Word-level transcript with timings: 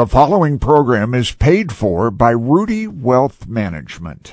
The 0.00 0.06
following 0.06 0.58
program 0.58 1.12
is 1.12 1.32
paid 1.32 1.70
for 1.70 2.10
by 2.10 2.32
Ruedi 2.32 2.88
Wealth 2.88 3.46
Management. 3.46 4.32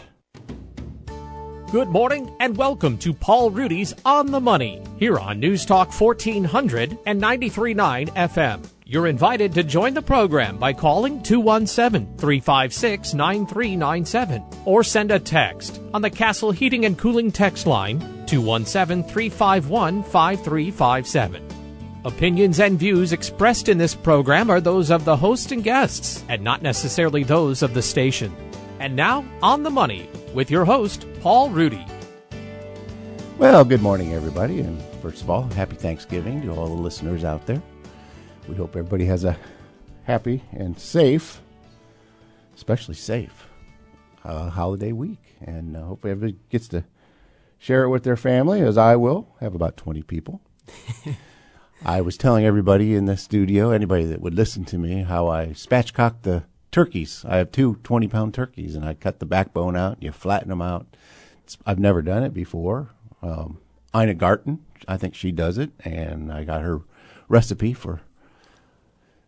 Good 1.73 1.89
morning 1.89 2.33
and 2.39 2.55
welcome 2.55 2.97
to 2.99 3.13
Paul 3.13 3.51
Ruedi's 3.51 3.93
On 4.05 4.31
the 4.31 4.39
Money 4.39 4.81
here 4.97 5.19
on 5.19 5.41
News 5.41 5.65
Talk 5.65 5.91
1400 5.91 6.97
and 7.05 7.21
93.9 7.21 8.07
FM. 8.15 8.65
You're 8.85 9.07
invited 9.07 9.53
to 9.55 9.63
join 9.63 9.93
the 9.93 10.01
program 10.01 10.57
by 10.57 10.71
calling 10.71 11.21
217 11.21 12.15
356 12.17 13.13
9397 13.13 14.45
or 14.63 14.85
send 14.85 15.11
a 15.11 15.19
text 15.19 15.81
on 15.93 16.01
the 16.01 16.09
Castle 16.09 16.51
Heating 16.51 16.85
and 16.85 16.97
Cooling 16.97 17.29
text 17.29 17.67
line 17.67 17.99
217 18.25 19.03
351 19.03 20.03
5357. 20.03 21.46
Opinions 22.07 22.61
and 22.61 22.79
views 22.79 23.11
expressed 23.11 23.67
in 23.67 23.77
this 23.77 23.93
program 23.93 24.49
are 24.49 24.61
those 24.61 24.91
of 24.91 25.03
the 25.03 25.17
host 25.17 25.51
and 25.51 25.61
guests 25.61 26.23
and 26.29 26.41
not 26.41 26.61
necessarily 26.61 27.25
those 27.25 27.61
of 27.61 27.73
the 27.73 27.81
station. 27.81 28.33
And 28.79 28.95
now, 28.95 29.25
On 29.41 29.61
the 29.61 29.69
Money 29.69 30.09
with 30.33 30.49
your 30.49 30.63
host, 30.63 31.05
Paul 31.19 31.49
Ruedi. 31.49 31.85
Well, 33.37 33.65
good 33.65 33.81
morning, 33.81 34.13
everybody. 34.13 34.61
And 34.61 34.81
first 35.01 35.21
of 35.21 35.29
all, 35.29 35.43
happy 35.49 35.75
Thanksgiving 35.75 36.43
to 36.43 36.51
all 36.51 36.67
the 36.67 36.81
listeners 36.81 37.25
out 37.25 37.45
there. 37.45 37.61
We 38.47 38.55
hope 38.55 38.77
everybody 38.77 39.03
has 39.03 39.25
a 39.25 39.37
happy 40.05 40.41
and 40.53 40.79
safe, 40.79 41.41
especially 42.55 42.95
safe, 42.95 43.49
uh, 44.23 44.49
holiday 44.49 44.93
week. 44.93 45.19
And 45.41 45.75
uh, 45.75 45.83
hope 45.83 46.05
everybody 46.05 46.37
gets 46.49 46.69
to 46.69 46.85
share 47.59 47.83
it 47.83 47.89
with 47.89 48.03
their 48.03 48.15
family, 48.15 48.61
as 48.61 48.77
I 48.77 48.95
will. 48.95 49.27
have 49.41 49.55
about 49.55 49.75
20 49.75 50.03
people. 50.03 50.39
I 51.85 52.01
was 52.01 52.17
telling 52.17 52.45
everybody 52.45 52.95
in 52.95 53.05
the 53.05 53.17
studio, 53.17 53.69
anybody 53.69 54.05
that 54.05 54.21
would 54.21 54.33
listen 54.33 54.65
to 54.65 54.77
me, 54.77 55.03
how 55.03 55.27
I 55.27 55.47
spatchcock 55.47 56.23
the 56.23 56.43
turkeys. 56.71 57.23
I 57.27 57.37
have 57.37 57.51
two 57.51 57.75
20 57.83 58.07
pound 58.07 58.33
turkeys, 58.33 58.75
and 58.75 58.83
I 58.83 58.93
cut 58.93 59.19
the 59.19 59.25
backbone 59.25 59.75
out, 59.75 59.95
and 59.95 60.03
you 60.03 60.11
flatten 60.11 60.49
them 60.49 60.61
out. 60.61 60.87
It's, 61.43 61.57
I've 61.65 61.79
never 61.79 62.01
done 62.01 62.23
it 62.23 62.33
before. 62.33 62.89
Um, 63.21 63.59
Ina 63.95 64.15
Garten, 64.15 64.65
I 64.87 64.97
think 64.97 65.15
she 65.15 65.31
does 65.31 65.57
it, 65.57 65.71
and 65.83 66.31
I 66.31 66.43
got 66.43 66.61
her 66.61 66.81
recipe 67.27 67.73
for 67.73 68.01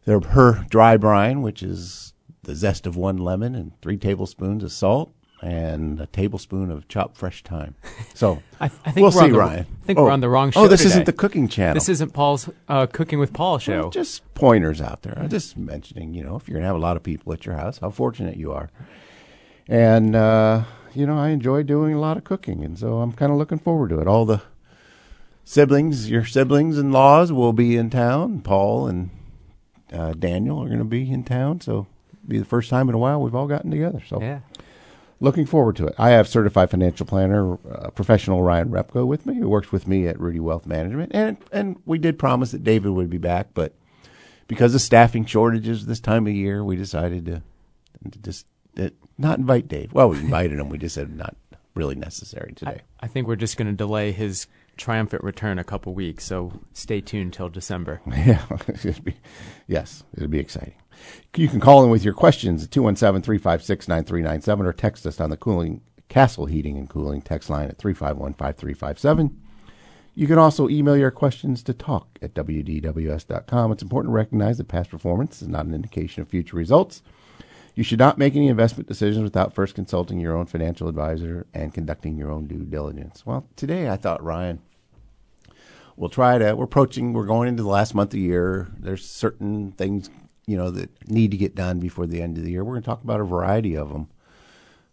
their, 0.06 0.20
her 0.20 0.66
dry 0.70 0.98
brine, 0.98 1.42
which 1.42 1.62
is 1.62 2.14
the 2.44 2.56
zest 2.56 2.88
of 2.88 2.96
one 2.96 3.18
lemon 3.18 3.54
and 3.56 3.80
three 3.82 3.98
tablespoons 3.98 4.64
of 4.64 4.72
salt 4.72 5.14
and 5.42 6.00
a 6.00 6.06
tablespoon 6.08 6.72
of 6.72 6.88
chopped 6.88 7.18
fresh 7.18 7.44
thyme. 7.44 7.76
So 8.14 8.42
I, 8.60 8.68
th- 8.68 8.82
I 8.86 8.92
think 8.92 9.04
we'll 9.04 9.12
see, 9.12 9.30
the, 9.30 9.38
Ryan. 9.38 9.66
I 9.84 9.86
think 9.86 10.00
oh, 10.00 10.04
we're 10.04 10.12
on 10.12 10.22
the 10.22 10.30
wrong 10.30 10.52
show. 10.52 10.62
Oh, 10.62 10.68
this 10.68 10.82
today. 10.82 10.92
isn't 10.92 11.06
the 11.06 11.14
cooking 11.14 11.48
channel. 11.48 11.76
This 11.76 11.90
isn't 11.90 12.14
Paul's 12.14 12.50
uh, 12.68 12.88
Cooking 12.88 13.20
with 13.20 13.34
Paul 13.34 13.58
show. 13.58 13.82
Well, 13.82 13.90
just 13.90 14.34
pointers 14.34 14.82
out 14.82 15.04
there. 15.04 15.18
I'm 15.18 15.30
just 15.30 15.58
mentioning, 15.58 16.14
you 16.14 16.24
know, 16.24 16.36
if 16.36 16.48
you're 16.48 16.56
going 16.56 16.64
to 16.64 16.68
have 16.68 16.76
a 16.76 16.80
lot 16.80 16.98
of 16.98 17.04
people 17.04 17.32
at 17.34 17.46
your 17.46 17.56
house, 17.56 17.80
how 17.80 17.90
fortunate 17.90 18.38
you 18.38 18.52
are. 18.52 18.70
And, 19.68 20.16
uh, 20.16 20.64
you 20.94 21.06
know, 21.06 21.18
I 21.18 21.30
enjoy 21.30 21.64
doing 21.64 21.94
a 21.94 22.00
lot 22.00 22.18
of 22.18 22.24
cooking, 22.24 22.64
and 22.64 22.78
so 22.78 23.02
I'm 23.02 23.14
kind 23.14 23.32
of 23.32 23.38
looking 23.38 23.60
forward 23.60 23.90
to 23.90 24.00
it. 24.00 24.08
All 24.08 24.26
the 24.26 24.42
siblings, 25.44 26.10
your 26.10 26.26
siblings 26.26 26.78
in 26.78 26.92
laws 26.92 27.32
will 27.32 27.54
be 27.54 27.78
in 27.78 27.90
town. 27.90 28.42
Paul 28.42 28.88
and 28.88 29.10
uh, 29.94 30.14
Daniel 30.14 30.60
are 30.62 30.68
going 30.68 30.80
to 30.80 30.86
be 30.86 31.12
in 31.12 31.24
town, 31.24 31.62
so 31.62 31.88
it'll 32.12 32.28
be 32.28 32.40
the 32.40 32.46
first 32.46 32.70
time 32.70 32.90
in 32.90 32.96
a 32.96 32.98
while 32.98 33.22
we've 33.22 33.36
all 33.36 33.48
gotten 33.48 33.72
together. 33.72 34.02
So 34.08 34.22
yeah. 34.22 34.40
Looking 35.22 35.46
forward 35.46 35.76
to 35.78 35.88
it. 35.88 35.96
I 35.98 36.12
have 36.12 36.28
certified 36.28 36.72
financial 36.72 37.06
planner, 37.06 37.54
uh, 37.70 37.90
professional 37.90 38.42
Ryan 38.42 38.70
Repko 38.70 39.06
with 39.06 39.26
me, 39.26 39.36
who 39.36 39.50
works 39.50 39.72
with 39.72 39.88
me 39.88 40.08
at 40.08 40.18
Ruedi 40.18 40.40
Wealth 40.40 40.66
Management, 40.66 41.12
and 41.14 41.38
and 41.52 41.82
we 41.86 41.98
did 41.98 42.18
promise 42.18 42.52
that 42.52 42.64
David 42.64 42.92
would 42.92 43.10
be 43.10 43.18
back, 43.18 43.50
but 43.54 43.74
because 44.48 44.74
of 44.74 44.82
staffing 44.82 45.26
shortages 45.26 45.86
this 45.86 46.00
time 46.00 46.26
of 46.26 46.34
year, 46.34 46.64
we 46.64 46.76
decided 46.76 47.26
to, 47.26 47.42
to 48.12 48.20
just 48.20 48.46
uh, 48.78 48.90
not 49.18 49.40
invite 49.40 49.68
Dave. 49.68 49.94
Well, 49.94 50.10
we 50.10 50.20
invited 50.20 50.60
him. 50.60 50.70
We 50.70 50.78
just 50.78 50.96
said 50.96 51.16
not 51.16 51.36
really 51.76 51.96
necessary 51.96 52.54
today. 52.56 52.82
I, 53.02 53.06
I 53.06 53.08
think 53.08 53.28
we're 53.28 53.36
just 53.36 53.58
going 53.58 53.68
to 53.68 53.74
delay 53.74 54.12
his 54.12 54.48
triumphant 54.76 55.24
return 55.24 55.60
a 55.60 55.64
couple 55.64 55.94
weeks, 55.94 56.24
so 56.24 56.52
stay 56.74 57.02
tuned 57.02 57.34
till 57.34 57.50
December. 57.50 58.02
Yeah, 58.26 58.46
yes, 59.68 60.04
it'll 60.16 60.28
be 60.28 60.40
exciting. 60.40 60.76
You 61.36 61.48
can 61.48 61.60
call 61.60 61.84
in 61.84 61.90
with 61.90 62.04
your 62.04 62.14
questions 62.14 62.64
at 62.64 62.72
217 62.72 63.22
356 63.24 63.88
9397 63.88 64.66
or 64.66 64.74
text 64.74 65.06
us 65.06 65.20
on 65.20 65.30
the 65.30 65.38
cooling 65.38 65.82
Castle 66.10 66.48
Heating 66.48 66.78
and 66.78 66.90
Cooling 66.90 67.22
text 67.22 67.50
line 67.50 67.70
at 67.70 67.78
351 67.78 68.34
5357. 68.34 69.40
You 70.16 70.28
can 70.28 70.38
also 70.38 70.68
email 70.68 70.98
your 70.98 71.12
questions 71.12 71.64
to 71.64 71.74
talk 71.74 72.20
at 72.22 72.34
WDWS.com. 72.34 73.72
It's 73.72 73.84
important 73.84 74.12
to 74.12 74.16
recognize 74.16 74.58
that 74.58 74.68
past 74.68 74.90
performance 74.90 75.42
is 75.42 75.48
not 75.48 75.66
an 75.66 75.74
indication 75.74 76.22
of 76.22 76.28
future 76.28 76.58
results. 76.58 77.02
You 77.76 77.84
should 77.84 78.00
not 78.00 78.18
make 78.18 78.36
any 78.36 78.50
investment 78.50 78.90
decisions 78.90 79.24
without 79.24 79.54
first 79.54 79.76
consulting 79.76 80.20
your 80.20 80.36
own 80.36 80.48
financial 80.48 80.90
advisor 80.90 81.48
and 81.54 81.74
conducting 81.74 82.18
your 82.18 82.32
own 82.32 82.48
due 82.48 82.66
diligence. 82.66 83.26
Well, 83.26 83.48
today 83.56 83.88
I 83.88 83.96
thought, 83.96 84.22
Ryan, 84.22 84.60
we'll 85.96 86.10
try 86.10 86.38
to, 86.38 86.54
we're 86.56 86.66
approaching, 86.66 87.14
we're 87.14 87.26
going 87.26 87.48
into 87.48 87.64
the 87.64 87.70
last 87.70 87.96
month 87.96 88.10
of 88.10 88.14
the 88.14 88.20
year. 88.20 88.68
There's 88.78 89.06
certain 89.06 89.72
things, 89.74 90.10
you 90.50 90.58
know, 90.58 90.72
that 90.72 90.90
need 91.10 91.32
to 91.32 91.38
get 91.38 91.56
done 91.56 91.80
before 91.80 92.08
the 92.08 92.22
end 92.22 92.38
of 92.38 92.44
the 92.44 92.52
year. 92.52 92.64
We're 92.64 92.74
going 92.74 92.84
to 92.84 92.86
talk 92.86 93.04
about 93.04 93.22
a 93.22 93.26
variety 93.26 93.76
of 93.76 93.90
them 93.90 94.08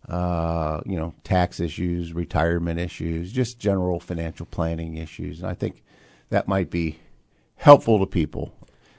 uh, 0.08 0.80
you 0.86 0.96
know, 0.96 1.14
tax 1.24 1.60
issues, 1.60 2.12
retirement 2.12 2.78
issues, 2.78 3.32
just 3.32 3.58
general 3.58 3.98
financial 3.98 4.46
planning 4.46 4.96
issues. 4.96 5.40
And 5.40 5.48
I 5.48 5.54
think 5.54 5.82
that 6.30 6.46
might 6.46 6.70
be 6.70 6.98
helpful 7.56 7.98
to 7.98 8.06
people. 8.06 8.52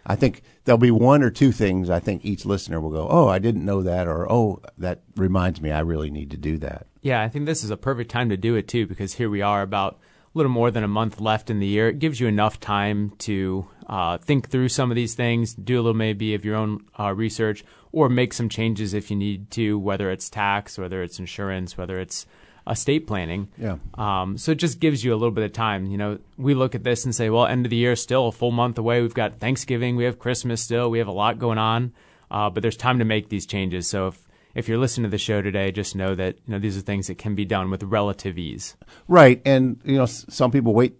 I 0.05 0.15
think 0.15 0.41
there'll 0.63 0.77
be 0.77 0.91
one 0.91 1.21
or 1.21 1.29
two 1.29 1.51
things 1.51 1.89
I 1.89 1.99
think 1.99 2.23
each 2.23 2.45
listener 2.45 2.79
will 2.79 2.91
go, 2.91 3.07
"Oh, 3.09 3.27
I 3.27 3.39
didn't 3.39 3.65
know 3.65 3.83
that," 3.83 4.07
or 4.07 4.31
"Oh, 4.31 4.61
that 4.77 5.01
reminds 5.17 5.61
me, 5.61 5.71
I 5.71 5.81
really 5.81 6.09
need 6.09 6.31
to 6.31 6.37
do 6.37 6.57
that." 6.59 6.87
Yeah, 7.01 7.21
I 7.21 7.27
think 7.27 7.45
this 7.45 7.63
is 7.63 7.71
a 7.71 7.77
perfect 7.77 8.09
time 8.09 8.29
to 8.29 8.37
do 8.37 8.55
it 8.55 8.69
too, 8.69 8.87
because 8.87 9.15
here 9.15 9.29
we 9.29 9.41
are 9.41 9.61
about 9.61 9.99
a 10.33 10.37
little 10.37 10.51
more 10.51 10.71
than 10.71 10.83
a 10.83 10.87
month 10.87 11.19
left 11.19 11.49
in 11.49 11.59
the 11.59 11.67
year. 11.67 11.89
It 11.89 11.99
gives 11.99 12.21
you 12.21 12.27
enough 12.27 12.57
time 12.57 13.11
to 13.19 13.67
uh, 13.87 14.17
think 14.17 14.49
through 14.49 14.69
some 14.69 14.91
of 14.91 14.95
these 14.95 15.15
things, 15.15 15.53
do 15.53 15.75
a 15.75 15.81
little 15.81 15.93
maybe 15.93 16.33
of 16.35 16.45
your 16.45 16.55
own 16.55 16.85
uh, 16.99 17.13
research, 17.13 17.63
or 17.91 18.09
make 18.09 18.33
some 18.33 18.49
changes 18.49 18.93
if 18.93 19.09
you 19.09 19.15
need 19.17 19.49
to, 19.51 19.79
whether 19.79 20.11
it's 20.11 20.29
tax, 20.29 20.77
whether 20.77 21.01
it's 21.01 21.19
insurance, 21.19 21.77
whether 21.77 21.97
it's 21.99 22.25
estate 22.69 23.07
planning. 23.07 23.47
Yeah. 23.57 23.77
Um, 23.93 24.37
so 24.37 24.51
it 24.51 24.55
just 24.57 24.81
gives 24.81 25.03
you 25.03 25.13
a 25.13 25.15
little 25.15 25.31
bit 25.31 25.45
of 25.45 25.53
time. 25.53 25.85
You 25.85 25.97
know, 25.97 26.19
we 26.37 26.53
look 26.53 26.75
at 26.75 26.83
this 26.83 27.05
and 27.05 27.15
say, 27.15 27.29
well, 27.29 27.45
end 27.45 27.65
of 27.65 27.69
the 27.69 27.77
year, 27.77 27.95
still 27.95 28.27
a 28.27 28.31
full 28.31 28.51
month 28.51 28.77
away. 28.77 29.01
We've 29.01 29.13
got 29.13 29.39
Thanksgiving, 29.39 29.95
we 29.95 30.03
have 30.03 30.19
Christmas 30.19 30.61
still, 30.61 30.89
we 30.91 30.99
have 30.99 31.07
a 31.07 31.13
lot 31.13 31.39
going 31.39 31.57
on, 31.57 31.93
uh, 32.29 32.49
but 32.49 32.61
there's 32.61 32.75
time 32.77 32.99
to 32.99 33.05
make 33.05 33.29
these 33.29 33.45
changes. 33.45 33.87
So 33.87 34.07
if 34.07 34.27
if 34.53 34.67
you're 34.67 34.79
listening 34.79 35.03
to 35.03 35.09
the 35.11 35.17
show 35.19 35.41
today, 35.41 35.71
just 35.71 35.95
know 35.95 36.13
that 36.15 36.35
you 36.45 36.51
know 36.51 36.59
these 36.59 36.77
are 36.77 36.81
things 36.81 37.07
that 37.07 37.17
can 37.17 37.35
be 37.35 37.45
done 37.45 37.69
with 37.69 37.83
relative 37.83 38.37
ease. 38.37 38.75
Right, 39.07 39.41
and 39.45 39.79
you 39.85 39.95
know, 39.97 40.03
s- 40.03 40.25
some 40.29 40.51
people 40.51 40.73
wait 40.73 40.95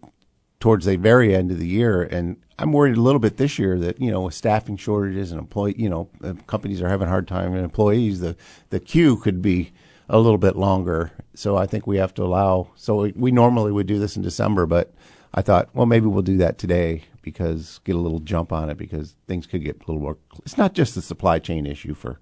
towards 0.59 0.85
the 0.85 0.95
very 0.95 1.35
end 1.35 1.51
of 1.51 1.59
the 1.59 1.68
year, 1.68 2.03
and 2.03 2.38
I'm 2.59 2.73
worried 2.73 2.97
a 2.97 3.01
little 3.01 3.19
bit 3.19 3.38
this 3.38 3.59
year 3.59 3.78
that 3.79 4.01
you 4.01 4.12
know 4.12 4.22
with 4.22 4.34
staffing 4.34 4.78
shortages 4.78 5.31
and 5.31 5.40
employee, 5.40 5.75
you 5.78 5.90
know, 5.90 6.09
uh, 6.23 6.34
companies 6.47 6.81
are 6.81 6.90
having 6.90 7.07
a 7.07 7.12
hard 7.12 7.28
time 7.28 7.53
and 7.53 7.63
employees, 7.63 8.19
the 8.19 8.35
the 8.69 8.79
queue 8.79 9.17
could 9.17 9.41
be 9.41 9.72
a 10.09 10.19
little 10.19 10.38
bit 10.38 10.56
longer. 10.56 11.12
So 11.35 11.57
I 11.57 11.66
think 11.66 11.85
we 11.85 11.97
have 11.97 12.13
to 12.16 12.23
allow. 12.23 12.69
So 12.75 13.01
we, 13.01 13.13
we 13.16 13.31
normally 13.31 13.72
would 13.72 13.88
do 13.88 14.00
this 14.00 14.16
in 14.16 14.22
December, 14.22 14.66
but 14.66 14.94
I 15.34 15.41
thought, 15.41 15.69
well, 15.73 15.85
maybe 15.85 16.07
we'll 16.07 16.22
do 16.22 16.38
that 16.38 16.57
today 16.57 17.03
because 17.22 17.79
get 17.84 17.96
a 17.96 18.00
little 18.00 18.19
jump 18.19 18.53
on 18.53 18.69
it 18.69 18.78
because 18.78 19.16
things 19.28 19.46
could 19.46 19.63
get 19.63 19.75
a 19.75 19.79
little 19.91 20.01
more. 20.01 20.17
It's 20.46 20.57
not 20.57 20.73
just 20.73 20.96
the 20.96 21.01
supply 21.01 21.40
chain 21.40 21.66
issue 21.66 21.94
for, 21.94 22.19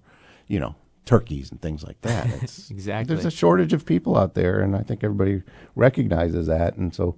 you 0.48 0.58
know, 0.58 0.74
turkeys 1.04 1.50
and 1.50 1.62
things 1.62 1.84
like 1.84 2.00
that. 2.02 2.26
It's, 2.42 2.70
Exactly. 2.70 3.14
There's 3.14 3.24
a 3.24 3.30
shortage 3.30 3.72
of 3.72 3.86
people 3.86 4.18
out 4.18 4.34
there, 4.34 4.60
and 4.60 4.76
I 4.76 4.82
think 4.82 5.04
everybody 5.04 5.42
recognizes 5.76 6.48
that. 6.48 6.76
And 6.76 6.94
so, 6.94 7.16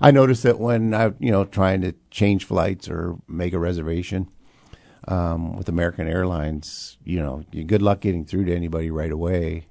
I 0.00 0.10
noticed 0.10 0.44
that 0.44 0.58
when 0.58 0.94
I, 0.94 1.12
you 1.18 1.30
know, 1.30 1.44
trying 1.44 1.80
to 1.82 1.94
change 2.10 2.44
flights 2.44 2.88
or 2.88 3.16
make 3.26 3.52
a 3.52 3.58
reservation 3.58 4.28
um, 5.08 5.56
with 5.56 5.68
American 5.68 6.08
Airlines, 6.08 6.98
you 7.04 7.20
know, 7.20 7.44
you 7.50 7.64
good 7.64 7.82
luck 7.82 8.00
getting 8.00 8.24
through 8.24 8.44
to 8.46 8.54
anybody 8.54 8.90
right 8.90 9.10
away, 9.10 9.66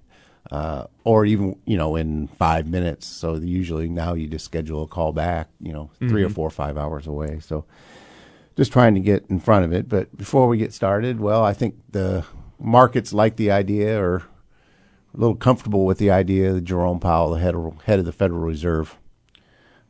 uh, 0.51 0.85
or 1.03 1.25
even 1.25 1.57
you 1.65 1.77
know 1.77 1.95
in 1.95 2.27
five 2.27 2.67
minutes. 2.67 3.07
So 3.07 3.35
usually 3.35 3.87
now 3.87 4.13
you 4.13 4.27
just 4.27 4.45
schedule 4.45 4.83
a 4.83 4.87
call 4.87 5.13
back, 5.13 5.49
you 5.61 5.71
know, 5.71 5.91
3 5.99 6.23
or 6.23 6.29
four 6.29 6.47
or 6.47 6.51
five 6.51 6.77
hours 6.77 7.07
away. 7.07 7.39
So 7.39 7.65
just 8.57 8.73
trying 8.73 8.95
to 8.95 8.99
get 8.99 9.25
in 9.29 9.39
front 9.39 9.65
of 9.65 9.71
it. 9.71 9.87
But 9.87 10.15
before 10.17 10.47
we 10.47 10.57
get 10.57 10.73
started, 10.73 11.19
well, 11.19 11.43
I 11.43 11.53
think 11.53 11.75
the 11.91 12.25
markets 12.59 13.13
like 13.13 13.35
the 13.35 13.51
idea 13.51 14.01
or 14.01 14.23
a 15.13 15.17
little 15.17 15.35
comfortable 15.35 15.85
with 15.85 15.99
the 15.99 16.11
idea 16.11 16.53
that 16.53 16.63
Jerome 16.63 16.99
Powell, 16.99 17.31
the 17.31 17.39
head 17.39 17.55
of, 17.55 17.81
head 17.83 17.99
of 17.99 18.05
the 18.05 18.11
Federal 18.11 18.41
Reserve, 18.41 18.97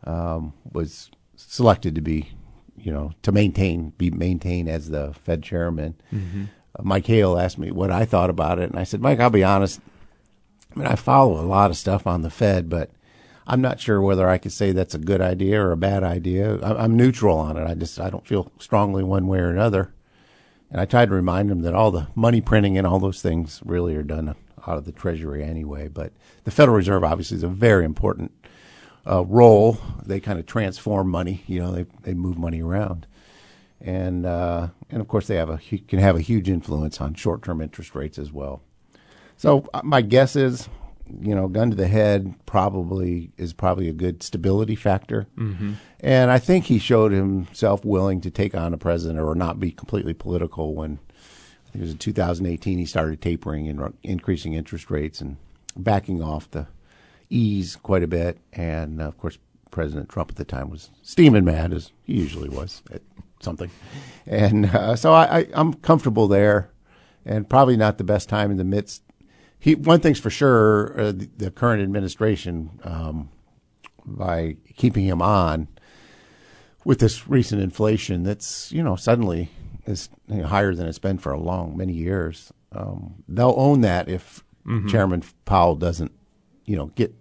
um, 0.04 0.54
was 0.72 1.10
selected 1.36 1.96
to 1.96 2.02
be, 2.02 2.30
you 2.78 2.92
know, 2.92 3.12
to 3.24 3.32
maintain 3.32 3.90
be 3.98 4.10
maintained 4.10 4.70
as 4.70 4.90
the 4.90 5.14
Fed 5.24 5.44
chairman. 5.44 5.96
Uh, 6.78 6.84
Mike 6.84 7.08
Hale 7.08 7.38
asked 7.38 7.58
me 7.58 7.72
what 7.72 7.92
I 7.92 8.06
thought 8.06 8.30
about 8.30 8.60
it, 8.60 8.70
and 8.70 8.80
I 8.80 8.84
said, 8.84 9.02
Mike, 9.02 9.20
I'll 9.20 9.30
be 9.30 9.44
honest. 9.44 9.80
I 10.76 10.80
mean, 10.80 10.88
I 10.88 10.96
follow 10.96 11.40
a 11.40 11.46
lot 11.48 11.72
of 11.72 11.78
stuff 11.78 12.06
on 12.06 12.22
the 12.22 12.30
Fed, 12.30 12.70
but 12.70 12.92
I'm 13.48 13.62
not 13.62 13.80
sure 13.80 14.00
whether 14.02 14.28
I 14.30 14.38
could 14.38 14.52
say 14.52 14.72
that's 14.72 14.94
a 14.94 15.00
good 15.00 15.22
idea 15.22 15.62
or 15.62 15.72
a 15.72 15.78
bad 15.78 16.04
idea. 16.04 16.58
I- 16.60 16.84
I'm 16.84 16.96
neutral 16.96 17.38
on 17.38 17.58
it. 17.58 17.66
I 17.66 17.74
just 17.74 18.00
I 18.00 18.10
don't 18.10 18.28
feel 18.28 18.52
strongly 18.60 19.04
one 19.04 19.28
way 19.28 19.40
or 19.40 19.50
another. 19.50 19.94
And 20.70 20.82
I 20.82 20.86
tried 20.86 21.08
to 21.10 21.16
remind 21.16 21.50
him 21.50 21.62
that 21.62 21.74
all 21.74 21.92
the 21.92 22.08
money 22.14 22.42
printing 22.42 22.78
and 22.78 22.86
all 22.86 23.00
those 23.00 23.22
things 23.22 23.62
really 23.66 23.96
are 23.96 24.04
done 24.04 24.36
out 24.68 24.78
of 24.78 24.84
the 24.84 24.92
Treasury 24.92 25.42
anyway. 25.44 25.88
But 25.88 26.12
the 26.44 26.52
Federal 26.52 26.76
Reserve 26.76 27.06
obviously 27.06 27.38
is 27.38 27.44
a 27.44 27.48
very 27.48 27.86
important 27.86 28.34
uh, 29.10 29.24
role. 29.26 29.78
They 30.06 30.20
kind 30.20 30.40
of 30.40 30.46
transform 30.46 31.10
money. 31.10 31.44
You 31.48 31.60
know, 31.60 31.72
they 31.72 31.86
they 32.04 32.14
move 32.14 32.38
money 32.38 32.62
around, 32.62 33.08
and 33.82 34.26
uh, 34.26 34.70
and 34.90 35.02
of 35.02 35.08
course 35.08 35.28
they 35.28 35.36
have 35.36 35.50
a 35.50 35.58
can 35.58 36.00
have 36.00 36.16
a 36.16 36.22
huge 36.22 36.50
influence 36.50 37.00
on 37.02 37.14
short 37.14 37.44
term 37.44 37.62
interest 37.62 37.96
rates 37.96 38.18
as 38.18 38.32
well. 38.32 38.62
So 39.38 39.70
uh, 39.74 39.82
my 39.84 40.02
guess 40.02 40.36
is, 40.36 40.68
you 41.22 41.36
know, 41.36 41.48
gun 41.48 41.70
to 41.70 41.76
the 41.76 41.88
head 41.88 42.34
probably 42.46 43.32
is 43.38 43.54
probably 43.54 43.88
a 43.88 43.94
good 43.94 44.24
stability 44.24 44.76
factor, 44.76 45.28
mm-hmm. 45.38 45.74
and 46.00 46.32
I 46.32 46.40
think 46.40 46.66
he 46.66 46.80
showed 46.80 47.12
himself 47.12 47.86
willing 47.86 48.22
to 48.22 48.32
take 48.32 48.56
on 48.56 48.74
a 48.74 48.78
president 48.78 49.20
or 49.20 49.36
not 49.36 49.60
be 49.60 49.72
completely 49.72 50.14
political 50.14 50.74
when. 50.74 51.00
I 51.66 51.70
think 51.70 51.82
it 51.82 51.88
was 51.88 51.92
in 51.92 51.98
2018 51.98 52.78
he 52.78 52.86
started 52.86 53.22
tapering 53.22 53.68
and 53.68 53.94
increasing 54.02 54.54
interest 54.54 54.90
rates 54.90 55.20
and 55.20 55.36
backing 55.76 56.24
off 56.24 56.50
the 56.50 56.68
ease 57.30 57.76
quite 57.76 58.04
a 58.04 58.08
bit. 58.08 58.38
And 58.54 59.02
uh, 59.02 59.06
of 59.06 59.18
course, 59.18 59.38
President 59.72 60.10
Trump 60.10 60.32
at 60.32 60.38
the 60.38 60.46
time 60.46 60.70
was 60.70 60.90
steaming 61.02 61.46
mad, 61.46 61.74
as 61.74 61.92
he 62.04 62.14
usually 62.14 62.50
was 62.50 62.82
at 62.92 63.02
something. 63.42 63.70
And 64.26 64.68
uh, 64.68 64.96
so 64.96 65.14
I, 65.14 65.40
I, 65.40 65.48
I'm 65.54 65.74
comfortable 65.74 66.28
there, 66.28 66.72
and 67.26 67.50
probably 67.50 67.78
not 67.78 67.98
the 67.98 68.04
best 68.04 68.30
time 68.30 68.52
in 68.52 68.58
the 68.58 68.64
midst. 68.64 69.04
He 69.60 69.76
one 69.76 70.00
thing's 70.00 70.20
for 70.20 70.30
sure: 70.30 71.00
uh, 71.00 71.12
the, 71.12 71.30
the, 71.38 71.52
current 71.52 71.82
administration, 71.82 72.80
um, 72.84 73.30
by 74.06 74.58
keeping 74.76 75.06
him 75.06 75.22
on 75.22 75.68
with 76.86 77.00
this 77.00 77.28
recent 77.28 77.62
inflation, 77.62 78.24
that's 78.24 78.72
you 78.72 78.84
know 78.84 78.96
suddenly 78.96 79.50
is 79.86 80.10
you 80.28 80.38
know, 80.38 80.48
higher 80.48 80.76
than 80.76 80.88
it's 80.88 81.00
been 81.00 81.18
for 81.18 81.32
a 81.32 81.40
long 81.40 81.76
many 81.76 81.94
years. 81.94 82.52
Um, 82.72 83.24
they'll 83.28 83.56
own 83.58 83.82
that 83.82 84.10
if 84.10 84.44
mm-hmm. 84.66 84.88
Chairman 84.88 85.24
Powell 85.46 85.76
doesn't 85.76 86.12
you 86.68 86.76
know, 86.76 86.88
get, 86.88 87.16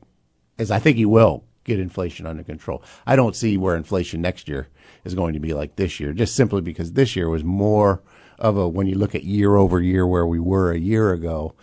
as 0.58 0.70
I 0.70 0.78
think 0.78 0.96
he 0.96 1.06
will, 1.06 1.44
get 1.64 1.80
inflation 1.80 2.26
under 2.26 2.42
control. 2.42 2.82
I 3.06 3.16
don't 3.16 3.36
see 3.36 3.56
where 3.56 3.76
inflation 3.76 4.22
next 4.22 4.48
year 4.48 4.68
is 5.04 5.14
going 5.14 5.34
to 5.34 5.40
be 5.40 5.52
like 5.52 5.76
this 5.76 5.98
year, 5.98 6.12
just 6.12 6.36
simply 6.36 6.60
because 6.60 6.92
this 6.92 7.16
year 7.16 7.28
was 7.28 7.44
more 7.44 8.02
of 8.38 8.56
a, 8.56 8.68
when 8.68 8.86
you 8.86 8.96
look 8.96 9.14
at 9.14 9.24
year 9.24 9.56
over 9.56 9.80
year 9.80 10.06
where 10.06 10.26
we 10.26 10.38
were 10.38 10.70
a 10.70 10.78
year 10.78 11.12
ago, 11.12 11.54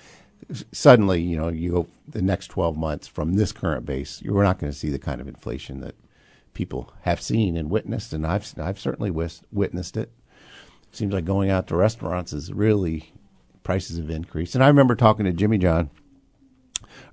suddenly, 0.72 1.22
you 1.22 1.38
know, 1.38 1.48
you 1.48 1.72
go 1.72 1.88
the 2.08 2.22
next 2.22 2.48
12 2.48 2.76
months 2.76 3.08
from 3.08 3.34
this 3.34 3.52
current 3.52 3.86
base, 3.86 4.22
you're 4.22 4.44
not 4.44 4.60
going 4.60 4.72
to 4.72 4.78
see 4.78 4.90
the 4.90 5.00
kind 5.00 5.22
of 5.22 5.28
inflation 5.28 5.80
that 5.80 5.96
people 6.54 6.94
have 7.02 7.22
seen 7.22 7.56
and 7.56 7.70
witnessed. 7.70 8.14
And 8.14 8.28
I've, 8.28 8.52
I've 8.60 8.80
certainly 8.80 9.12
witnessed 9.12 9.98
it. 9.98 10.12
Seems 10.92 11.14
like 11.14 11.26
going 11.26 11.50
out 11.50 11.68
to 11.68 11.76
restaurants 11.76 12.34
is 12.34 12.54
really 12.54 13.14
prices 13.64 13.98
have 13.98 14.10
increased. 14.10 14.54
And 14.54 14.64
I 14.64 14.68
remember 14.68 14.96
talking 14.96 15.26
to 15.26 15.32
Jimmy 15.32 15.58
John 15.58 15.90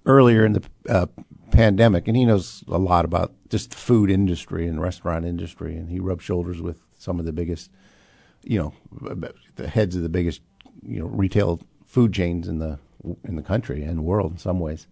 earlier 0.05 0.45
in 0.45 0.53
the 0.55 0.63
uh, 0.89 1.07
pandemic, 1.51 2.09
and 2.09 2.17
he 2.17 2.25
knows 2.25 2.65
a 2.69 2.79
lot 2.79 3.05
about 3.05 3.33
just 3.49 3.71
the 3.71 3.77
food 3.77 4.11
industry 4.11 4.67
and 4.67 4.81
restaurant 4.81 5.25
industry, 5.25 5.77
and 5.77 5.91
he 5.91 6.01
rubbed 6.01 6.23
shoulders 6.23 6.61
with 6.61 6.81
some 6.99 7.19
of 7.19 7.25
the 7.25 7.33
biggest, 7.33 7.71
you 8.43 8.59
know, 8.59 8.73
the 9.57 9.69
heads 9.69 9.97
of 9.97 10.03
the 10.03 10.09
biggest, 10.09 10.41
you 10.83 11.01
know, 11.01 11.07
retail 11.07 11.61
food 11.87 12.13
chains 12.13 12.49
in 12.49 12.59
the 12.59 12.79
in 13.25 13.37
the 13.37 13.43
country 13.43 13.83
and 13.83 13.99
the 13.99 14.03
world 14.03 14.33
in 14.33 14.39
some 14.39 14.61
ways. 14.61 14.87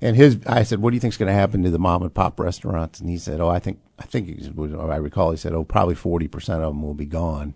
And 0.00 0.16
his, 0.16 0.38
I 0.46 0.62
said, 0.62 0.80
"What 0.80 0.90
do 0.90 0.96
you 0.96 1.00
think 1.00 1.14
is 1.14 1.18
going 1.18 1.28
to 1.28 1.32
happen 1.32 1.62
to 1.64 1.70
the 1.70 1.78
mom 1.78 2.02
and 2.02 2.14
pop 2.14 2.38
restaurants?" 2.38 3.00
And 3.00 3.10
he 3.10 3.18
said, 3.18 3.40
"Oh, 3.40 3.48
I 3.48 3.58
think, 3.58 3.80
I 3.98 4.04
think, 4.04 4.30
I 4.58 4.96
recall, 4.96 5.32
he 5.32 5.36
said, 5.36 5.52
oh, 5.52 5.64
probably 5.64 5.96
forty 5.96 6.28
percent 6.28 6.62
of 6.62 6.72
them 6.72 6.82
will 6.82 6.94
be 6.94 7.06
gone." 7.06 7.54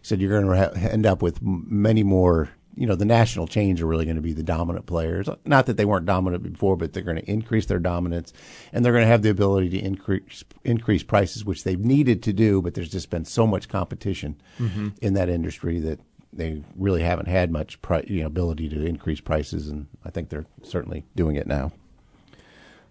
He 0.00 0.04
said, 0.04 0.20
"You're 0.20 0.40
going 0.40 0.46
to 0.46 0.92
end 0.92 1.06
up 1.06 1.22
with 1.22 1.40
many 1.42 2.02
more 2.02 2.50
you 2.76 2.86
know, 2.86 2.94
the 2.94 3.06
national 3.06 3.46
chains 3.46 3.80
are 3.80 3.86
really 3.86 4.04
going 4.04 4.16
to 4.16 4.22
be 4.22 4.34
the 4.34 4.42
dominant 4.42 4.86
players. 4.86 5.28
Not 5.46 5.66
that 5.66 5.78
they 5.78 5.86
weren't 5.86 6.04
dominant 6.04 6.42
before, 6.42 6.76
but 6.76 6.92
they're 6.92 7.02
going 7.02 7.16
to 7.16 7.30
increase 7.30 7.66
their 7.66 7.78
dominance, 7.78 8.32
and 8.72 8.84
they're 8.84 8.92
going 8.92 9.04
to 9.04 9.08
have 9.08 9.22
the 9.22 9.30
ability 9.30 9.70
to 9.70 9.78
increase 9.78 10.44
increase 10.62 11.02
prices, 11.02 11.44
which 11.44 11.64
they've 11.64 11.80
needed 11.80 12.22
to 12.24 12.32
do. 12.32 12.60
But 12.60 12.74
there's 12.74 12.90
just 12.90 13.10
been 13.10 13.24
so 13.24 13.46
much 13.46 13.68
competition 13.68 14.40
mm-hmm. 14.58 14.88
in 15.00 15.14
that 15.14 15.30
industry 15.30 15.80
that 15.80 16.00
they 16.32 16.62
really 16.76 17.02
haven't 17.02 17.28
had 17.28 17.50
much 17.50 17.80
pri- 17.80 18.04
you 18.06 18.20
know, 18.20 18.26
ability 18.26 18.68
to 18.68 18.84
increase 18.84 19.20
prices, 19.20 19.68
and 19.68 19.86
I 20.04 20.10
think 20.10 20.28
they're 20.28 20.46
certainly 20.62 21.06
doing 21.16 21.36
it 21.36 21.46
now. 21.46 21.72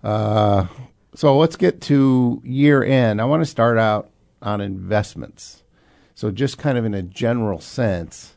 Uh, 0.04 0.66
so 1.14 1.38
let's 1.38 1.56
get 1.56 1.80
to 1.82 2.42
year 2.44 2.84
end. 2.84 3.22
I 3.22 3.26
want 3.26 3.42
to 3.42 3.50
start 3.50 3.78
out 3.78 4.10
on 4.42 4.62
investments. 4.62 5.64
So 6.16 6.32
just 6.32 6.58
kind 6.58 6.78
of 6.78 6.86
in 6.86 6.94
a 6.94 7.02
general 7.02 7.60
sense 7.60 8.35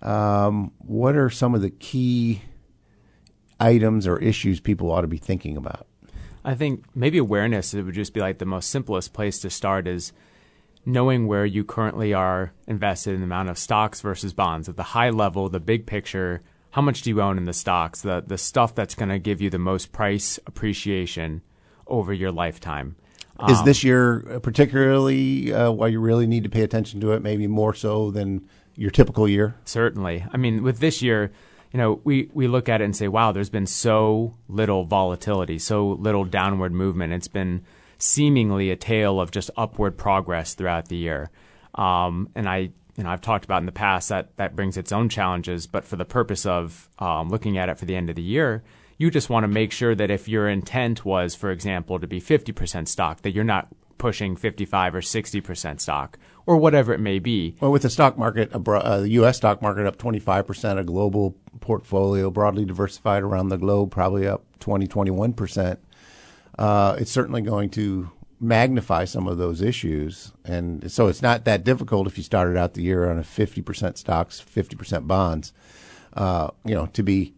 um, 0.00 0.72
what 0.78 1.16
are 1.16 1.30
some 1.30 1.54
of 1.54 1.62
the 1.62 1.70
key 1.70 2.42
items 3.58 4.06
or 4.06 4.18
issues 4.18 4.60
people 4.60 4.90
ought 4.90 5.02
to 5.02 5.08
be 5.08 5.18
thinking 5.18 5.56
about? 5.56 5.86
I 6.44 6.54
think 6.54 6.84
maybe 6.94 7.18
awareness 7.18 7.74
it 7.74 7.82
would 7.82 7.94
just 7.94 8.14
be 8.14 8.20
like 8.20 8.38
the 8.38 8.46
most 8.46 8.70
simplest 8.70 9.12
place 9.12 9.38
to 9.40 9.50
start 9.50 9.86
is 9.86 10.12
knowing 10.86 11.26
where 11.26 11.44
you 11.44 11.64
currently 11.64 12.14
are 12.14 12.52
invested 12.66 13.12
in 13.12 13.20
the 13.20 13.24
amount 13.24 13.50
of 13.50 13.58
stocks 13.58 14.00
versus 14.00 14.32
bonds 14.32 14.68
at 14.68 14.76
the 14.76 14.82
high 14.82 15.10
level, 15.10 15.48
the 15.48 15.60
big 15.60 15.86
picture. 15.86 16.42
How 16.70 16.80
much 16.80 17.02
do 17.02 17.10
you 17.10 17.20
own 17.20 17.36
in 17.36 17.44
the 17.44 17.52
stocks? 17.52 18.02
The 18.02 18.22
the 18.26 18.38
stuff 18.38 18.74
that's 18.74 18.94
going 18.94 19.08
to 19.10 19.18
give 19.18 19.40
you 19.40 19.50
the 19.50 19.58
most 19.58 19.92
price 19.92 20.38
appreciation 20.46 21.42
over 21.86 22.12
your 22.12 22.30
lifetime. 22.30 22.96
Is 23.48 23.58
um, 23.58 23.64
this 23.64 23.84
year 23.84 24.40
particularly 24.42 25.52
uh, 25.52 25.70
why 25.70 25.88
you 25.88 26.00
really 26.00 26.26
need 26.26 26.44
to 26.44 26.50
pay 26.50 26.62
attention 26.62 27.00
to 27.00 27.12
it? 27.12 27.22
Maybe 27.22 27.46
more 27.46 27.74
so 27.74 28.10
than 28.10 28.48
your 28.78 28.90
typical 28.90 29.28
year? 29.28 29.56
Certainly. 29.64 30.24
I 30.32 30.36
mean, 30.36 30.62
with 30.62 30.78
this 30.78 31.02
year, 31.02 31.32
you 31.72 31.78
know, 31.78 32.00
we, 32.04 32.30
we 32.32 32.46
look 32.46 32.68
at 32.68 32.80
it 32.80 32.84
and 32.84 32.96
say, 32.96 33.08
wow, 33.08 33.32
there's 33.32 33.50
been 33.50 33.66
so 33.66 34.36
little 34.48 34.84
volatility, 34.84 35.58
so 35.58 35.88
little 35.88 36.24
downward 36.24 36.72
movement. 36.72 37.12
It's 37.12 37.28
been 37.28 37.64
seemingly 37.98 38.70
a 38.70 38.76
tale 38.76 39.20
of 39.20 39.30
just 39.30 39.50
upward 39.56 39.98
progress 39.98 40.54
throughout 40.54 40.88
the 40.88 40.96
year. 40.96 41.30
Um, 41.74 42.30
and 42.34 42.48
I, 42.48 42.70
you 42.96 43.04
know, 43.04 43.10
I've 43.10 43.20
talked 43.20 43.44
about 43.44 43.58
in 43.58 43.66
the 43.66 43.72
past 43.72 44.08
that 44.08 44.36
that 44.36 44.56
brings 44.56 44.76
its 44.76 44.92
own 44.92 45.08
challenges, 45.08 45.66
but 45.66 45.84
for 45.84 45.96
the 45.96 46.04
purpose 46.04 46.46
of 46.46 46.88
um, 46.98 47.28
looking 47.28 47.58
at 47.58 47.68
it 47.68 47.78
for 47.78 47.84
the 47.84 47.96
end 47.96 48.08
of 48.08 48.16
the 48.16 48.22
year, 48.22 48.62
you 48.96 49.10
just 49.10 49.28
want 49.28 49.44
to 49.44 49.48
make 49.48 49.72
sure 49.72 49.94
that 49.94 50.10
if 50.10 50.28
your 50.28 50.48
intent 50.48 51.04
was, 51.04 51.34
for 51.34 51.50
example, 51.50 52.00
to 52.00 52.06
be 52.06 52.20
50% 52.20 52.88
stock, 52.88 53.22
that 53.22 53.32
you're 53.32 53.44
not 53.44 53.68
pushing 53.98 54.36
55 54.36 54.94
or 54.94 55.00
60% 55.00 55.80
stock 55.80 56.18
or 56.46 56.56
whatever 56.56 56.92
it 56.92 57.00
may 57.00 57.18
be. 57.18 57.56
Well, 57.60 57.72
with 57.72 57.82
the 57.82 57.90
stock 57.90 58.16
market, 58.16 58.50
uh, 58.52 59.00
the 59.00 59.10
U.S. 59.10 59.36
stock 59.36 59.60
market 59.60 59.86
up 59.86 59.98
25%, 59.98 60.78
a 60.78 60.84
global 60.84 61.36
portfolio 61.60 62.30
broadly 62.30 62.64
diversified 62.64 63.22
around 63.22 63.48
the 63.48 63.58
globe, 63.58 63.90
probably 63.90 64.26
up 64.26 64.44
20, 64.60 64.86
21%, 64.86 65.76
uh, 66.58 66.96
it's 66.98 67.10
certainly 67.10 67.42
going 67.42 67.70
to 67.70 68.10
magnify 68.40 69.04
some 69.04 69.26
of 69.26 69.38
those 69.38 69.60
issues. 69.60 70.32
And 70.44 70.90
so 70.90 71.08
it's 71.08 71.22
not 71.22 71.44
that 71.44 71.64
difficult 71.64 72.06
if 72.06 72.16
you 72.16 72.24
started 72.24 72.56
out 72.56 72.74
the 72.74 72.82
year 72.82 73.10
on 73.10 73.18
a 73.18 73.22
50% 73.22 73.98
stocks, 73.98 74.40
50% 74.40 75.06
bonds, 75.06 75.52
uh, 76.14 76.48
you 76.64 76.74
know, 76.74 76.86
to 76.86 77.02
be 77.02 77.34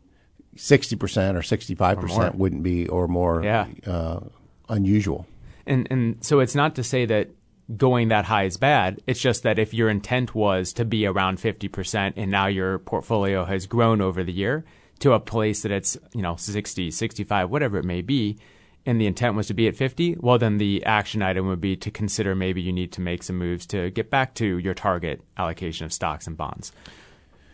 60% 0.56 1.34
or 1.34 1.40
65% 1.40 2.34
or 2.34 2.36
wouldn't 2.36 2.62
be 2.62 2.88
or 2.88 3.08
more 3.08 3.42
yeah. 3.42 3.66
Uh, 3.86 4.20
unusual. 4.68 5.26
And 5.70 5.86
and 5.90 6.22
so 6.22 6.40
it's 6.40 6.54
not 6.54 6.74
to 6.74 6.84
say 6.84 7.06
that 7.06 7.30
going 7.76 8.08
that 8.08 8.24
high 8.24 8.44
is 8.44 8.56
bad. 8.56 9.00
It's 9.06 9.20
just 9.20 9.44
that 9.44 9.58
if 9.58 9.72
your 9.72 9.88
intent 9.88 10.34
was 10.34 10.72
to 10.74 10.84
be 10.84 11.06
around 11.06 11.38
50% 11.38 12.14
and 12.16 12.30
now 12.30 12.48
your 12.48 12.80
portfolio 12.80 13.44
has 13.44 13.66
grown 13.66 14.00
over 14.00 14.24
the 14.24 14.32
year 14.32 14.64
to 14.98 15.12
a 15.12 15.20
place 15.20 15.62
that 15.62 15.70
it's, 15.70 15.96
you 16.12 16.20
know, 16.20 16.34
60, 16.34 16.90
65, 16.90 17.48
whatever 17.48 17.78
it 17.78 17.84
may 17.84 18.02
be, 18.02 18.38
and 18.84 19.00
the 19.00 19.06
intent 19.06 19.36
was 19.36 19.46
to 19.46 19.54
be 19.54 19.68
at 19.68 19.76
50, 19.76 20.16
well, 20.18 20.36
then 20.36 20.58
the 20.58 20.84
action 20.84 21.22
item 21.22 21.46
would 21.46 21.60
be 21.60 21.76
to 21.76 21.90
consider 21.90 22.34
maybe 22.34 22.60
you 22.60 22.72
need 22.72 22.92
to 22.92 23.00
make 23.00 23.22
some 23.22 23.38
moves 23.38 23.66
to 23.66 23.90
get 23.90 24.10
back 24.10 24.34
to 24.34 24.58
your 24.58 24.74
target 24.74 25.22
allocation 25.36 25.86
of 25.86 25.92
stocks 25.92 26.26
and 26.26 26.36
bonds. 26.36 26.72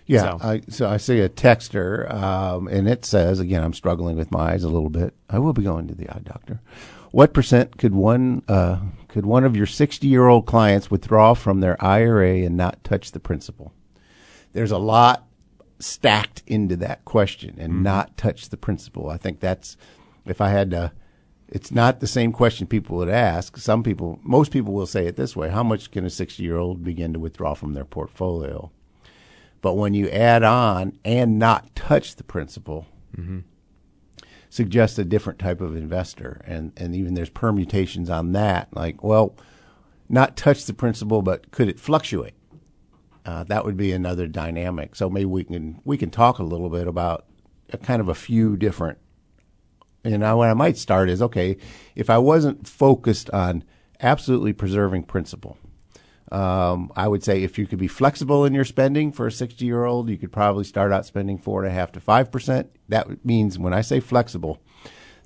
Yeah, 0.06 0.38
so 0.38 0.38
I, 0.40 0.60
so 0.68 0.88
I 0.88 0.96
see 0.98 1.18
a 1.20 1.28
texter, 1.28 2.10
um, 2.12 2.68
and 2.68 2.88
it 2.88 3.04
says 3.04 3.40
again, 3.40 3.64
I'm 3.64 3.72
struggling 3.72 4.16
with 4.16 4.30
my 4.30 4.52
eyes 4.52 4.62
a 4.62 4.68
little 4.68 4.88
bit. 4.88 5.14
I 5.28 5.40
will 5.40 5.52
be 5.52 5.64
going 5.64 5.88
to 5.88 5.96
the 5.96 6.08
eye 6.08 6.20
doctor. 6.22 6.60
What 7.16 7.32
percent 7.32 7.78
could 7.78 7.94
one 7.94 8.42
uh, 8.46 8.78
could 9.08 9.24
one 9.24 9.44
of 9.44 9.56
your 9.56 9.64
60 9.64 10.06
year 10.06 10.26
old 10.26 10.44
clients 10.44 10.90
withdraw 10.90 11.32
from 11.32 11.60
their 11.60 11.82
IRA 11.82 12.44
and 12.44 12.58
not 12.58 12.84
touch 12.84 13.12
the 13.12 13.18
principal? 13.18 13.72
There's 14.52 14.70
a 14.70 14.76
lot 14.76 15.26
stacked 15.78 16.42
into 16.46 16.76
that 16.76 17.06
question 17.06 17.54
and 17.58 17.72
mm-hmm. 17.72 17.84
not 17.84 18.18
touch 18.18 18.50
the 18.50 18.58
principal. 18.58 19.08
I 19.08 19.16
think 19.16 19.40
that's 19.40 19.78
if 20.26 20.42
I 20.42 20.50
had 20.50 20.70
to. 20.72 20.92
It's 21.48 21.70
not 21.70 22.00
the 22.00 22.06
same 22.06 22.32
question 22.32 22.66
people 22.66 22.98
would 22.98 23.08
ask. 23.08 23.56
Some 23.56 23.82
people, 23.82 24.20
most 24.22 24.52
people 24.52 24.74
will 24.74 24.84
say 24.84 25.06
it 25.06 25.16
this 25.16 25.34
way: 25.34 25.48
How 25.48 25.62
much 25.62 25.90
can 25.90 26.04
a 26.04 26.10
60 26.10 26.42
year 26.42 26.58
old 26.58 26.84
begin 26.84 27.14
to 27.14 27.18
withdraw 27.18 27.54
from 27.54 27.72
their 27.72 27.86
portfolio? 27.86 28.70
But 29.62 29.78
when 29.78 29.94
you 29.94 30.10
add 30.10 30.42
on 30.42 30.98
and 31.02 31.38
not 31.38 31.74
touch 31.74 32.16
the 32.16 32.24
principal, 32.24 32.86
mm-hmm 33.16 33.38
suggests 34.48 34.98
a 34.98 35.04
different 35.04 35.38
type 35.38 35.60
of 35.60 35.76
investor. 35.76 36.40
And, 36.44 36.72
and 36.76 36.94
even 36.94 37.14
there's 37.14 37.30
permutations 37.30 38.10
on 38.10 38.32
that. 38.32 38.68
Like, 38.72 39.02
well, 39.02 39.36
not 40.08 40.36
touch 40.36 40.64
the 40.64 40.74
principal, 40.74 41.22
but 41.22 41.50
could 41.50 41.68
it 41.68 41.80
fluctuate? 41.80 42.34
Uh, 43.24 43.42
that 43.44 43.64
would 43.64 43.76
be 43.76 43.92
another 43.92 44.28
dynamic. 44.28 44.94
So 44.94 45.10
maybe 45.10 45.24
we 45.24 45.44
can 45.44 45.80
we 45.84 45.98
can 45.98 46.10
talk 46.10 46.38
a 46.38 46.44
little 46.44 46.70
bit 46.70 46.86
about 46.86 47.26
a 47.72 47.78
kind 47.78 48.00
of 48.00 48.08
a 48.08 48.14
few 48.14 48.56
different. 48.56 48.98
And 50.04 50.24
I, 50.24 50.34
what 50.34 50.48
I 50.48 50.54
might 50.54 50.76
start 50.76 51.10
is 51.10 51.20
okay, 51.20 51.56
if 51.96 52.08
I 52.08 52.18
wasn't 52.18 52.68
focused 52.68 53.28
on 53.30 53.64
absolutely 54.00 54.52
preserving 54.52 55.02
principal, 55.04 55.58
um, 56.32 56.90
I 56.96 57.06
would 57.06 57.22
say 57.22 57.42
if 57.42 57.58
you 57.58 57.66
could 57.66 57.78
be 57.78 57.88
flexible 57.88 58.44
in 58.44 58.54
your 58.54 58.64
spending 58.64 59.12
for 59.12 59.28
a 59.28 59.32
60 59.32 59.64
year 59.64 59.84
old, 59.84 60.08
you 60.08 60.18
could 60.18 60.32
probably 60.32 60.64
start 60.64 60.92
out 60.92 61.06
spending 61.06 61.38
four 61.38 61.62
and 61.62 61.70
a 61.70 61.74
half 61.74 61.92
to 61.92 62.00
five 62.00 62.32
percent. 62.32 62.70
That 62.88 63.24
means 63.24 63.58
when 63.58 63.72
I 63.72 63.80
say 63.80 64.00
flexible, 64.00 64.60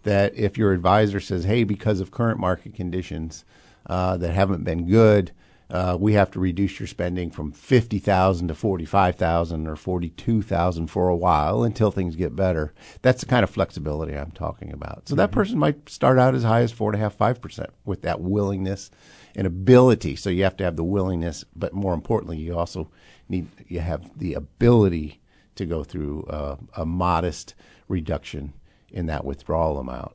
that 0.03 0.35
if 0.37 0.59
your 0.59 0.73
advisor 0.73 1.21
says, 1.21 1.45
"Hey, 1.45 1.65
because 1.65 2.01
of 2.01 2.11
current 2.11 2.39
market 2.39 2.75
conditions 2.75 3.45
uh, 3.87 4.19
that 4.19 4.33
haven't 4.33 4.65
been 4.65 4.87
good, 4.87 5.33
uh, 5.71 5.97
we 5.99 6.13
have 6.15 6.31
to 6.33 6.41
reduce 6.41 6.79
your 6.79 6.87
spending 6.87 7.31
from 7.31 7.51
fifty 7.51 7.99
thousand 7.99 8.49
to 8.49 8.55
forty-five 8.55 9.17
thousand 9.17 9.67
or 9.67 9.77
forty-two 9.77 10.43
thousand 10.43 10.89
for 10.89 11.09
a 11.09 11.17
while 11.17 11.63
until 11.63 11.91
things 11.91 12.15
get 12.15 12.37
better," 12.37 12.75
that's 13.01 13.21
the 13.21 13.27
kind 13.27 13.43
of 13.43 13.49
flexibility 13.49 14.15
I'm 14.15 14.33
talking 14.33 14.71
about. 14.71 15.09
So 15.09 15.13
mm-hmm. 15.13 15.21
that 15.21 15.33
person 15.33 15.59
might 15.59 15.89
start 15.89 16.19
out 16.19 16.35
as 16.35 16.43
high 16.43 16.61
as 16.61 16.73
four 16.73 16.91
and 16.91 17.01
a 17.01 17.03
half, 17.03 17.15
five 17.15 17.41
percent 17.41 17.71
with 17.87 18.03
that 18.03 18.21
willingness 18.21 18.91
and 19.35 19.47
ability. 19.47 20.17
So 20.17 20.31
you 20.31 20.45
have 20.45 20.57
to 20.59 20.65
have 20.65 20.77
the 20.77 20.85
willingness, 20.85 21.45
but 21.55 21.73
more 21.73 21.95
importantly, 21.95 22.39
you 22.39 22.59
also 22.59 22.91
need 23.29 23.49
you 23.67 23.81
have 23.81 24.19
the 24.19 24.35
ability 24.35 25.21
to 25.57 25.67
go 25.67 25.85
through 25.85 26.25
uh, 26.25 26.57
a 26.77 26.87
modest 26.87 27.55
reduction 27.89 28.53
in 28.91 29.07
that 29.07 29.25
withdrawal 29.25 29.79
amount. 29.79 30.13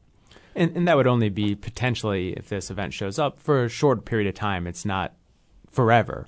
And, 0.55 0.75
and 0.75 0.87
that 0.87 0.95
would 0.95 1.07
only 1.07 1.29
be 1.29 1.55
potentially 1.55 2.33
if 2.33 2.47
this 2.47 2.71
event 2.71 2.93
shows 2.93 3.19
up 3.19 3.39
for 3.39 3.65
a 3.65 3.69
short 3.69 4.05
period 4.05 4.27
of 4.27 4.35
time. 4.35 4.67
It's 4.67 4.85
not 4.85 5.13
forever. 5.69 6.27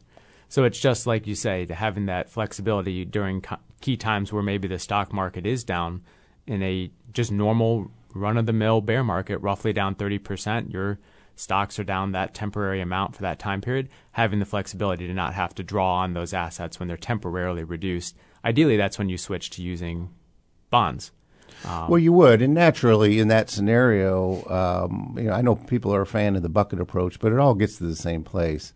So 0.50 0.64
it's 0.64 0.80
just 0.80 1.08
like 1.08 1.28
you 1.28 1.36
say, 1.36 1.66
to 1.66 1.76
having 1.76 2.06
that 2.06 2.30
flexibility 2.30 3.06
during 3.06 3.44
key 3.82 3.98
times 3.98 4.32
where 4.32 4.44
maybe 4.44 4.68
the 4.68 4.80
stock 4.80 5.14
market 5.14 5.46
is 5.46 5.64
down 5.64 6.04
in 6.46 6.64
a 6.64 6.92
just 7.12 7.32
normal 7.32 7.92
run 8.14 8.38
of 8.38 8.46
the 8.46 8.54
mill 8.54 8.82
bear 8.82 9.04
market, 9.04 9.38
roughly 9.40 9.74
down 9.74 9.96
30%. 9.96 10.72
Your 10.72 11.00
stocks 11.40 11.80
are 11.80 11.84
down 11.84 12.12
that 12.12 12.34
temporary 12.34 12.82
amount 12.82 13.16
for 13.16 13.22
that 13.22 13.40
time 13.40 13.62
period, 13.62 13.90
having 14.12 14.40
the 14.40 14.46
flexibility 14.46 15.08
to 15.08 15.14
not 15.14 15.34
have 15.34 15.56
to 15.56 15.64
draw 15.64 15.98
on 15.98 16.14
those 16.14 16.34
assets 16.34 16.80
when 16.80 16.88
they're 16.88 16.98
temporarily 16.98 17.64
reduced. 17.64 18.18
Ideally, 18.44 18.78
that's 18.78 18.98
when 18.98 19.10
you 19.10 19.18
switch 19.18 19.50
to 19.52 19.62
using 19.62 20.10
bonds. 20.70 21.12
Um, 21.66 21.90
well, 21.90 22.00
you 22.00 22.14
would, 22.14 22.42
and 22.42 22.54
naturally 22.54 23.20
in 23.20 23.30
that 23.30 23.50
scenario, 23.50 24.44
um, 24.50 25.16
you 25.18 25.24
know, 25.24 25.34
I 25.34 25.42
know 25.42 25.56
people 25.56 25.94
are 25.94 26.02
a 26.02 26.06
fan 26.06 26.36
of 26.36 26.44
the 26.44 26.50
bucket 26.50 26.80
approach, 26.80 27.20
but 27.20 27.32
it 27.32 27.40
all 27.40 27.56
gets 27.56 27.78
to 27.78 27.86
the 27.86 27.96
same 27.96 28.24
place. 28.24 28.74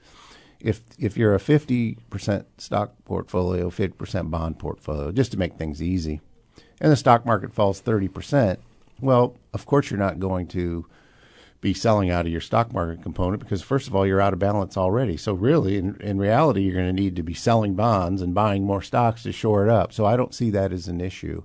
If 0.60 0.82
if 0.98 1.18
you're 1.18 1.36
a 1.36 1.40
fifty 1.40 1.98
percent 2.10 2.48
stock 2.58 2.94
portfolio, 3.06 3.70
fifty 3.70 3.96
percent 3.96 4.32
bond 4.32 4.60
portfolio, 4.60 5.12
just 5.12 5.32
to 5.32 5.38
make 5.38 5.56
things 5.56 5.82
easy, 5.82 6.22
and 6.80 6.92
the 6.92 6.96
stock 6.96 7.26
market 7.26 7.54
falls 7.54 7.82
thirty 7.82 8.08
percent, 8.08 8.60
well, 9.00 9.36
of 9.54 9.66
course 9.66 9.90
you're 9.90 10.00
not 10.00 10.20
going 10.20 10.48
to 10.48 10.86
be 11.62 11.74
selling 11.76 12.10
out 12.10 12.26
of 12.26 12.32
your 12.32 12.42
stock 12.42 12.74
market 12.74 13.04
component 13.04 13.40
because 13.40 13.62
first 13.62 13.88
of 13.88 13.96
all 13.96 14.06
you're 14.06 14.20
out 14.20 14.34
of 14.34 14.40
balance 14.40 14.76
already. 14.76 15.16
So 15.16 15.34
really 15.34 15.78
in, 15.78 15.96
in 16.02 16.18
reality 16.18 16.64
you're 16.64 16.74
going 16.74 16.94
to 16.94 17.02
need 17.02 17.16
to 17.16 17.24
be 17.24 17.36
selling 17.36 17.76
bonds 17.76 18.22
and 18.22 18.34
buying 18.34 18.66
more 18.66 18.82
stocks 18.82 19.24
to 19.24 19.32
shore 19.32 19.64
it 19.64 19.70
up. 19.70 19.94
So 19.94 20.06
i 20.06 20.18
don't 20.18 20.34
see 20.34 20.50
that 20.50 20.74
as 20.74 20.88
an 20.88 21.00
issue. 21.00 21.44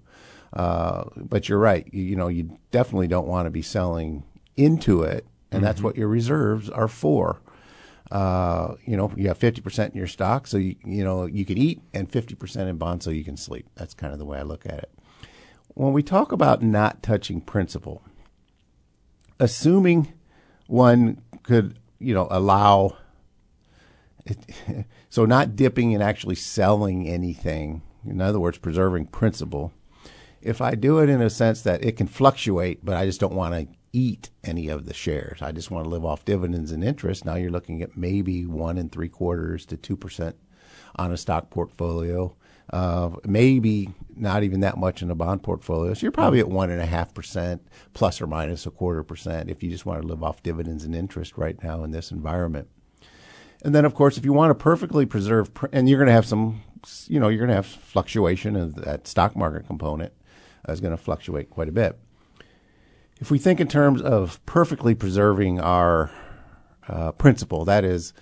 Uh, 0.55 1.05
but 1.17 1.49
you're 1.49 1.59
right. 1.59 1.87
You, 1.93 2.03
you, 2.03 2.17
know 2.17 2.29
you 2.29 2.59
definitely 2.71 3.09
don't 3.09 3.29
want 3.29 3.45
to 3.47 3.51
be 3.51 3.61
selling 3.61 4.25
into 4.57 5.03
it 5.03 5.27
and 5.51 5.59
mm-hmm. 5.59 5.65
that's 5.67 5.83
what 5.83 5.97
your 5.97 6.09
reserves 6.09 6.71
are 6.71 6.89
for. 6.89 7.43
Uh, 8.11 8.77
you 8.87 8.97
know 8.97 9.13
you 9.17 9.29
have 9.29 9.39
50% 9.39 9.91
in 9.91 9.97
your 9.97 10.07
stock 10.07 10.47
so 10.47 10.57
you, 10.57 10.77
you 10.85 11.05
know 11.05 11.27
you 11.27 11.45
can 11.45 11.59
eat 11.59 11.83
and 11.93 12.11
50% 12.11 12.69
in 12.69 12.79
bonds 12.79 13.05
so 13.05 13.11
you 13.11 13.25
can 13.25 13.37
sleep. 13.37 13.67
That's 13.75 13.93
kind 13.93 14.15
of 14.15 14.19
the 14.19 14.25
way 14.25 14.39
i 14.39 14.43
look 14.43 14.65
at 14.65 14.79
it. 14.79 14.91
When 15.75 15.93
we 15.93 16.03
talk 16.03 16.33
about 16.33 16.63
not 16.63 17.03
touching 17.03 17.43
principal 17.43 18.03
assuming 19.39 20.13
one 20.67 21.21
could, 21.43 21.79
you 21.99 22.15
know, 22.15 22.29
allow. 22.31 22.97
It, 24.25 24.39
so 25.09 25.25
not 25.25 25.57
dipping 25.57 25.95
and 25.95 26.03
actually 26.03 26.35
selling 26.35 27.09
anything. 27.09 27.83
In 28.05 28.21
other 28.21 28.41
words, 28.41 28.59
preserving 28.59 29.07
principal. 29.07 29.73
If 30.41 30.61
I 30.61 30.75
do 30.75 30.99
it 30.99 31.09
in 31.09 31.21
a 31.21 31.31
sense 31.31 31.63
that 31.63 31.85
it 31.85 31.97
can 31.97 32.07
fluctuate, 32.07 32.85
but 32.85 32.97
I 32.97 33.07
just 33.07 33.21
don't 33.21 33.35
want 33.35 33.55
to 33.55 33.75
eat 33.93 34.31
any 34.45 34.69
of 34.69 34.85
the 34.85 34.95
shares. 34.95 35.41
I 35.43 35.53
just 35.53 35.71
want 35.71 35.85
to 35.85 35.91
live 35.91 36.05
off 36.05 36.25
dividends 36.25 36.71
and 36.71 36.85
interest. 36.85 37.25
Now 37.25 37.35
you're 37.37 37.51
looking 37.51 37.83
at 37.83 37.97
maybe 37.97 38.47
one 38.47 38.79
and 38.79 38.93
three 38.93 39.09
quarters 39.09 39.65
to 39.67 39.77
two 39.77 39.97
percent 39.97 40.37
on 40.97 41.13
a 41.13 41.17
stock 41.17 41.51
portfolio 41.51 42.35
uh, 42.71 43.11
maybe 43.25 43.89
not 44.17 44.43
even 44.43 44.61
that 44.61 44.79
much 44.79 45.03
in 45.03 45.11
a 45.11 45.15
bond 45.15 45.43
portfolio. 45.43 45.95
So 45.95 46.03
you're 46.03 46.13
probably 46.13 46.41
at 46.41 46.49
one 46.49 46.71
and 46.71 46.81
a 46.81 46.87
half 46.87 47.15
percent, 47.15 47.67
plus 47.93 48.21
or 48.21 48.27
minus 48.27 48.67
a 48.67 48.71
quarter 48.71 49.03
percent, 49.03 49.51
if 49.51 49.63
you 49.63 49.71
just 49.71 49.87
want 49.87 50.03
to 50.03 50.09
live 50.09 50.23
off 50.23 50.43
dividends 50.43 50.85
and 50.85 50.95
interest 50.95 51.37
right 51.37 51.63
now 51.63 51.85
in 51.85 51.91
this 51.91 52.11
environment. 52.11 52.69
And 53.63 53.75
then, 53.75 53.85
of 53.85 53.95
course, 53.95 54.17
if 54.17 54.25
you 54.25 54.33
want 54.33 54.51
to 54.51 54.55
perfectly 54.55 55.07
preserve, 55.07 55.51
and 55.73 55.89
you're 55.89 55.99
going 55.99 56.09
to 56.09 56.13
have 56.13 56.27
some, 56.27 56.63
you 57.07 57.21
know, 57.21 57.29
you're 57.29 57.39
going 57.39 57.49
to 57.49 57.55
have 57.55 57.67
fluctuation 57.67 58.57
of 58.57 58.75
that 58.77 59.07
stock 59.07 59.37
market 59.37 59.67
component 59.67 60.13
uh, 60.69 60.73
is 60.73 60.81
going 60.81 60.97
to 60.97 61.03
fluctuate 61.03 61.51
quite 61.51 61.69
a 61.69 61.73
bit. 61.73 61.99
If 63.19 63.31
we 63.31 63.39
think 63.39 63.61
in 63.61 63.69
terms 63.69 64.03
of 64.03 64.45
perfectly 64.45 64.95
preserving 64.95 65.61
our 65.61 66.11
uh, 66.87 67.13
principal, 67.13 67.65
that 67.65 67.85
is, 67.85 68.13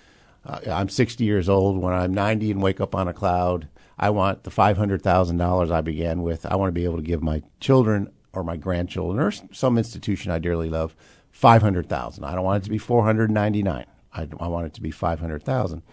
uh, 0.45 0.59
I'm 0.67 0.89
60 0.89 1.23
years 1.23 1.49
old 1.49 1.77
when 1.81 1.93
I'm 1.93 2.13
90 2.13 2.51
and 2.51 2.61
wake 2.61 2.79
up 2.79 2.95
on 2.95 3.07
a 3.07 3.13
cloud 3.13 3.67
I 3.97 4.09
want 4.09 4.43
the 4.43 4.51
five 4.51 4.77
hundred 4.77 5.01
thousand 5.01 5.37
dollars 5.37 5.71
I 5.71 5.81
began 5.81 6.21
with. 6.21 6.45
I 6.45 6.55
want 6.55 6.69
to 6.69 6.73
be 6.79 6.85
able 6.85 6.97
to 6.97 7.03
give 7.03 7.23
my 7.23 7.43
children 7.59 8.11
or 8.33 8.43
my 8.43 8.57
grandchildren 8.57 9.19
or 9.25 9.31
some 9.53 9.77
institution 9.77 10.31
I 10.31 10.39
dearly 10.39 10.69
love 10.69 10.95
five 11.31 11.61
hundred 11.61 11.87
thousand. 11.89 12.23
I 12.25 12.35
don't 12.35 12.43
want 12.43 12.63
it 12.63 12.65
to 12.65 12.69
be 12.69 12.77
four 12.77 13.03
hundred 13.03 13.31
ninety 13.31 13.63
nine. 13.63 13.85
I, 14.13 14.27
I 14.39 14.47
want 14.47 14.67
it 14.67 14.73
to 14.75 14.81
be 14.81 14.91
five 14.91 15.19
hundred 15.19 15.43
thousand. 15.43 15.83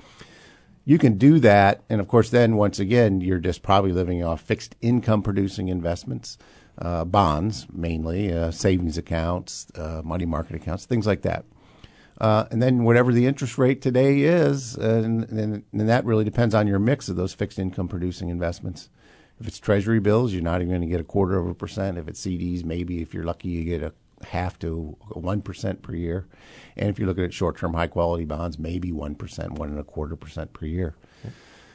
You 0.84 0.98
can 0.98 1.16
do 1.16 1.38
that, 1.40 1.82
and 1.88 2.00
of 2.00 2.08
course, 2.08 2.30
then 2.30 2.56
once 2.56 2.80
again, 2.80 3.20
you're 3.20 3.38
just 3.38 3.62
probably 3.62 3.92
living 3.92 4.24
off 4.24 4.40
fixed 4.40 4.74
income 4.80 5.22
producing 5.22 5.68
investments, 5.68 6.38
uh, 6.78 7.04
bonds 7.04 7.68
mainly, 7.72 8.32
uh, 8.32 8.50
savings 8.50 8.98
accounts, 8.98 9.68
uh, 9.76 10.02
money 10.04 10.26
market 10.26 10.56
accounts, 10.56 10.84
things 10.84 11.06
like 11.06 11.22
that. 11.22 11.44
Uh, 12.20 12.46
and 12.50 12.62
then 12.62 12.84
whatever 12.84 13.12
the 13.12 13.26
interest 13.26 13.58
rate 13.58 13.80
today 13.80 14.20
is, 14.20 14.76
and, 14.76 15.24
and, 15.30 15.64
and, 15.72 15.88
that 15.88 16.04
really 16.04 16.24
depends 16.24 16.54
on 16.54 16.66
your 16.66 16.78
mix 16.78 17.08
of 17.08 17.16
those 17.16 17.32
fixed 17.32 17.58
income 17.58 17.88
producing 17.88 18.28
investments. 18.28 18.90
If 19.40 19.48
it's 19.48 19.58
Treasury 19.58 19.98
bills, 19.98 20.32
you're 20.32 20.42
not 20.42 20.60
even 20.60 20.68
going 20.68 20.82
to 20.82 20.86
get 20.86 21.00
a 21.00 21.04
quarter 21.04 21.38
of 21.38 21.48
a 21.48 21.54
percent. 21.54 21.98
If 21.98 22.06
it's 22.06 22.20
CDs, 22.20 22.64
maybe 22.64 23.02
if 23.02 23.12
you're 23.12 23.24
lucky, 23.24 23.48
you 23.48 23.64
get 23.64 23.82
a 23.82 23.92
half 24.26 24.58
to 24.60 24.96
one 25.10 25.42
percent 25.42 25.82
per 25.82 25.94
year. 25.94 26.28
And 26.76 26.88
if 26.88 26.98
you're 26.98 27.08
looking 27.08 27.24
at 27.24 27.34
short-term, 27.34 27.74
high-quality 27.74 28.26
bonds, 28.26 28.58
maybe 28.58 28.92
one 28.92 29.14
percent, 29.14 29.52
one 29.54 29.70
and 29.70 29.78
a 29.80 29.84
quarter 29.84 30.14
percent 30.14 30.52
per 30.52 30.66
year. 30.66 30.94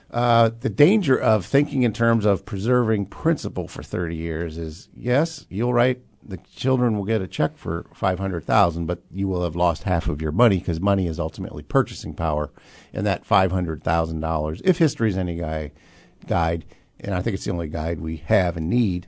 Uh, 0.10 0.52
the 0.62 0.70
danger 0.70 1.20
of 1.20 1.46
thinking 1.46 1.84
in 1.84 1.92
terms 1.92 2.26
of 2.26 2.46
preserving 2.46 3.06
principal 3.08 3.68
for 3.68 3.84
30 3.84 4.16
years 4.16 4.58
is 4.58 4.88
yes, 4.96 5.46
you'll 5.50 5.74
write 5.74 6.02
the 6.28 6.38
children 6.54 6.98
will 6.98 7.06
get 7.06 7.22
a 7.22 7.28
check 7.28 7.58
for 7.58 7.86
500,000 7.94 8.86
but 8.86 9.02
you 9.12 9.28
will 9.28 9.44
have 9.44 9.56
lost 9.56 9.84
half 9.84 10.08
of 10.08 10.22
your 10.22 10.32
money 10.32 10.60
because 10.60 10.80
money 10.80 11.08
is 11.08 11.20
ultimately 11.20 11.64
purchasing 11.64 12.14
power 12.14 12.52
and 12.94 13.06
that 13.06 13.28
$500,000 13.28 14.62
if 14.64 14.78
history 14.78 15.10
is 15.10 15.18
any 15.18 15.36
guy, 15.36 15.72
guide 16.28 16.66
and 17.00 17.14
I 17.14 17.22
think 17.22 17.36
it's 17.36 17.46
the 17.46 17.52
only 17.52 17.68
guide 17.68 18.00
we 18.00 18.18
have 18.28 18.58
and 18.58 18.70
need 18.70 19.08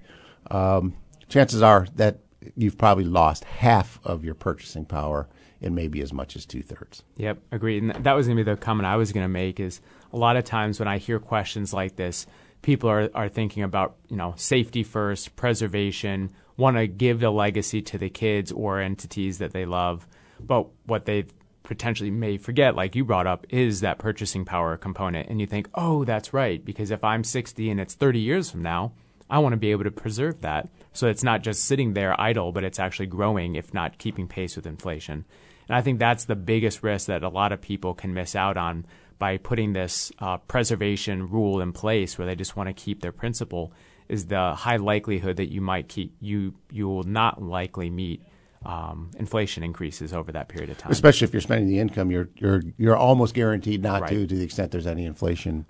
um, 0.49 0.95
chances 1.27 1.61
are 1.61 1.87
that 1.95 2.19
you've 2.55 2.77
probably 2.77 3.03
lost 3.03 3.43
half 3.43 3.99
of 4.03 4.23
your 4.23 4.35
purchasing 4.35 4.85
power 4.85 5.27
and 5.61 5.75
maybe 5.75 6.01
as 6.01 6.13
much 6.13 6.35
as 6.35 6.45
two 6.45 6.61
thirds. 6.61 7.03
Yep, 7.17 7.39
agreed. 7.51 7.83
And 7.83 8.03
that 8.03 8.13
was 8.13 8.27
going 8.27 8.37
to 8.37 8.43
be 8.43 8.49
the 8.49 8.57
comment 8.57 8.87
I 8.87 8.95
was 8.95 9.11
going 9.11 9.25
to 9.25 9.29
make. 9.29 9.59
Is 9.59 9.81
a 10.13 10.17
lot 10.17 10.37
of 10.37 10.43
times 10.43 10.79
when 10.79 10.87
I 10.87 10.97
hear 10.97 11.19
questions 11.19 11.73
like 11.73 11.95
this, 11.95 12.25
people 12.61 12.89
are 12.89 13.09
are 13.13 13.29
thinking 13.29 13.63
about 13.63 13.95
you 14.07 14.15
know 14.15 14.33
safety 14.37 14.83
first, 14.83 15.35
preservation, 15.35 16.31
want 16.59 16.77
to 16.77 16.87
give 16.87 17.19
the 17.21 17.31
legacy 17.31 17.81
to 17.81 17.97
the 17.97 18.09
kids 18.09 18.51
or 18.51 18.79
entities 18.79 19.37
that 19.37 19.53
they 19.53 19.65
love. 19.65 20.05
But 20.39 20.67
what 20.85 21.05
they 21.05 21.25
potentially 21.63 22.11
may 22.11 22.37
forget, 22.37 22.75
like 22.75 22.95
you 22.95 23.05
brought 23.05 23.27
up, 23.27 23.45
is 23.49 23.81
that 23.81 23.97
purchasing 23.97 24.43
power 24.43 24.75
component. 24.75 25.29
And 25.29 25.39
you 25.39 25.47
think, 25.47 25.69
oh, 25.73 26.03
that's 26.03 26.33
right, 26.33 26.63
because 26.63 26.91
if 26.91 27.03
I'm 27.03 27.23
60 27.23 27.69
and 27.69 27.79
it's 27.79 27.93
30 27.93 28.19
years 28.19 28.51
from 28.51 28.61
now, 28.61 28.91
I 29.29 29.39
want 29.39 29.53
to 29.53 29.57
be 29.57 29.71
able 29.71 29.83
to 29.85 29.91
preserve 29.91 30.41
that. 30.41 30.69
So 30.91 31.07
it's 31.07 31.23
not 31.23 31.43
just 31.43 31.63
sitting 31.63 31.93
there 31.93 32.19
idle, 32.19 32.51
but 32.51 32.63
it's 32.63 32.79
actually 32.79 33.05
growing, 33.07 33.55
if 33.55 33.73
not 33.73 33.97
keeping 33.97 34.27
pace 34.27 34.55
with 34.55 34.65
inflation. 34.65 35.25
And 35.67 35.75
I 35.77 35.81
think 35.81 35.99
that's 35.99 36.25
the 36.25 36.35
biggest 36.35 36.83
risk 36.83 37.07
that 37.07 37.23
a 37.23 37.29
lot 37.29 37.51
of 37.51 37.61
people 37.61 37.93
can 37.93 38.13
miss 38.13 38.35
out 38.35 38.57
on 38.57 38.85
by 39.19 39.37
putting 39.37 39.73
this 39.73 40.11
uh, 40.19 40.37
preservation 40.37 41.29
rule 41.29 41.61
in 41.61 41.71
place 41.71 42.17
where 42.17 42.25
they 42.25 42.35
just 42.35 42.55
want 42.55 42.67
to 42.67 42.73
keep 42.73 43.01
their 43.01 43.11
principal 43.11 43.71
is 44.09 44.25
the 44.25 44.53
high 44.55 44.77
likelihood 44.77 45.37
that 45.37 45.51
you 45.51 45.61
might 45.61 45.87
keep 45.87 46.15
you 46.19 46.53
you 46.71 46.87
will 46.87 47.03
not 47.03 47.41
likely 47.41 47.89
meet 47.89 48.21
um, 48.65 49.11
inflation 49.17 49.63
increases 49.63 50.11
over 50.11 50.31
that 50.33 50.49
period 50.49 50.69
of 50.69 50.77
time. 50.77 50.91
Especially 50.91 51.25
if 51.25 51.33
you're 51.33 51.41
spending 51.41 51.69
the 51.69 51.79
income, 51.79 52.11
you're 52.11 52.29
you're 52.35 52.61
you're 52.77 52.97
almost 52.97 53.33
guaranteed 53.33 53.81
not 53.81 54.01
right. 54.01 54.09
to, 54.09 54.27
to 54.27 54.35
the 54.35 54.43
extent 54.43 54.71
there's 54.71 54.87
any 54.87 55.05
inflation 55.05 55.65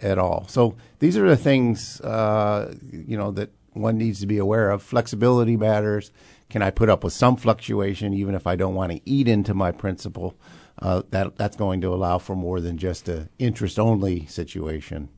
at 0.00 0.18
all. 0.18 0.46
So 0.48 0.76
these 1.00 1.16
are 1.16 1.28
the 1.28 1.36
things 1.36 2.00
uh, 2.02 2.74
you 2.92 3.16
know 3.16 3.32
that 3.32 3.50
one 3.72 3.98
needs 3.98 4.20
to 4.20 4.26
be 4.26 4.38
aware 4.38 4.70
of. 4.70 4.82
Flexibility 4.82 5.56
matters. 5.56 6.12
Can 6.48 6.62
I 6.62 6.70
put 6.70 6.88
up 6.88 7.04
with 7.04 7.12
some 7.12 7.36
fluctuation 7.36 8.12
even 8.12 8.34
if 8.34 8.46
I 8.46 8.56
don't 8.56 8.74
want 8.74 8.92
to 8.92 9.00
eat 9.04 9.28
into 9.28 9.54
my 9.54 9.72
principal? 9.72 10.36
Uh, 10.80 11.02
that 11.10 11.36
that's 11.36 11.56
going 11.56 11.80
to 11.82 11.92
allow 11.92 12.18
for 12.18 12.34
more 12.34 12.60
than 12.60 12.78
just 12.78 13.08
a 13.08 13.28
interest 13.38 13.78
only 13.78 14.26
situation. 14.26 15.08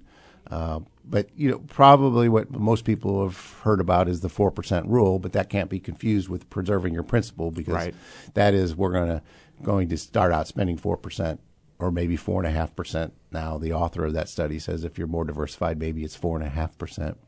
Uh, 0.50 0.80
but 1.04 1.28
you 1.36 1.50
know, 1.50 1.58
probably 1.68 2.28
what 2.28 2.50
most 2.50 2.84
people 2.84 3.22
have 3.22 3.36
heard 3.62 3.80
about 3.80 4.08
is 4.08 4.20
the 4.20 4.28
four 4.28 4.50
percent 4.50 4.86
rule, 4.86 5.18
but 5.18 5.32
that 5.32 5.48
can't 5.48 5.70
be 5.70 5.80
confused 5.80 6.28
with 6.28 6.48
preserving 6.50 6.94
your 6.94 7.02
principal 7.02 7.50
because 7.50 7.74
Right. 7.74 7.94
that 8.34 8.54
is 8.54 8.76
we're 8.76 8.92
going 8.92 9.08
to 9.08 9.22
going 9.62 9.88
to 9.88 9.96
start 9.96 10.32
out 10.32 10.48
spending 10.48 10.76
four 10.76 10.96
percent 10.96 11.40
or 11.78 11.90
maybe 11.90 12.16
four 12.16 12.40
and 12.40 12.46
a 12.48 12.56
half 12.56 12.74
percent. 12.76 13.12
Now, 13.32 13.58
the 13.58 13.72
author 13.72 14.04
of 14.04 14.12
that 14.14 14.28
study 14.28 14.58
says 14.58 14.84
if 14.84 14.98
you're 14.98 15.06
more 15.08 15.24
diversified, 15.24 15.78
maybe 15.78 16.04
it's 16.04 16.14
four 16.16 16.36
and 16.36 16.46
a 16.46 16.50
half 16.50 16.76
percent. 16.78 17.18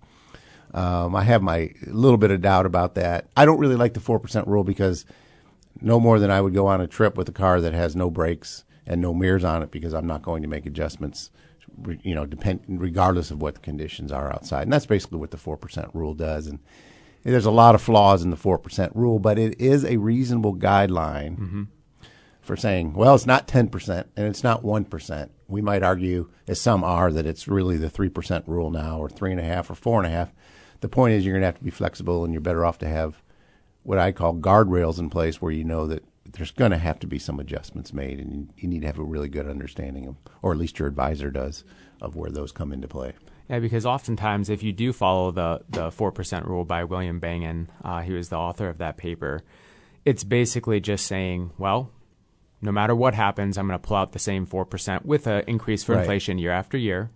Um, 0.73 1.15
I 1.15 1.23
have 1.23 1.43
my 1.43 1.73
little 1.87 2.17
bit 2.19 2.31
of 2.33 2.41
doubt 2.41 2.67
about 2.67 2.95
that. 2.97 3.29
I 3.37 3.45
don't 3.45 3.59
really 3.59 3.77
like 3.77 3.95
the 3.95 4.01
four 4.01 4.19
percent 4.19 4.47
rule 4.49 4.65
because 4.65 5.05
no 5.81 5.99
more 6.01 6.19
than 6.19 6.31
I 6.31 6.41
would 6.41 6.55
go 6.55 6.67
on 6.67 6.81
a 6.81 6.87
trip 6.87 7.17
with 7.17 7.29
a 7.29 7.33
car 7.33 7.61
that 7.61 7.73
has 7.75 7.95
no 7.97 8.11
brakes 8.11 8.65
and 8.87 9.01
no 9.01 9.15
mirrors 9.15 9.45
on 9.45 9.63
it 9.63 9.71
because 9.71 9.95
I'm 9.95 10.07
not 10.07 10.23
going 10.23 10.43
to 10.43 10.49
make 10.49 10.67
adjustments, 10.67 11.31
you 12.03 12.15
know, 12.15 12.27
depend 12.27 12.61
regardless 12.69 13.31
of 13.31 13.41
what 13.41 13.55
the 13.55 13.61
conditions 13.61 14.13
are 14.13 14.33
outside. 14.33 14.63
And 14.63 14.73
that's 14.73 14.87
basically 14.87 15.19
what 15.19 15.31
the 15.31 15.37
four 15.37 15.57
percent 15.57 15.89
rule 15.95 16.15
does. 16.15 16.47
And 16.47 16.59
there's 17.23 17.47
a 17.47 17.51
lot 17.51 17.75
of 17.75 17.83
flaws 17.83 18.23
in 18.23 18.31
the 18.31 18.37
four 18.37 18.59
percent 18.59 18.95
rule, 18.95 19.19
but 19.19 19.39
it 19.39 19.61
is 19.61 19.85
a 19.85 19.97
reasonable 19.97 20.55
guideline 20.55 21.39
mm-hmm. 21.39 21.63
for 22.43 22.57
saying, 22.57 22.93
well, 22.93 23.15
it's 23.15 23.27
not 23.27 23.49
ten 23.49 23.69
percent 23.69 24.09
and 24.17 24.27
it's 24.27 24.45
not 24.45 24.65
one 24.65 24.85
percent. 24.85 25.31
We 25.49 25.61
might 25.61 25.83
argue, 25.83 26.31
as 26.49 26.61
some 26.61 26.83
are, 26.85 27.13
that 27.13 27.27
it's 27.27 27.49
really 27.49 27.77
the 27.77 27.91
three 27.91 28.09
percent 28.09 28.47
rule 28.49 28.71
now, 28.71 28.99
or 28.99 29.09
three 29.09 29.31
and 29.31 29.41
a 29.41 29.45
half, 29.45 29.71
or 29.71 29.75
four 29.75 30.03
and 30.03 30.07
a 30.07 30.17
half. 30.17 30.33
The 30.81 30.89
point 30.89 31.15
is, 31.15 31.25
you're 31.25 31.35
going 31.35 31.43
to 31.43 31.47
have 31.47 31.59
to 31.59 31.65
be 31.65 31.71
flexible, 31.71 32.25
and 32.25 32.33
you're 32.33 32.41
better 32.41 32.65
off 32.65 32.79
to 32.79 32.89
have 32.89 33.23
what 33.83 33.99
I 33.99 34.13
call 34.13 34.35
guardrails 34.35 34.99
in 34.99 35.11
place 35.11 35.41
where 35.41 35.53
you 35.53 35.65
know 35.65 35.87
that 35.87 36.05
there's 36.35 36.51
going 36.51 36.71
to 36.73 36.79
have 36.79 36.99
to 37.01 37.07
be 37.07 37.19
some 37.19 37.41
adjustments 37.41 37.93
made, 37.93 38.19
and 38.19 38.33
you, 38.33 38.49
you 38.59 38.69
need 38.69 38.81
to 38.83 38.87
have 38.87 38.99
a 38.99 39.05
really 39.05 39.29
good 39.29 39.49
understanding 39.49 40.07
of, 40.07 40.17
or 40.43 40.53
at 40.53 40.59
least 40.59 40.79
your 40.79 40.89
advisor 40.89 41.31
does, 41.31 41.65
of 42.01 42.17
where 42.17 42.31
those 42.31 42.53
come 42.53 42.73
into 42.73 42.89
play. 42.89 43.13
Yeah, 43.49 43.59
because 43.61 43.85
oftentimes, 43.87 44.49
if 44.49 44.63
you 44.63 44.73
do 44.73 44.93
follow 44.93 45.31
the 45.31 45.61
the 45.69 45.91
four 45.91 46.13
percent 46.13 46.47
rule 46.47 46.65
by 46.65 46.85
William 46.85 47.21
Bengen, 47.21 47.69
uh, 47.85 48.01
he 48.01 48.13
was 48.13 48.29
the 48.29 48.37
author 48.37 48.69
of 48.69 48.79
that 48.79 48.97
paper. 48.97 49.43
It's 50.05 50.25
basically 50.25 50.81
just 50.81 51.07
saying, 51.07 51.51
well, 51.59 51.91
no 52.61 52.73
matter 52.73 52.95
what 52.95 53.15
happens, 53.15 53.57
I'm 53.59 53.67
going 53.67 53.79
to 53.79 53.87
pull 53.87 53.97
out 53.97 54.13
the 54.13 54.19
same 54.19 54.47
four 54.47 54.65
percent 54.65 55.05
with 55.05 55.27
an 55.27 55.45
increase 55.47 55.85
for 55.85 55.93
Right. 55.95 56.01
inflation 56.01 56.39
year 56.39 56.53
after 56.53 56.79
year. 56.79 57.11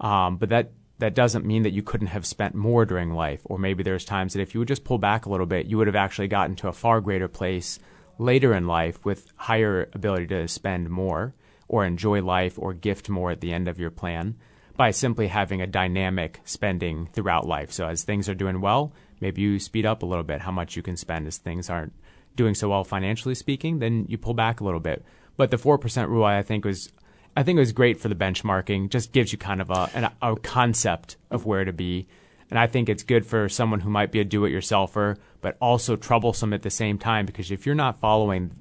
Um, 0.00 0.36
but 0.36 0.48
that 0.48 0.72
that 0.98 1.14
doesn't 1.14 1.44
mean 1.44 1.64
that 1.64 1.72
you 1.72 1.82
couldn't 1.82 2.06
have 2.08 2.24
spent 2.24 2.54
more 2.54 2.84
during 2.86 3.12
life, 3.12 3.42
or 3.44 3.58
maybe 3.58 3.82
there's 3.82 4.04
times 4.04 4.32
that 4.32 4.40
if 4.40 4.54
you 4.54 4.60
would 4.60 4.68
just 4.68 4.84
pull 4.84 4.98
back 4.98 5.26
a 5.26 5.30
little 5.30 5.46
bit, 5.46 5.66
you 5.66 5.76
would 5.76 5.86
have 5.86 5.96
actually 5.96 6.28
gotten 6.28 6.56
to 6.56 6.68
a 6.68 6.72
far 6.72 7.00
greater 7.00 7.28
place 7.28 7.78
later 8.18 8.54
in 8.54 8.66
life 8.66 9.04
with 9.04 9.32
higher 9.36 9.88
ability 9.92 10.26
to 10.28 10.48
spend 10.48 10.90
more, 10.90 11.34
or 11.68 11.84
enjoy 11.84 12.22
life, 12.22 12.58
or 12.58 12.72
gift 12.74 13.08
more 13.08 13.30
at 13.30 13.40
the 13.40 13.52
end 13.52 13.68
of 13.68 13.78
your 13.78 13.90
plan 13.90 14.36
by 14.76 14.90
simply 14.90 15.28
having 15.28 15.60
a 15.60 15.66
dynamic 15.66 16.40
spending 16.44 17.06
throughout 17.06 17.46
life. 17.46 17.72
So 17.72 17.86
as 17.86 18.02
things 18.02 18.28
are 18.28 18.34
doing 18.34 18.60
well, 18.60 18.92
maybe 19.20 19.40
you 19.42 19.58
speed 19.58 19.86
up 19.86 20.02
a 20.02 20.06
little 20.06 20.24
bit 20.24 20.40
how 20.40 20.50
much 20.50 20.76
you 20.76 20.82
can 20.82 20.96
spend. 20.96 21.26
As 21.26 21.38
things 21.38 21.70
aren't 21.70 21.92
doing 22.34 22.54
so 22.54 22.68
well 22.68 22.84
financially 22.84 23.34
speaking, 23.34 23.78
then 23.78 24.06
you 24.08 24.18
pull 24.18 24.34
back 24.34 24.60
a 24.60 24.64
little 24.64 24.80
bit. 24.80 25.04
But 25.36 25.50
the 25.50 25.58
four 25.58 25.78
percent 25.78 26.10
rule, 26.10 26.24
I 26.24 26.42
think, 26.42 26.64
was 26.64 26.92
I 27.36 27.42
think 27.42 27.56
it 27.56 27.60
was 27.60 27.72
great 27.72 28.00
for 28.00 28.08
the 28.08 28.14
benchmarking. 28.14 28.90
Just 28.90 29.12
gives 29.12 29.32
you 29.32 29.38
kind 29.38 29.60
of 29.60 29.70
a 29.70 29.90
an, 29.94 30.10
a 30.20 30.36
concept 30.36 31.16
of 31.30 31.46
where 31.46 31.64
to 31.64 31.72
be. 31.72 32.06
And 32.50 32.58
I 32.58 32.66
think 32.66 32.88
it's 32.88 33.02
good 33.02 33.26
for 33.26 33.48
someone 33.48 33.80
who 33.80 33.90
might 33.90 34.12
be 34.12 34.20
a 34.20 34.24
do-it-yourselfer, 34.24 35.16
but 35.40 35.56
also 35.60 35.96
troublesome 35.96 36.52
at 36.52 36.62
the 36.62 36.70
same 36.70 36.98
time 36.98 37.26
because 37.26 37.50
if 37.50 37.66
you're 37.66 37.74
not 37.74 37.98
following 37.98 38.52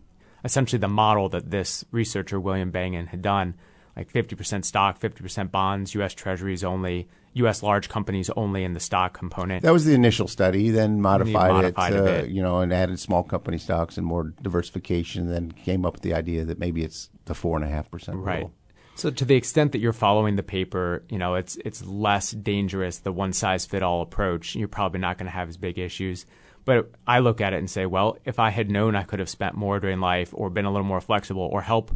essentially 0.43 0.79
the 0.79 0.87
model 0.87 1.29
that 1.29 1.51
this 1.51 1.85
researcher 1.91 2.39
William 2.39 2.71
Bengen 2.71 3.07
had 3.07 3.21
done, 3.21 3.55
like 3.95 4.11
50% 4.11 4.65
stock, 4.65 4.99
50% 4.99 5.51
bonds, 5.51 5.93
U.S. 5.95 6.13
Treasuries 6.13 6.63
only, 6.63 7.07
U.S. 7.33 7.63
large 7.63 7.89
companies 7.89 8.29
only 8.35 8.63
in 8.63 8.73
the 8.73 8.79
stock 8.79 9.17
component. 9.17 9.63
That 9.63 9.73
was 9.73 9.85
the 9.85 9.93
initial 9.93 10.27
study, 10.27 10.71
then 10.71 11.01
modified, 11.01 11.51
modified 11.51 11.93
it, 11.93 11.99
uh, 11.99 12.03
bit. 12.03 12.29
you 12.29 12.41
know, 12.41 12.59
and 12.59 12.73
added 12.73 12.99
small 12.99 13.23
company 13.23 13.57
stocks 13.57 13.97
and 13.97 14.05
more 14.05 14.33
diversification, 14.41 15.29
then 15.29 15.51
came 15.51 15.85
up 15.85 15.93
with 15.93 16.01
the 16.01 16.13
idea 16.13 16.43
that 16.45 16.59
maybe 16.59 16.83
it's 16.83 17.09
the 17.25 17.35
four 17.35 17.55
and 17.55 17.65
a 17.65 17.69
half 17.69 17.89
percent 17.89 18.17
rule. 18.17 18.53
Right. 18.93 18.99
So 18.99 19.09
to 19.11 19.25
the 19.25 19.35
extent 19.35 19.71
that 19.73 19.79
you're 19.79 19.93
following 19.93 20.35
the 20.35 20.43
paper, 20.43 21.03
you 21.09 21.17
know, 21.17 21.35
it's 21.35 21.57
it's 21.65 21.85
less 21.85 22.31
dangerous 22.31 22.99
the 22.99 23.11
one 23.11 23.33
size 23.33 23.65
fit 23.65 23.83
all 23.83 24.01
approach. 24.01 24.55
You're 24.55 24.67
probably 24.67 24.99
not 24.99 25.17
going 25.17 25.25
to 25.27 25.31
have 25.31 25.49
as 25.49 25.57
big 25.57 25.77
issues. 25.79 26.25
But 26.65 26.91
I 27.05 27.19
look 27.19 27.41
at 27.41 27.51
it 27.53 27.57
and 27.57 27.69
say, 27.69 27.85
well, 27.85 28.17
if 28.23 28.39
I 28.39 28.49
had 28.49 28.71
known 28.71 28.95
I 28.95 29.03
could 29.03 29.19
have 29.19 29.29
spent 29.29 29.55
more 29.55 29.81
during 29.81 29.99
life 29.99 30.29
or 30.33 30.49
been 30.49 30.63
a 30.65 30.71
little 30.71 30.87
more 30.87 31.01
flexible 31.01 31.49
or 31.51 31.61
help 31.61 31.91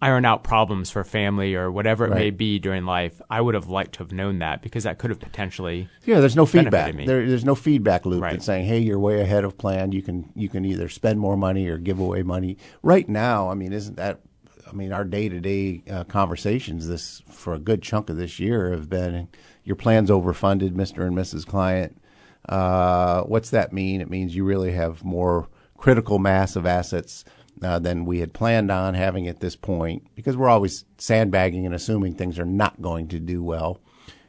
iron 0.00 0.24
out 0.24 0.42
problems 0.44 0.90
for 0.90 1.02
family 1.04 1.54
or 1.56 1.70
whatever 1.72 2.06
it 2.06 2.14
may 2.14 2.30
be 2.30 2.58
during 2.60 2.84
life, 2.84 3.20
I 3.30 3.40
would 3.40 3.54
have 3.54 3.68
liked 3.68 3.92
to 3.94 3.98
have 4.00 4.12
known 4.12 4.38
that 4.40 4.62
because 4.62 4.84
that 4.84 4.98
could 4.98 5.10
have 5.10 5.18
potentially 5.20 5.88
Yeah, 6.04 6.18
there's 6.20 6.34
no 6.36 6.46
feedback. 6.46 6.94
me. 6.94 7.04
There, 7.04 7.28
there's 7.28 7.44
no 7.44 7.54
feedback 7.56 8.06
loop 8.06 8.22
Right. 8.22 8.32
that's 8.32 8.44
saying, 8.44 8.66
"Hey, 8.66 8.78
you're 8.78 8.98
way 8.98 9.20
ahead 9.20 9.44
of 9.44 9.56
plan. 9.58 9.92
You 9.92 10.02
can 10.02 10.30
you 10.34 10.48
can 10.48 10.64
either 10.64 10.88
spend 10.88 11.18
more 11.20 11.36
money 11.36 11.68
or 11.68 11.78
give 11.78 11.98
away 12.00 12.22
money." 12.22 12.58
Right 12.82 13.08
now, 13.08 13.50
I 13.50 13.54
mean, 13.54 13.72
isn't 13.72 13.96
that? 13.96 14.20
I 14.68 14.72
mean, 14.72 14.92
our 14.92 15.04
day 15.04 15.28
to 15.28 15.40
day 15.40 15.82
conversations 16.08 16.88
this 16.88 17.22
for 17.30 17.54
a 17.54 17.58
good 17.58 17.82
chunk 17.82 18.10
of 18.10 18.16
this 18.16 18.38
year 18.38 18.70
have 18.70 18.88
been, 18.88 19.28
"Your 19.64 19.76
plan's 19.76 20.10
overfunded, 20.10 20.74
Mister 20.74 21.06
and 21.06 21.16
Mrs. 21.16 21.46
Client." 21.46 22.00
Uh, 22.48 23.22
what's 23.22 23.50
that 23.50 23.72
mean? 23.72 24.00
It 24.00 24.10
means 24.10 24.34
you 24.34 24.44
really 24.44 24.72
have 24.72 25.04
more 25.04 25.48
critical 25.76 26.18
mass 26.18 26.56
of 26.56 26.66
assets 26.66 27.24
uh, 27.62 27.78
than 27.78 28.04
we 28.04 28.20
had 28.20 28.32
planned 28.32 28.70
on 28.70 28.94
having 28.94 29.26
at 29.28 29.40
this 29.40 29.56
point 29.56 30.06
because 30.14 30.36
we're 30.36 30.48
always 30.48 30.84
sandbagging 30.98 31.66
and 31.66 31.74
assuming 31.74 32.14
things 32.14 32.38
are 32.38 32.44
not 32.44 32.80
going 32.80 33.08
to 33.08 33.18
do 33.18 33.42
well. 33.42 33.80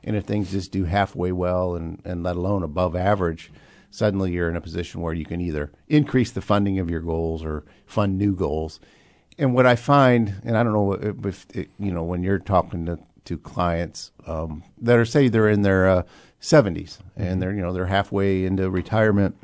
And 0.04 0.16
if 0.16 0.26
things 0.26 0.52
just 0.52 0.72
do 0.72 0.86
halfway 0.86 1.32
well 1.32 1.76
and, 1.76 2.02
and 2.06 2.24
let 2.24 2.36
alone 2.36 2.64
above 2.64 2.96
average, 2.96 3.52
suddenly 3.92 4.32
you're 4.32 4.50
in 4.50 4.56
a 4.56 4.62
position 4.62 5.02
where 5.02 5.14
you 5.14 5.26
can 5.26 5.42
either 5.42 5.72
increase 5.88 6.32
the 6.32 6.42
funding 6.42 6.80
of 6.80 6.90
your 6.90 7.02
goals 7.02 7.44
or 7.44 7.66
fund 7.86 8.18
new 8.18 8.36
goals. 8.36 8.80
And 9.40 9.56
what 9.56 9.66
I 9.66 9.76
find, 9.76 10.42
and 10.44 10.58
I 10.58 10.64
don't 10.64 10.74
know 10.74 10.94
if, 11.26 11.48
it, 11.56 11.70
you 11.80 11.92
know, 11.92 12.04
when 12.04 12.24
you're 12.24 12.40
talking 12.40 12.86
to, 12.86 13.00
to 13.26 13.38
clients 13.38 14.12
um, 14.28 14.64
that 14.82 15.00
are 15.00 15.06
say 15.06 15.30
they're 15.30 15.50
in 15.50 15.62
their 15.62 15.88
uh, 15.88 16.04
70s 16.42 17.00
and 17.16 17.42
they're 17.42 17.54
you 17.54 17.62
know 17.62 17.74
they're 17.74 17.86
halfway 17.86 18.46
into 18.46 18.70
retirement 18.70 19.36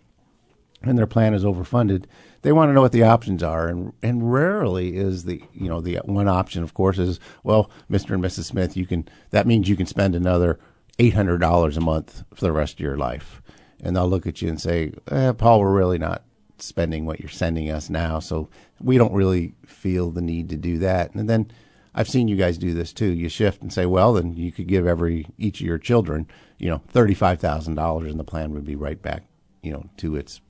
and 0.82 0.98
their 0.98 1.08
plan 1.08 1.34
is 1.34 1.44
overfunded, 1.44 2.06
they 2.42 2.52
want 2.52 2.70
to 2.70 2.74
know 2.74 2.82
what 2.82 2.92
the 2.92 3.04
options 3.04 3.42
are, 3.42 3.68
and 3.68 3.92
and 4.04 4.32
rarely 4.32 4.98
is 4.98 5.24
the 5.24 5.42
you 5.54 5.68
know 5.68 5.82
the 5.82 6.00
one 6.06 6.28
option, 6.28 6.62
of 6.62 6.74
course, 6.74 7.00
is 7.00 7.20
well, 7.44 7.72
Mister 7.90 8.14
and 8.14 8.24
Mrs. 8.24 8.46
Smith, 8.46 8.78
you 8.78 8.86
can 8.86 9.08
that 9.32 9.48
means 9.48 9.68
you 9.68 9.76
can 9.76 9.88
spend 9.88 10.14
another 10.14 10.60
eight 11.00 11.16
hundred 11.16 11.40
dollars 11.40 11.76
a 11.76 11.82
month 11.82 12.24
for 12.34 12.42
the 12.42 12.52
rest 12.52 12.76
of 12.76 12.80
your 12.82 12.98
life, 12.98 13.42
and 13.84 13.96
they'll 13.96 14.08
look 14.10 14.28
at 14.28 14.42
you 14.42 14.50
and 14.50 14.62
say, 14.62 14.94
eh, 15.10 15.32
Paul, 15.32 15.62
we're 15.62 15.74
really 15.74 15.98
not 15.98 16.24
spending 16.62 17.06
what 17.06 17.20
you're 17.20 17.30
sending 17.30 17.70
us 17.70 17.90
now, 17.90 18.20
so 18.20 18.50
we 18.80 18.98
don't 18.98 19.14
really 19.14 19.56
feel 19.66 20.12
the 20.12 20.22
need 20.22 20.50
to 20.50 20.58
do 20.58 20.78
that, 20.80 21.14
and 21.14 21.30
then. 21.30 21.52
I've 21.98 22.10
seen 22.10 22.28
you 22.28 22.36
guys 22.36 22.58
do 22.58 22.74
this 22.74 22.92
too. 22.92 23.06
You 23.06 23.30
shift 23.30 23.62
and 23.62 23.72
say, 23.72 23.86
well, 23.86 24.12
then 24.12 24.34
you 24.34 24.52
could 24.52 24.68
give 24.68 24.86
every 24.86 25.28
each 25.38 25.62
of 25.62 25.66
your 25.66 25.78
children, 25.78 26.28
you 26.58 26.70
know, 26.70 26.82
thirty 26.90 27.14
five 27.14 27.40
thousand 27.40 27.76
dollars, 27.76 28.12
and 28.12 28.20
the 28.20 28.26
plan 28.26 28.52
would 28.52 28.66
be 28.66 28.76
right 28.76 29.02
back, 29.02 29.24
you 29.62 29.72
know, 29.72 29.90
to 29.96 30.18
its 30.18 30.42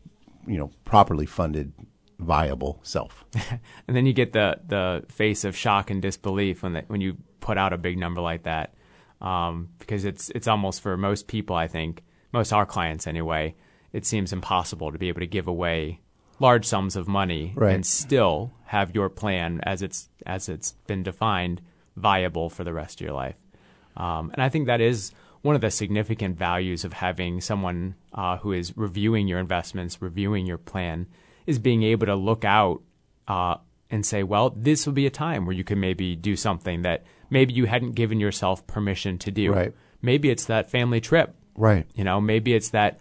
you 0.48 0.58
know 0.58 0.72
properly 0.86 1.28
funded 1.28 1.72
viable 2.18 2.80
self 2.82 3.26
and 3.88 3.96
then 3.96 4.08
you 4.08 4.14
get 4.14 4.34
the 4.34 4.60
the 4.68 5.06
face 5.08 5.44
of 5.44 5.56
shock 5.56 5.92
and 5.92 6.02
disbelief 6.02 6.64
when 6.64 6.74
that 6.74 6.90
when 6.90 7.00
you 7.00 7.16
put 7.46 7.60
out 7.60 7.74
a 7.74 7.78
big 7.78 7.96
number 8.00 8.22
like 8.22 8.44
that, 8.44 8.74
um, 9.22 9.70
because 9.78 10.04
it's 10.04 10.32
it's 10.32 10.48
almost 10.48 10.82
for 10.82 10.98
most 10.98 11.28
people, 11.28 11.56
I 11.56 11.68
think, 11.68 12.04
most 12.34 12.52
our 12.52 12.66
clients 12.66 13.06
anyway, 13.06 13.56
it 13.98 14.06
seems 14.06 14.34
impossible 14.34 14.92
to 14.92 14.98
be 14.98 15.08
able 15.10 15.22
to 15.22 15.28
give 15.38 15.48
away 15.48 16.00
large 16.40 16.66
sums 16.66 16.96
of 16.96 17.08
money 17.08 17.54
Right. 17.56 17.74
and 17.76 17.86
still 17.86 18.52
have 18.66 18.94
your 18.98 19.10
plan 19.10 19.60
as 19.64 19.82
it's 19.82 20.10
as 20.26 20.50
it's 20.50 20.74
been 20.88 21.04
defined 21.04 21.62
viable 21.96 22.50
for 22.50 22.64
the 22.66 22.74
rest 22.74 23.00
of 23.00 23.06
your 23.06 23.14
life. 23.16 23.36
Um, 23.96 24.32
and 24.34 24.42
I 24.44 24.50
think 24.50 24.68
that 24.68 24.82
is 24.82 25.12
one 25.42 25.56
of 25.56 25.62
the 25.62 25.72
significant 25.72 26.38
values 26.38 26.84
of 26.84 26.92
having 26.94 27.40
someone 27.40 27.96
uh, 28.14 28.38
who 28.38 28.52
is 28.52 28.76
reviewing 28.76 29.28
your 29.30 29.40
investments, 29.40 30.02
reviewing 30.02 30.46
your 30.46 30.58
plan, 30.58 31.08
is 31.46 31.60
being 31.60 31.84
able 31.84 32.08
to 32.08 32.16
look 32.16 32.44
out 32.44 32.82
uh, 33.28 33.56
and 33.90 34.06
say, 34.06 34.24
well, 34.24 34.50
this 34.50 34.86
will 34.86 34.94
be 34.94 35.06
a 35.06 35.12
time 35.12 35.46
where 35.46 35.56
you 35.56 35.64
can 35.64 35.80
maybe 35.80 36.16
do 36.16 36.36
something 36.36 36.82
that 36.82 37.04
maybe 37.30 37.54
you 37.54 37.66
hadn't 37.66 37.94
given 37.94 38.20
yourself 38.20 38.66
permission 38.68 39.18
to 39.20 39.32
do. 39.32 39.54
Right. 39.54 39.74
Maybe 40.02 40.30
it's 40.30 40.46
that 40.46 40.70
family 40.70 41.00
trip. 41.00 41.34
right 41.56 41.86
You 41.96 42.04
know, 42.04 42.20
maybe 42.20 42.54
it's 42.54 42.70
that 42.72 43.00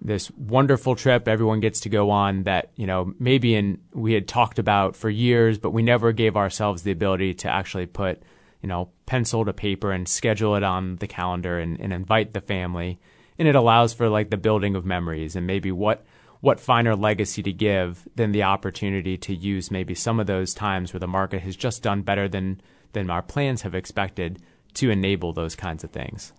this 0.00 0.30
wonderful 0.32 0.94
trip 0.94 1.26
everyone 1.26 1.60
gets 1.60 1.80
to 1.80 1.88
go 1.88 2.10
on 2.10 2.44
that, 2.44 2.70
you 2.76 2.86
know, 2.86 3.14
maybe 3.18 3.54
in 3.54 3.78
we 3.92 4.12
had 4.12 4.28
talked 4.28 4.58
about 4.58 4.94
for 4.94 5.10
years, 5.10 5.58
but 5.58 5.70
we 5.70 5.82
never 5.82 6.12
gave 6.12 6.36
ourselves 6.36 6.82
the 6.82 6.92
ability 6.92 7.34
to 7.34 7.48
actually 7.48 7.86
put, 7.86 8.22
you 8.62 8.68
know, 8.68 8.90
pencil 9.06 9.44
to 9.44 9.52
paper 9.52 9.92
and 9.92 10.08
schedule 10.08 10.54
it 10.56 10.62
on 10.62 10.96
the 10.96 11.06
calendar 11.06 11.58
and, 11.58 11.80
and 11.80 11.92
invite 11.92 12.32
the 12.34 12.40
family. 12.40 12.98
And 13.38 13.48
it 13.48 13.54
allows 13.54 13.94
for 13.94 14.08
like 14.08 14.30
the 14.30 14.36
building 14.36 14.76
of 14.76 14.84
memories 14.84 15.36
and 15.36 15.46
maybe 15.46 15.72
what 15.72 16.04
what 16.40 16.60
finer 16.60 16.94
legacy 16.94 17.42
to 17.42 17.52
give 17.52 18.06
than 18.14 18.32
the 18.32 18.42
opportunity 18.42 19.16
to 19.16 19.34
use 19.34 19.70
maybe 19.70 19.94
some 19.94 20.20
of 20.20 20.26
those 20.26 20.54
times 20.54 20.92
where 20.92 21.00
the 21.00 21.06
market 21.06 21.40
has 21.40 21.56
just 21.56 21.82
done 21.82 22.02
better 22.02 22.28
than 22.28 22.60
than 22.92 23.10
our 23.10 23.22
plans 23.22 23.62
have 23.62 23.74
expected 23.74 24.40
to 24.74 24.90
enable 24.90 25.32
those 25.32 25.56
kinds 25.56 25.82
of 25.84 25.90
things. 25.90 26.32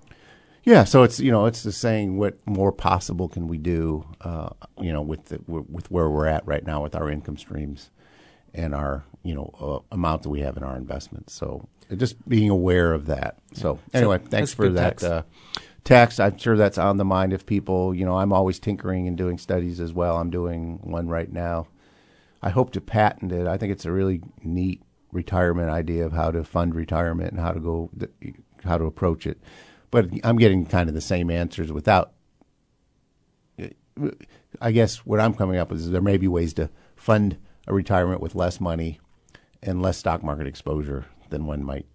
Yeah, 0.67 0.83
so 0.83 1.03
it's 1.03 1.17
you 1.21 1.31
know 1.31 1.45
it's 1.45 1.63
the 1.63 1.71
saying 1.71 2.17
what 2.17 2.45
more 2.45 2.73
possible 2.73 3.29
can 3.29 3.47
we 3.47 3.57
do 3.57 4.05
uh, 4.19 4.49
you 4.81 4.91
know 4.91 5.01
with 5.01 5.23
the, 5.27 5.39
with 5.47 5.89
where 5.89 6.09
we're 6.09 6.27
at 6.27 6.45
right 6.45 6.65
now 6.65 6.83
with 6.83 6.93
our 6.93 7.09
income 7.09 7.37
streams 7.37 7.89
and 8.53 8.75
our 8.75 9.05
you 9.23 9.33
know 9.33 9.49
uh, 9.61 9.95
amount 9.95 10.23
that 10.23 10.29
we 10.29 10.41
have 10.41 10.57
in 10.57 10.63
our 10.63 10.75
investments. 10.75 11.33
So 11.33 11.69
just 11.95 12.27
being 12.27 12.49
aware 12.49 12.93
of 12.93 13.05
that. 13.05 13.37
So 13.53 13.79
anyway, 13.93 14.19
So 14.21 14.29
thanks 14.29 14.53
for 14.53 14.67
that 14.67 14.97
text. 14.97 15.05
uh, 15.05 15.23
text. 15.85 16.19
I'm 16.19 16.37
sure 16.37 16.57
that's 16.57 16.77
on 16.77 16.97
the 16.97 17.05
mind 17.05 17.31
of 17.31 17.45
people. 17.45 17.95
You 17.95 18.03
know, 18.03 18.17
I'm 18.17 18.33
always 18.33 18.59
tinkering 18.59 19.07
and 19.07 19.17
doing 19.17 19.37
studies 19.37 19.79
as 19.79 19.93
well. 19.93 20.17
I'm 20.17 20.29
doing 20.29 20.79
one 20.83 21.07
right 21.07 21.31
now. 21.31 21.67
I 22.41 22.49
hope 22.49 22.73
to 22.73 22.81
patent 22.81 23.31
it. 23.31 23.47
I 23.47 23.55
think 23.55 23.71
it's 23.71 23.85
a 23.85 23.91
really 23.93 24.21
neat 24.43 24.81
retirement 25.13 25.69
idea 25.69 26.05
of 26.05 26.11
how 26.11 26.29
to 26.31 26.43
fund 26.43 26.75
retirement 26.75 27.31
and 27.31 27.39
how 27.39 27.53
to 27.53 27.61
go 27.61 27.89
how 28.65 28.77
to 28.77 28.83
approach 28.83 29.25
it. 29.25 29.39
But 29.89 30.09
I'm 30.23 30.37
getting 30.37 30.65
kind 30.65 30.89
of 30.89 30.95
the 30.95 31.01
same 31.01 31.29
answers 31.29 31.71
without 31.71 32.13
I 34.61 34.71
guess 34.71 34.97
what 35.05 35.19
I'm 35.19 35.33
coming 35.33 35.57
up 35.57 35.69
with 35.69 35.79
is 35.79 35.89
there 35.89 36.01
may 36.01 36.17
be 36.17 36.27
ways 36.27 36.53
to 36.55 36.69
fund 36.95 37.37
a 37.67 37.73
retirement 37.73 38.21
with 38.21 38.35
less 38.35 38.59
money 38.59 38.99
and 39.61 39.81
less 39.81 39.97
stock 39.97 40.23
market 40.23 40.47
exposure 40.47 41.05
than 41.29 41.45
one 41.45 41.63
might 41.63 41.85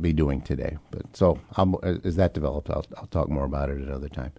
be 0.00 0.12
doing 0.12 0.40
today. 0.40 0.78
But 0.90 1.16
so 1.16 1.40
I'm, 1.56 1.74
as 1.82 2.16
that 2.16 2.34
develops, 2.34 2.70
I'll, 2.70 2.86
I'll 2.96 3.06
talk 3.06 3.28
more 3.28 3.44
about 3.44 3.70
it 3.70 3.80
at 3.80 3.88
another 3.88 4.08
time. 4.08 4.32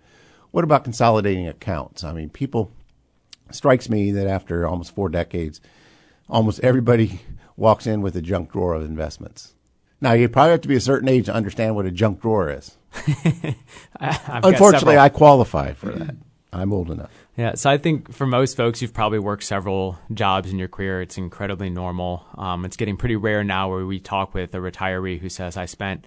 What 0.52 0.63
about 0.63 0.84
consolidating 0.84 1.48
accounts? 1.48 2.04
I 2.04 2.13
mean, 2.13 2.30
people 2.30 2.72
strikes 3.52 3.89
me 3.89 4.12
that 4.12 4.28
after 4.28 4.67
almost 4.67 4.96
four 4.96 5.10
decades, 5.10 5.62
almost 6.30 6.60
everybody 6.62 7.22
walks 7.56 7.88
in 7.88 8.02
with 8.02 8.15
a 8.15 8.22
junk 8.22 8.52
drawer 8.52 8.76
of 8.76 8.84
investments. 8.84 9.54
Now, 10.00 10.13
you 10.13 10.30
probably 10.30 10.52
have 10.52 10.62
to 10.62 10.67
be 10.67 10.76
a 10.76 10.82
certain 10.82 11.10
age 11.10 11.26
to 11.26 11.34
understand 11.34 11.76
what 11.76 11.88
a 11.88 11.91
junk 11.91 12.22
drawer 12.22 12.52
is. 12.52 12.78
Unfortunately. 14.00 14.98
I 14.98 15.10
qualify 15.10 15.74
for 15.74 15.92
that. 15.92 16.16
I'm 16.54 16.72
old 16.74 16.90
enough. 16.90 17.12
Yeah, 17.36 17.54
so 17.56 17.70
I 17.70 17.78
think 17.78 18.12
for 18.12 18.26
most 18.26 18.58
folks, 18.58 18.82
you've 18.82 18.94
probably 18.94 19.20
worked 19.20 19.44
several 19.44 20.00
jobs 20.14 20.52
in 20.52 20.58
your 20.58 20.68
career. 20.68 21.02
It's 21.02 21.18
incredibly 21.18 21.70
normal. 21.70 22.26
Um, 22.36 22.66
it's 22.66 22.78
getting 22.78 22.98
pretty 22.98 23.16
rare 23.16 23.44
now 23.44 23.70
where 23.70 23.86
we 23.86 24.00
talk 24.00 24.34
with 24.34 24.56
a 24.56 24.58
retiree 24.58 25.20
who 25.20 25.30
says, 25.30 25.58
I 25.58 25.66
spent 25.66 26.06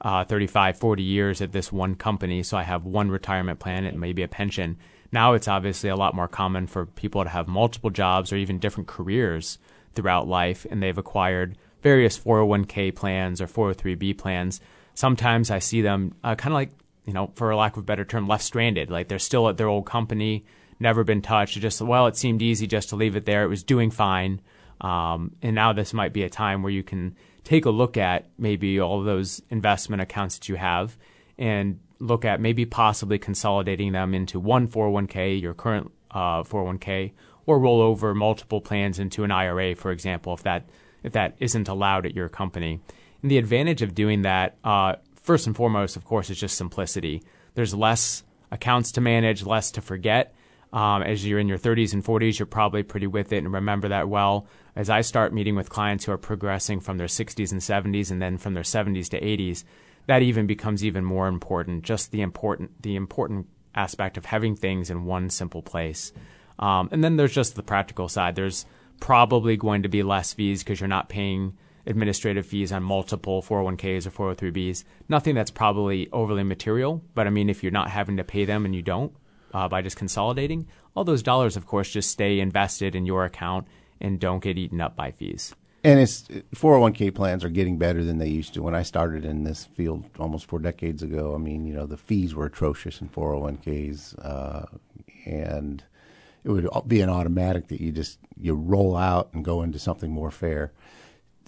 uh, 0.00 0.24
35, 0.24 0.78
40 0.78 1.02
years 1.02 1.40
at 1.40 1.52
this 1.52 1.70
one 1.70 1.94
company, 1.94 2.42
so 2.42 2.56
I 2.56 2.62
have 2.62 2.84
one 2.84 3.10
retirement 3.10 3.60
plan 3.60 3.84
and 3.84 4.00
maybe 4.00 4.22
a 4.22 4.28
pension. 4.28 4.76
Now 5.12 5.34
it's 5.34 5.46
obviously 5.46 5.90
a 5.90 5.96
lot 5.96 6.14
more 6.14 6.28
common 6.28 6.66
for 6.66 6.86
people 6.86 7.22
to 7.22 7.30
have 7.30 7.46
multiple 7.46 7.90
jobs 7.90 8.32
or 8.32 8.36
even 8.36 8.58
different 8.58 8.88
careers 8.88 9.58
throughout 9.94 10.26
life, 10.26 10.66
and 10.70 10.82
they've 10.82 10.98
acquired 10.98 11.56
various 11.82 12.18
401k 12.18 12.94
plans 12.96 13.40
or 13.40 13.46
403b 13.46 14.18
plans. 14.18 14.60
Sometimes 14.94 15.50
I 15.50 15.58
see 15.58 15.82
them 15.82 16.14
uh, 16.22 16.34
kind 16.34 16.52
of 16.52 16.56
like, 16.56 16.70
you 17.04 17.12
know, 17.12 17.30
for 17.34 17.54
lack 17.54 17.72
of 17.76 17.82
a 17.82 17.86
better 17.86 18.04
term, 18.04 18.26
left 18.26 18.44
stranded. 18.44 18.90
Like 18.90 19.08
they're 19.08 19.18
still 19.18 19.48
at 19.48 19.56
their 19.56 19.68
old 19.68 19.86
company, 19.86 20.44
never 20.80 21.04
been 21.04 21.22
touched. 21.22 21.58
Just, 21.60 21.80
well, 21.80 22.06
it 22.06 22.16
seemed 22.16 22.42
easy 22.42 22.66
just 22.66 22.88
to 22.90 22.96
leave 22.96 23.16
it 23.16 23.26
there. 23.26 23.44
It 23.44 23.48
was 23.48 23.62
doing 23.62 23.90
fine. 23.90 24.40
Um, 24.80 25.36
and 25.42 25.54
now 25.54 25.72
this 25.72 25.92
might 25.92 26.12
be 26.12 26.22
a 26.22 26.30
time 26.30 26.62
where 26.62 26.72
you 26.72 26.82
can 26.82 27.16
take 27.44 27.64
a 27.64 27.70
look 27.70 27.96
at 27.96 28.28
maybe 28.38 28.80
all 28.80 29.02
those 29.02 29.42
investment 29.50 30.02
accounts 30.02 30.38
that 30.38 30.48
you 30.48 30.56
have 30.56 30.96
and 31.38 31.78
look 31.98 32.24
at 32.24 32.40
maybe 32.40 32.64
possibly 32.64 33.18
consolidating 33.18 33.92
them 33.92 34.14
into 34.14 34.40
one 34.40 34.68
401k, 34.68 35.40
your 35.40 35.54
current 35.54 35.90
uh, 36.10 36.42
401k, 36.42 37.12
or 37.46 37.58
roll 37.58 37.80
over 37.80 38.14
multiple 38.14 38.60
plans 38.60 38.98
into 38.98 39.24
an 39.24 39.30
IRA, 39.30 39.74
for 39.74 39.90
example, 39.90 40.34
if 40.34 40.42
that 40.42 40.68
if 41.02 41.12
that 41.12 41.36
isn't 41.38 41.68
allowed 41.68 42.06
at 42.06 42.14
your 42.14 42.30
company. 42.30 42.80
And 43.24 43.30
the 43.30 43.38
advantage 43.38 43.80
of 43.80 43.94
doing 43.94 44.20
that, 44.20 44.58
uh, 44.64 44.96
first 45.14 45.46
and 45.46 45.56
foremost, 45.56 45.96
of 45.96 46.04
course, 46.04 46.28
is 46.28 46.38
just 46.38 46.58
simplicity. 46.58 47.22
There's 47.54 47.74
less 47.74 48.22
accounts 48.50 48.92
to 48.92 49.00
manage, 49.00 49.46
less 49.46 49.70
to 49.70 49.80
forget. 49.80 50.34
Um, 50.74 51.02
as 51.02 51.26
you're 51.26 51.38
in 51.38 51.48
your 51.48 51.56
30s 51.56 51.94
and 51.94 52.04
40s, 52.04 52.38
you're 52.38 52.44
probably 52.44 52.82
pretty 52.82 53.06
with 53.06 53.32
it 53.32 53.38
and 53.38 53.50
remember 53.50 53.88
that 53.88 54.10
well. 54.10 54.46
As 54.76 54.90
I 54.90 55.00
start 55.00 55.32
meeting 55.32 55.56
with 55.56 55.70
clients 55.70 56.04
who 56.04 56.12
are 56.12 56.18
progressing 56.18 56.80
from 56.80 56.98
their 56.98 57.06
60s 57.06 57.50
and 57.50 57.62
70s 57.62 58.10
and 58.10 58.20
then 58.20 58.36
from 58.36 58.52
their 58.52 58.62
70s 58.62 59.08
to 59.08 59.18
80s, 59.18 59.64
that 60.06 60.20
even 60.20 60.46
becomes 60.46 60.84
even 60.84 61.02
more 61.02 61.26
important. 61.26 61.82
Just 61.82 62.12
the 62.12 62.20
important 62.20 62.82
the 62.82 62.94
important 62.94 63.46
aspect 63.74 64.18
of 64.18 64.26
having 64.26 64.54
things 64.54 64.90
in 64.90 65.06
one 65.06 65.30
simple 65.30 65.62
place. 65.62 66.12
Um, 66.58 66.90
and 66.92 67.02
then 67.02 67.16
there's 67.16 67.32
just 67.32 67.56
the 67.56 67.62
practical 67.62 68.10
side. 68.10 68.34
There's 68.34 68.66
probably 69.00 69.56
going 69.56 69.84
to 69.84 69.88
be 69.88 70.02
less 70.02 70.34
fees 70.34 70.62
because 70.62 70.78
you're 70.78 70.88
not 70.88 71.08
paying 71.08 71.56
administrative 71.86 72.46
fees 72.46 72.72
on 72.72 72.82
multiple 72.82 73.42
401ks 73.42 74.06
or 74.06 74.34
403bs. 74.34 74.84
Nothing 75.08 75.34
that's 75.34 75.50
probably 75.50 76.08
overly 76.12 76.42
material, 76.42 77.02
but 77.14 77.26
I 77.26 77.30
mean, 77.30 77.50
if 77.50 77.62
you're 77.62 77.72
not 77.72 77.90
having 77.90 78.16
to 78.16 78.24
pay 78.24 78.44
them 78.44 78.64
and 78.64 78.74
you 78.74 78.82
don't 78.82 79.12
uh, 79.52 79.68
by 79.68 79.82
just 79.82 79.96
consolidating, 79.96 80.66
all 80.94 81.04
those 81.04 81.22
dollars, 81.22 81.56
of 81.56 81.66
course, 81.66 81.90
just 81.90 82.10
stay 82.10 82.40
invested 82.40 82.94
in 82.94 83.06
your 83.06 83.24
account 83.24 83.66
and 84.00 84.20
don't 84.20 84.42
get 84.42 84.58
eaten 84.58 84.80
up 84.80 84.96
by 84.96 85.10
fees. 85.10 85.54
And 85.84 86.00
it's 86.00 86.22
401k 86.54 87.14
plans 87.14 87.44
are 87.44 87.50
getting 87.50 87.76
better 87.76 88.02
than 88.02 88.16
they 88.16 88.28
used 88.28 88.54
to. 88.54 88.62
When 88.62 88.74
I 88.74 88.82
started 88.82 89.26
in 89.26 89.44
this 89.44 89.66
field 89.66 90.04
almost 90.18 90.46
four 90.46 90.58
decades 90.58 91.02
ago, 91.02 91.34
I 91.34 91.38
mean, 91.38 91.66
you 91.66 91.74
know, 91.74 91.84
the 91.84 91.98
fees 91.98 92.34
were 92.34 92.46
atrocious 92.46 93.02
in 93.02 93.10
401ks, 93.10 94.24
uh, 94.24 94.64
and 95.26 95.84
it 96.42 96.48
would 96.48 96.68
be 96.86 97.02
an 97.02 97.10
automatic 97.10 97.68
that 97.68 97.82
you 97.82 97.92
just 97.92 98.18
you 98.40 98.54
roll 98.54 98.96
out 98.96 99.28
and 99.34 99.44
go 99.44 99.62
into 99.62 99.78
something 99.78 100.10
more 100.10 100.30
fair. 100.30 100.72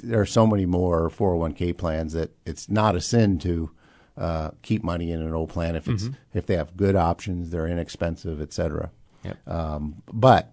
There 0.03 0.21
are 0.21 0.27
so 0.27 0.47
many 0.47 0.67
more 0.67 1.09
401k 1.11 1.77
plans 1.77 2.13
that 2.13 2.31
it's 2.45 2.69
not 2.69 2.97
a 2.97 3.01
sin 3.01 3.39
to 3.41 3.71
uh, 4.17 4.51
keep 4.63 4.83
money 4.83 5.13
in 5.13 5.21
an 5.21 5.35
old 5.35 5.51
plan 5.51 5.77
if 5.77 5.89
it's 5.89 6.09
if 6.33 6.47
they 6.47 6.57
have 6.57 6.77
good 6.77 6.97
options, 6.97 7.51
they're 7.51 7.67
inexpensive, 7.67 8.41
et 8.41 8.53
cetera. 8.53 8.91
Yep. 9.25 9.49
Um, 9.49 10.03
but 10.13 10.53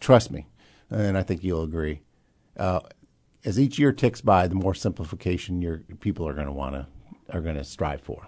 trust 0.00 0.30
me, 0.30 0.46
and 0.90 1.16
I 1.18 1.22
think 1.22 1.42
you'll 1.42 1.62
agree. 1.62 2.02
Uh, 2.56 2.80
as 3.44 3.58
each 3.58 3.78
year 3.78 3.92
ticks 3.92 4.20
by, 4.20 4.46
the 4.46 4.54
more 4.54 4.74
simplification 4.74 5.60
your 5.60 5.78
people 6.00 6.26
are 6.26 6.34
going 6.34 6.46
to 6.46 6.52
want 6.52 6.74
to 6.74 6.86
are 7.30 7.40
going 7.40 7.56
to 7.56 7.64
strive 7.64 8.00
for. 8.00 8.26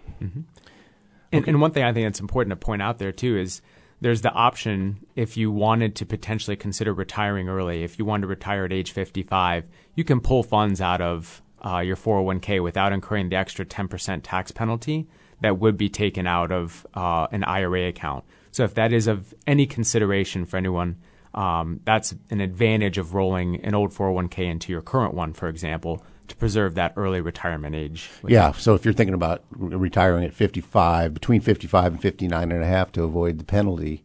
And, 1.32 1.46
and 1.46 1.60
one 1.60 1.70
thing 1.72 1.82
I 1.82 1.92
think 1.92 2.06
that's 2.06 2.20
important 2.20 2.50
to 2.50 2.64
point 2.64 2.82
out 2.82 2.98
there 2.98 3.12
too 3.12 3.36
is 3.36 3.60
there's 4.00 4.20
the 4.20 4.32
option 4.32 5.06
if 5.14 5.36
you 5.36 5.50
wanted 5.50 5.94
to 5.96 6.06
potentially 6.06 6.56
consider 6.56 6.92
retiring 6.92 7.48
early. 7.48 7.82
If 7.82 7.98
you 7.98 8.04
wanted 8.04 8.22
to 8.22 8.28
retire 8.28 8.64
at 8.64 8.72
age 8.72 8.92
55, 8.92 9.64
you 9.94 10.04
can 10.04 10.20
pull 10.20 10.42
funds 10.42 10.80
out 10.80 11.00
of 11.00 11.42
uh, 11.64 11.78
your 11.78 11.96
401k 11.96 12.62
without 12.62 12.92
incurring 12.92 13.30
the 13.30 13.36
extra 13.36 13.64
10% 13.64 14.20
tax 14.22 14.52
penalty 14.52 15.08
that 15.40 15.58
would 15.58 15.76
be 15.76 15.88
taken 15.88 16.26
out 16.26 16.52
of 16.52 16.86
uh, 16.94 17.26
an 17.30 17.44
IRA 17.44 17.88
account. 17.88 18.24
So 18.52 18.64
if 18.64 18.74
that 18.74 18.92
is 18.92 19.06
of 19.06 19.34
any 19.46 19.66
consideration 19.66 20.46
for 20.46 20.56
anyone, 20.56 20.96
um, 21.34 21.80
that's 21.84 22.14
an 22.30 22.40
advantage 22.40 22.96
of 22.98 23.14
rolling 23.14 23.62
an 23.64 23.74
old 23.74 23.92
401k 23.92 24.50
into 24.50 24.72
your 24.72 24.80
current 24.80 25.14
one, 25.14 25.32
for 25.34 25.48
example, 25.48 26.02
to 26.28 26.36
preserve 26.36 26.74
that 26.74 26.92
early 26.96 27.20
retirement 27.20 27.74
age. 27.74 28.10
Yeah. 28.26 28.52
So 28.52 28.74
if 28.74 28.84
you're 28.84 28.94
thinking 28.94 29.14
about 29.14 29.44
retiring 29.50 30.24
at 30.24 30.32
55, 30.34 31.14
between 31.14 31.40
55 31.40 31.92
and 31.92 32.02
59 32.02 32.52
and 32.52 32.62
a 32.62 32.66
half 32.66 32.92
to 32.92 33.04
avoid 33.04 33.38
the 33.38 33.44
penalty, 33.44 34.04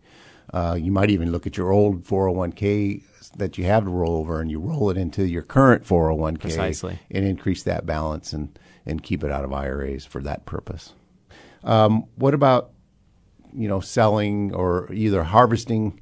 uh, 0.54 0.78
you 0.80 0.92
might 0.92 1.10
even 1.10 1.32
look 1.32 1.48
at 1.48 1.58
your 1.58 1.72
old 1.72 2.04
401k 2.04 3.04
that 3.38 3.58
you 3.58 3.64
have 3.66 3.86
to 3.86 3.90
roll 3.90 4.18
over 4.18 4.42
and 4.42 4.52
you 4.52 4.60
roll 4.60 4.90
it 4.90 4.98
into 4.98 5.26
your 5.26 5.42
current 5.42 5.86
401k 5.86 6.40
Precisely. 6.42 7.00
and 7.10 7.24
increase 7.26 7.64
that 7.64 7.86
balance 7.86 8.34
and, 8.34 8.58
and 8.86 9.02
keep 9.04 9.24
it 9.24 9.32
out 9.32 9.44
of 9.46 9.54
IRAs 9.54 10.06
for 10.06 10.22
that 10.24 10.46
purpose. 10.46 10.94
Um, 11.64 12.06
what 12.16 12.34
about, 12.34 12.72
you 13.54 13.68
know, 13.70 13.80
selling 13.80 14.54
or 14.54 14.92
either 14.92 15.24
harvesting? 15.24 16.02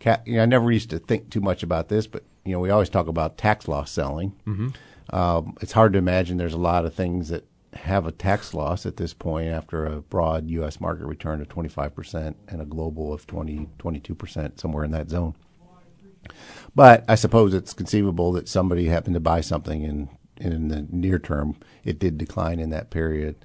Ca- 0.00 0.22
you 0.24 0.36
know, 0.36 0.42
I 0.42 0.46
never 0.46 0.70
used 0.72 0.90
to 0.90 0.98
think 0.98 1.28
too 1.30 1.40
much 1.42 1.62
about 1.62 1.88
this, 1.88 2.06
but, 2.06 2.22
you 2.46 2.52
know, 2.52 2.60
we 2.60 2.70
always 2.70 2.88
talk 2.88 3.08
about 3.08 3.36
tax 3.36 3.68
loss 3.68 3.90
selling. 3.90 4.32
Um, 5.12 5.56
it's 5.60 5.72
hard 5.72 5.92
to 5.94 5.98
imagine 5.98 6.36
there's 6.36 6.54
a 6.54 6.58
lot 6.58 6.84
of 6.84 6.94
things 6.94 7.28
that 7.28 7.44
have 7.74 8.06
a 8.06 8.12
tax 8.12 8.52
loss 8.54 8.84
at 8.86 8.96
this 8.96 9.14
point 9.14 9.48
after 9.48 9.86
a 9.86 10.00
broad 10.00 10.48
U.S. 10.50 10.80
market 10.80 11.06
return 11.06 11.40
of 11.40 11.48
25% 11.48 12.34
and 12.48 12.60
a 12.60 12.64
global 12.64 13.12
of 13.12 13.26
20, 13.26 13.68
22%, 13.78 14.60
somewhere 14.60 14.84
in 14.84 14.90
that 14.90 15.08
zone. 15.08 15.34
But 16.74 17.04
I 17.08 17.14
suppose 17.14 17.54
it's 17.54 17.72
conceivable 17.72 18.32
that 18.32 18.48
somebody 18.48 18.86
happened 18.86 19.14
to 19.14 19.20
buy 19.20 19.40
something 19.40 19.84
and, 19.84 20.08
in 20.36 20.68
the 20.68 20.86
near 20.90 21.18
term 21.18 21.54
it 21.84 21.98
did 21.98 22.16
decline 22.16 22.60
in 22.60 22.70
that 22.70 22.90
period. 22.90 23.44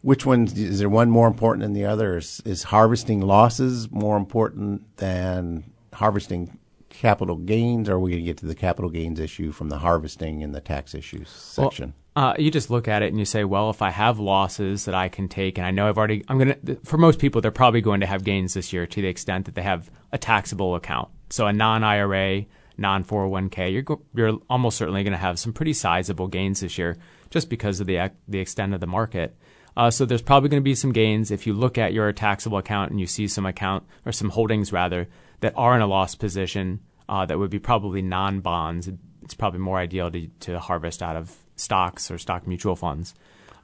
Which 0.00 0.24
one 0.24 0.44
is 0.44 0.78
there 0.78 0.88
one 0.88 1.10
more 1.10 1.26
important 1.26 1.62
than 1.62 1.72
the 1.72 1.84
other? 1.84 2.16
Is, 2.18 2.40
is 2.44 2.64
harvesting 2.64 3.20
losses 3.20 3.90
more 3.90 4.16
important 4.16 4.96
than 4.98 5.64
harvesting 5.92 6.58
capital 6.96 7.36
gains? 7.36 7.88
Or 7.88 7.94
are 7.94 8.00
we 8.00 8.10
going 8.10 8.22
to 8.22 8.26
get 8.26 8.38
to 8.38 8.46
the 8.46 8.54
capital 8.54 8.90
gains 8.90 9.20
issue 9.20 9.52
from 9.52 9.68
the 9.68 9.78
harvesting 9.78 10.42
and 10.42 10.54
the 10.54 10.60
tax 10.60 10.94
issues 10.94 11.54
Well, 11.56 11.70
section? 11.70 11.94
Uh, 12.14 12.34
you 12.38 12.50
just 12.50 12.70
look 12.70 12.88
at 12.88 13.02
it 13.02 13.08
and 13.08 13.18
you 13.18 13.26
say, 13.26 13.44
well, 13.44 13.68
if 13.68 13.82
I 13.82 13.90
have 13.90 14.18
losses 14.18 14.86
that 14.86 14.94
I 14.94 15.08
can 15.08 15.28
take, 15.28 15.58
and 15.58 15.66
I 15.66 15.70
know 15.70 15.88
I've 15.88 15.98
already, 15.98 16.24
I'm 16.28 16.38
going 16.38 16.56
to, 16.64 16.76
for 16.84 16.96
most 16.96 17.18
people, 17.18 17.40
they're 17.40 17.50
probably 17.50 17.82
going 17.82 18.00
to 18.00 18.06
have 18.06 18.24
gains 18.24 18.54
this 18.54 18.72
year 18.72 18.86
to 18.86 19.02
the 19.02 19.08
extent 19.08 19.44
that 19.44 19.54
they 19.54 19.62
have 19.62 19.90
a 20.12 20.18
taxable 20.18 20.74
account. 20.74 21.10
So 21.28 21.46
a 21.46 21.52
non 21.52 21.84
IRA, 21.84 22.46
non 22.78 23.04
401k, 23.04 23.72
you're, 23.72 23.98
you're 24.14 24.38
almost 24.48 24.78
certainly 24.78 25.02
going 25.02 25.12
to 25.12 25.18
have 25.18 25.38
some 25.38 25.52
pretty 25.52 25.74
sizable 25.74 26.28
gains 26.28 26.60
this 26.60 26.78
year 26.78 26.96
just 27.28 27.50
because 27.50 27.80
of 27.80 27.86
the, 27.86 28.10
the 28.26 28.38
extent 28.38 28.72
of 28.72 28.80
the 28.80 28.86
market. 28.86 29.36
Uh, 29.76 29.90
so 29.90 30.06
there's 30.06 30.22
probably 30.22 30.48
going 30.48 30.62
to 30.62 30.64
be 30.64 30.74
some 30.74 30.92
gains 30.92 31.30
if 31.30 31.46
you 31.46 31.52
look 31.52 31.76
at 31.76 31.92
your 31.92 32.10
taxable 32.12 32.56
account 32.56 32.90
and 32.90 32.98
you 32.98 33.06
see 33.06 33.28
some 33.28 33.44
account 33.44 33.84
or 34.06 34.12
some 34.12 34.30
holdings 34.30 34.72
rather 34.72 35.06
that 35.40 35.54
are 35.56 35.74
in 35.74 35.82
a 35.82 35.86
loss 35.86 36.14
position 36.14 36.80
uh, 37.08 37.26
that 37.26 37.38
would 37.38 37.50
be 37.50 37.58
probably 37.58 38.02
non 38.02 38.40
bonds. 38.40 38.88
It's 39.22 39.34
probably 39.34 39.60
more 39.60 39.78
ideal 39.78 40.10
to, 40.10 40.28
to 40.40 40.58
harvest 40.58 41.02
out 41.02 41.16
of 41.16 41.34
stocks 41.56 42.10
or 42.10 42.18
stock 42.18 42.46
mutual 42.46 42.76
funds. 42.76 43.14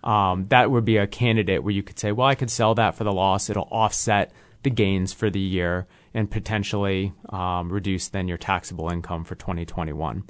Um, 0.04 0.44
that 0.44 0.70
would 0.70 0.84
be 0.84 0.96
a 0.96 1.06
candidate 1.06 1.62
where 1.62 1.72
you 1.72 1.82
could 1.82 1.98
say, 1.98 2.10
well, 2.12 2.26
I 2.26 2.34
could 2.34 2.50
sell 2.50 2.74
that 2.74 2.96
for 2.96 3.04
the 3.04 3.12
loss. 3.12 3.48
It'll 3.48 3.68
offset 3.70 4.32
the 4.62 4.70
gains 4.70 5.12
for 5.12 5.30
the 5.30 5.40
year 5.40 5.86
and 6.14 6.30
potentially 6.30 7.12
um, 7.30 7.72
reduce 7.72 8.08
then 8.08 8.28
your 8.28 8.38
taxable 8.38 8.88
income 8.88 9.24
for 9.24 9.34
2021. 9.34 10.24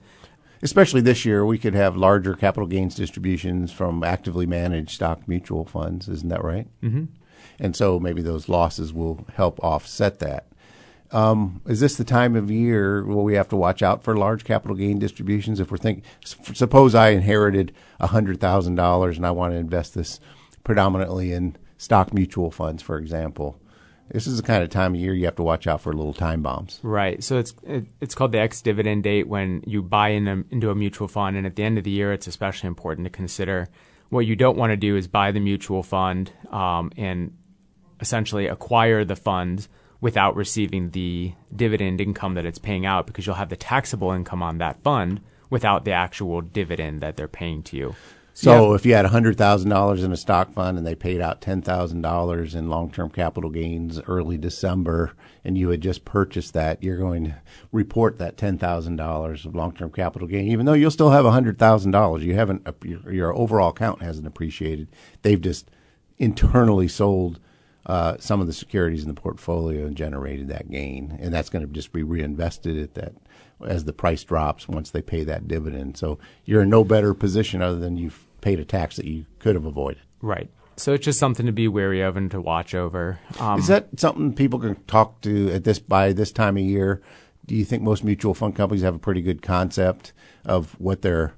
Especially 0.62 1.00
this 1.00 1.24
year, 1.24 1.44
we 1.44 1.59
could 1.59 1.74
have 1.74 1.96
larger 1.96 2.35
capital 2.35 2.68
gains 2.68 2.94
distributions 2.94 3.72
from 3.72 4.05
actively 4.05 4.46
managed 4.46 4.90
stock 4.90 5.26
mutual 5.26 5.64
funds. 5.64 6.09
Isn't 6.09 6.28
that 6.28 6.44
right? 6.44 6.68
Mm-hmm. 6.83 7.07
And 7.59 7.74
so 7.74 7.98
maybe 7.98 8.22
those 8.22 8.48
losses 8.48 8.92
will 8.92 9.26
help 9.35 9.59
offset 9.62 10.20
that. 10.20 10.46
Um, 11.12 11.61
is 11.66 11.81
this 11.81 11.96
the 11.96 12.05
time 12.05 12.35
of 12.37 12.51
year 12.51 13.05
where 13.05 13.18
we 13.18 13.35
have 13.35 13.48
to 13.51 13.57
watch 13.57 13.83
out 13.83 14.03
for 14.03 14.16
large 14.16 14.44
capital 14.44 14.77
gain 14.77 14.98
distributions? 14.98 15.61
If 15.61 15.70
we're 15.70 15.77
thinking, 15.77 16.05
suppose 16.25 16.94
I 16.94 17.11
inherited 17.11 17.72
hundred 18.01 18.40
thousand 18.40 18.77
dollars 18.77 19.16
and 19.16 19.27
I 19.27 19.31
want 19.31 19.53
to 19.53 19.59
invest 19.59 19.94
this 19.94 20.20
predominantly 20.64 21.33
in 21.33 21.57
stock 21.77 22.14
mutual 22.14 22.51
funds, 22.51 22.83
for 22.83 22.98
example. 22.98 23.61
This 24.11 24.27
is 24.27 24.37
the 24.37 24.42
kind 24.42 24.62
of 24.62 24.68
time 24.68 24.94
of 24.94 25.01
year 25.01 25.14
you 25.14 25.25
have 25.25 25.37
to 25.37 25.42
watch 25.42 25.66
out 25.66 25.81
for 25.81 25.92
little 25.92 26.12
time 26.12 26.42
bombs. 26.42 26.81
Right. 26.83 27.22
So 27.22 27.38
it's 27.38 27.55
it, 27.62 27.87
it's 28.01 28.14
called 28.14 28.33
the 28.33 28.40
ex 28.40 28.61
dividend 28.61 29.05
date 29.05 29.29
when 29.29 29.62
you 29.66 29.83
buy 29.83 30.09
in 30.11 30.29
a, 30.29 30.44
into 30.51 30.70
a 30.70 30.75
mutual 30.75 31.09
fund, 31.09 31.37
and 31.37 31.46
at 31.46 31.57
the 31.57 31.62
end 31.62 31.79
of 31.79 31.85
the 31.85 31.90
year, 31.90 32.12
it's 32.12 32.27
especially 32.27 32.68
important 32.68 33.07
to 33.07 33.11
consider 33.11 33.68
what 34.09 34.27
you 34.27 34.37
don't 34.37 34.59
want 34.59 34.70
to 34.70 34.77
do 34.77 34.94
is 34.94 35.09
buy 35.09 35.33
the 35.33 35.40
mutual 35.40 35.83
fund 35.83 36.31
um, 36.51 36.92
and 36.98 37.35
essentially 37.98 38.46
acquire 38.46 39.07
the 39.07 39.16
fund 39.16 39.68
without 40.03 40.37
receiving 40.37 40.91
the 40.91 41.33
dividend 41.55 42.01
income 42.01 42.35
that 42.35 42.45
it's 42.45 42.59
paying 42.59 42.85
out 42.85 43.07
because 43.07 43.25
you'll 43.25 43.37
have 43.37 43.49
the 43.49 43.57
taxable 43.57 44.11
income 44.11 44.43
on 44.43 44.59
that 44.59 44.83
fund 44.83 45.21
without 45.49 45.85
the 45.85 45.93
actual 45.93 46.41
dividend 46.43 47.01
that 47.01 47.17
they're 47.17 47.29
paying 47.29 47.62
to 47.62 47.77
you. 47.77 47.95
So 48.35 48.71
yeah. 48.71 48.77
if 48.77 48.87
you 48.87 48.95
had 48.95 49.07
$100,000 49.07 50.05
in 50.05 50.12
a 50.12 50.17
stock 50.17 50.53
fund 50.53 50.77
and 50.77 50.87
they 50.87 50.95
paid 50.95 51.21
out 51.21 51.41
$10,000 51.41 52.55
in 52.55 52.69
long-term 52.69 53.11
capital 53.11 53.51
gains 53.51 54.01
early 54.01 54.38
December 54.38 55.12
and 55.45 55.57
you 55.57 55.69
had 55.69 55.83
just 55.83 56.05
purchased 56.05 56.55
that, 56.55 56.83
you're 56.83 56.97
going 56.97 57.25
to 57.27 57.35
report 57.71 58.19
that 58.19 58.37
$10,000 58.37 59.45
of 59.45 59.55
long-term 59.55 59.93
capital 59.93 60.27
gain 60.27 60.49
even 60.49 60.67
though 60.67 60.73
you'll 60.73 60.91
still 60.91 61.11
have 61.11 61.27
$100,000. 61.27 62.21
You 62.23 62.35
haven't 62.35 62.67
your, 62.83 63.12
your 63.12 63.37
overall 63.37 63.69
account 63.69 64.03
hasn't 64.03 64.27
appreciated. 64.27 64.88
They've 65.21 65.41
just 65.41 65.71
internally 66.19 66.88
sold 66.88 67.38
uh, 67.87 68.16
some 68.18 68.40
of 68.40 68.47
the 68.47 68.53
securities 68.53 69.03
in 69.03 69.09
the 69.09 69.21
portfolio 69.21 69.87
and 69.87 69.97
generated 69.97 70.49
that 70.49 70.71
gain, 70.71 71.18
and 71.21 71.35
that's 71.35 71.49
going 71.49 71.66
to 71.66 71.73
just 71.73 71.92
be 71.92 72.03
reinvested 72.03 72.79
at 72.79 72.95
that 72.95 73.14
as 73.66 73.85
the 73.85 73.92
price 73.92 74.25
drops 74.25 74.68
once 74.68 74.90
they 74.90 75.03
pay 75.03 75.25
that 75.25 75.49
dividend. 75.49 75.97
So 75.97 76.18
you're 76.45 76.62
in 76.62 76.71
no 76.71 76.85
better 76.85 77.14
position 77.14 77.62
other 77.62 77.79
than 77.79 77.97
you've 77.97 78.27
paid 78.40 78.61
a 78.61 78.64
tax 78.64 78.97
that 78.97 79.07
you 79.07 79.27
could 79.38 79.55
have 79.55 79.64
avoided. 79.64 80.03
Right. 80.21 80.51
So 80.77 80.95
it's 80.95 81.05
just 81.05 81.18
something 81.18 81.47
to 81.47 81.53
be 81.53 81.68
wary 81.68 82.01
of 82.01 82.16
and 82.16 82.31
to 82.31 82.40
watch 82.40 82.75
over. 82.75 83.21
Um, 83.38 83.59
Is 83.59 83.66
that 83.66 83.88
something 83.99 84.33
people 84.33 84.59
can 84.59 84.77
talk 84.85 85.21
to 85.23 85.53
at 85.53 85.64
this 85.64 85.79
by 85.79 86.12
this 86.12 86.33
time 86.33 86.57
of 86.57 86.62
year? 86.62 87.03
Do 87.47 87.55
you 87.55 87.64
think 87.64 87.83
most 87.83 88.05
mutual 88.05 88.35
fund 88.35 88.57
companies 88.57 88.83
have 88.83 88.95
a 88.95 89.01
pretty 89.01 89.23
good 89.23 89.42
concept 89.42 90.12
of 90.45 90.73
what 90.81 91.03
their 91.03 91.35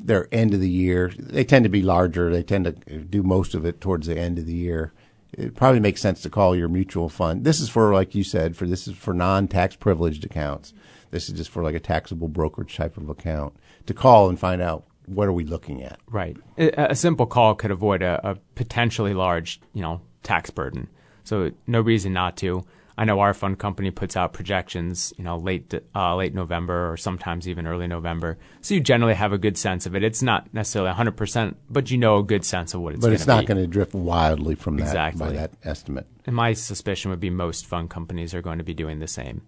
their 0.00 0.28
end 0.32 0.54
of 0.54 0.60
the 0.60 0.70
year? 0.70 1.12
They 1.18 1.44
tend 1.44 1.64
to 1.64 1.68
be 1.68 1.82
larger. 1.82 2.32
They 2.32 2.42
tend 2.42 2.64
to 2.64 2.98
do 2.98 3.22
most 3.22 3.54
of 3.54 3.64
it 3.64 3.80
towards 3.80 4.06
the 4.06 4.18
end 4.18 4.38
of 4.38 4.46
the 4.46 4.54
year 4.54 4.92
it 5.36 5.54
probably 5.54 5.80
makes 5.80 6.00
sense 6.00 6.22
to 6.22 6.30
call 6.30 6.56
your 6.56 6.68
mutual 6.68 7.08
fund. 7.08 7.44
This 7.44 7.60
is 7.60 7.68
for, 7.68 7.92
like 7.92 8.14
you 8.14 8.24
said, 8.24 8.56
for 8.56 8.66
this 8.66 8.88
is 8.88 8.96
for 8.96 9.12
non-tax 9.12 9.76
privileged 9.76 10.24
accounts. 10.24 10.72
This 11.10 11.28
is 11.28 11.34
just 11.34 11.50
for 11.50 11.62
like 11.62 11.74
a 11.74 11.80
taxable 11.80 12.28
brokerage 12.28 12.74
type 12.76 12.96
of 12.96 13.08
account 13.08 13.54
to 13.86 13.94
call 13.94 14.28
and 14.28 14.40
find 14.40 14.60
out 14.62 14.86
what 15.04 15.28
are 15.28 15.32
we 15.32 15.44
looking 15.44 15.82
at. 15.82 16.00
Right. 16.08 16.36
A, 16.58 16.94
simple 16.94 17.26
call 17.26 17.54
could 17.54 17.70
avoid 17.70 18.02
a, 18.02 18.20
a 18.28 18.34
potentially 18.54 19.14
large, 19.14 19.60
you 19.72 19.82
know, 19.82 20.00
tax 20.22 20.50
burden. 20.50 20.88
So 21.22 21.52
no 21.66 21.80
reason 21.80 22.12
not 22.12 22.36
to. 22.38 22.64
I 22.98 23.04
know 23.04 23.20
our 23.20 23.34
fund 23.34 23.58
company 23.58 23.90
puts 23.90 24.16
out 24.16 24.32
projections, 24.32 25.12
you 25.18 25.24
know, 25.24 25.36
late 25.36 25.74
uh, 25.94 26.16
late 26.16 26.34
November 26.34 26.92
or 26.92 26.96
sometimes 26.96 27.46
even 27.46 27.66
early 27.66 27.86
November. 27.86 28.38
So 28.62 28.74
you 28.74 28.80
generally 28.80 29.14
have 29.14 29.32
a 29.32 29.38
good 29.38 29.58
sense 29.58 29.84
of 29.84 29.94
it. 29.94 30.02
It's 30.02 30.22
not 30.22 30.52
necessarily 30.54 30.92
100%, 30.92 31.54
but 31.68 31.90
you 31.90 31.98
know 31.98 32.18
a 32.18 32.24
good 32.24 32.44
sense 32.44 32.72
of 32.72 32.80
what 32.80 32.94
it's 32.94 33.02
But 33.02 33.12
it's 33.12 33.26
not 33.26 33.44
going 33.44 33.58
to 33.58 33.66
drift 33.66 33.94
wildly 33.94 34.54
from 34.54 34.76
that 34.78 34.84
exactly. 34.84 35.20
by 35.20 35.32
that 35.32 35.52
estimate. 35.62 36.06
And 36.24 36.34
my 36.34 36.54
suspicion 36.54 37.10
would 37.10 37.20
be 37.20 37.30
most 37.30 37.66
fund 37.66 37.90
companies 37.90 38.34
are 38.34 38.42
going 38.42 38.58
to 38.58 38.64
be 38.64 38.74
doing 38.74 38.98
the 38.98 39.08
same. 39.08 39.42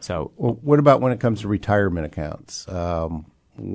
So, 0.00 0.32
well, 0.36 0.58
what 0.62 0.78
about 0.78 1.00
when 1.00 1.12
it 1.12 1.20
comes 1.20 1.42
to 1.42 1.48
retirement 1.48 2.06
accounts? 2.06 2.68
Um, 2.68 3.26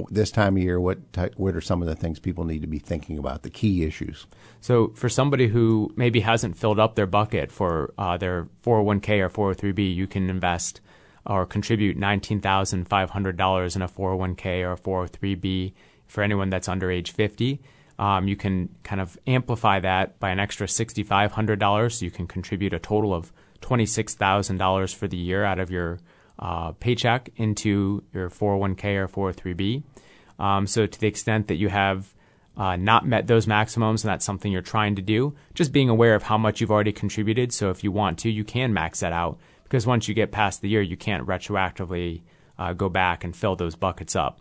this 0.10 0.32
time 0.32 0.58
of 0.58 0.64
year, 0.64 0.80
what 0.80 0.98
what 1.36 1.56
are 1.56 1.62
some 1.62 1.82
of 1.82 1.88
the 1.88 1.96
things 1.96 2.20
people 2.20 2.46
need 2.46 2.62
to 2.62 2.68
be 2.68 2.80
thinking 2.80 3.18
about? 3.18 3.44
The 3.44 3.50
key 3.50 3.84
issues. 3.84 4.26
So, 4.60 4.90
for 4.96 5.10
somebody 5.10 5.48
who 5.48 5.94
maybe 5.96 6.22
hasn't 6.22 6.58
filled 6.58 6.80
up 6.80 6.96
their 6.96 7.06
bucket 7.06 7.52
for 7.52 7.94
uh, 7.98 8.18
their 8.18 8.48
401k 8.64 9.20
or 9.20 9.54
403b, 9.54 9.96
you 9.96 10.08
can 10.08 10.30
invest 10.30 10.82
or 11.26 11.46
contribute 11.46 11.98
$19,500 11.98 13.76
in 13.76 13.82
a 13.82 13.88
401k 13.88 14.64
or 14.64 15.08
403b 15.08 15.74
for 16.08 16.24
anyone 16.24 16.50
that's 16.50 16.70
under 16.70 16.90
age 16.90 17.12
50. 17.12 17.62
Um, 18.00 18.28
you 18.28 18.36
can 18.36 18.70
kind 18.84 19.02
of 19.02 19.18
amplify 19.28 19.80
that 19.80 20.20
by 20.20 20.30
an 20.30 20.40
extra 20.40 20.68
$6,500. 20.68 21.92
So 21.92 22.06
you 22.06 22.12
can 22.12 22.28
contribute 22.28 22.74
a 22.74 22.80
total 22.80 23.14
of 23.14 23.34
$26,000 23.62 24.96
for 24.96 25.08
the 25.08 25.18
year 25.18 25.44
out 25.44 25.60
of 25.60 25.70
your 25.70 26.00
uh, 26.40 26.72
paycheck 26.74 27.30
into 27.36 28.04
your 28.14 28.30
401k 28.30 28.96
or 28.96 29.08
403b. 29.34 29.84
Um, 30.40 30.68
so 30.68 30.86
to 30.86 31.00
the 31.00 31.08
extent 31.08 31.48
that 31.48 31.56
you 31.56 31.70
have 31.70 32.14
uh, 32.56 32.76
not 32.76 33.06
met 33.06 33.28
those 33.28 33.48
maximums 33.48 34.04
and 34.04 34.10
that's 34.10 34.26
something 34.26 34.52
you're 34.52 34.62
trying 34.62 34.96
to 34.96 35.02
do, 35.02 35.36
just 35.54 35.72
being 35.72 35.90
aware 35.90 36.16
of 36.16 36.24
how 36.24 36.38
much 36.38 36.60
you've 36.60 36.72
already 36.72 36.92
contributed. 36.92 37.54
So 37.54 37.70
if 37.70 37.84
you 37.84 37.92
want 37.92 38.20
to, 38.20 38.32
you 38.32 38.44
can 38.44 38.74
max 38.74 39.00
that 39.02 39.14
out 39.14 39.38
because 39.64 39.86
once 39.86 40.08
you 40.08 40.14
get 40.14 40.32
past 40.32 40.62
the 40.62 40.70
year, 40.70 40.82
you 40.82 40.98
can't 40.98 41.26
retroactively 41.28 42.22
uh, 42.58 42.74
go 42.74 42.90
back 42.90 43.24
and 43.24 43.36
fill 43.36 43.56
those 43.56 43.76
buckets 43.76 44.16
up. 44.16 44.40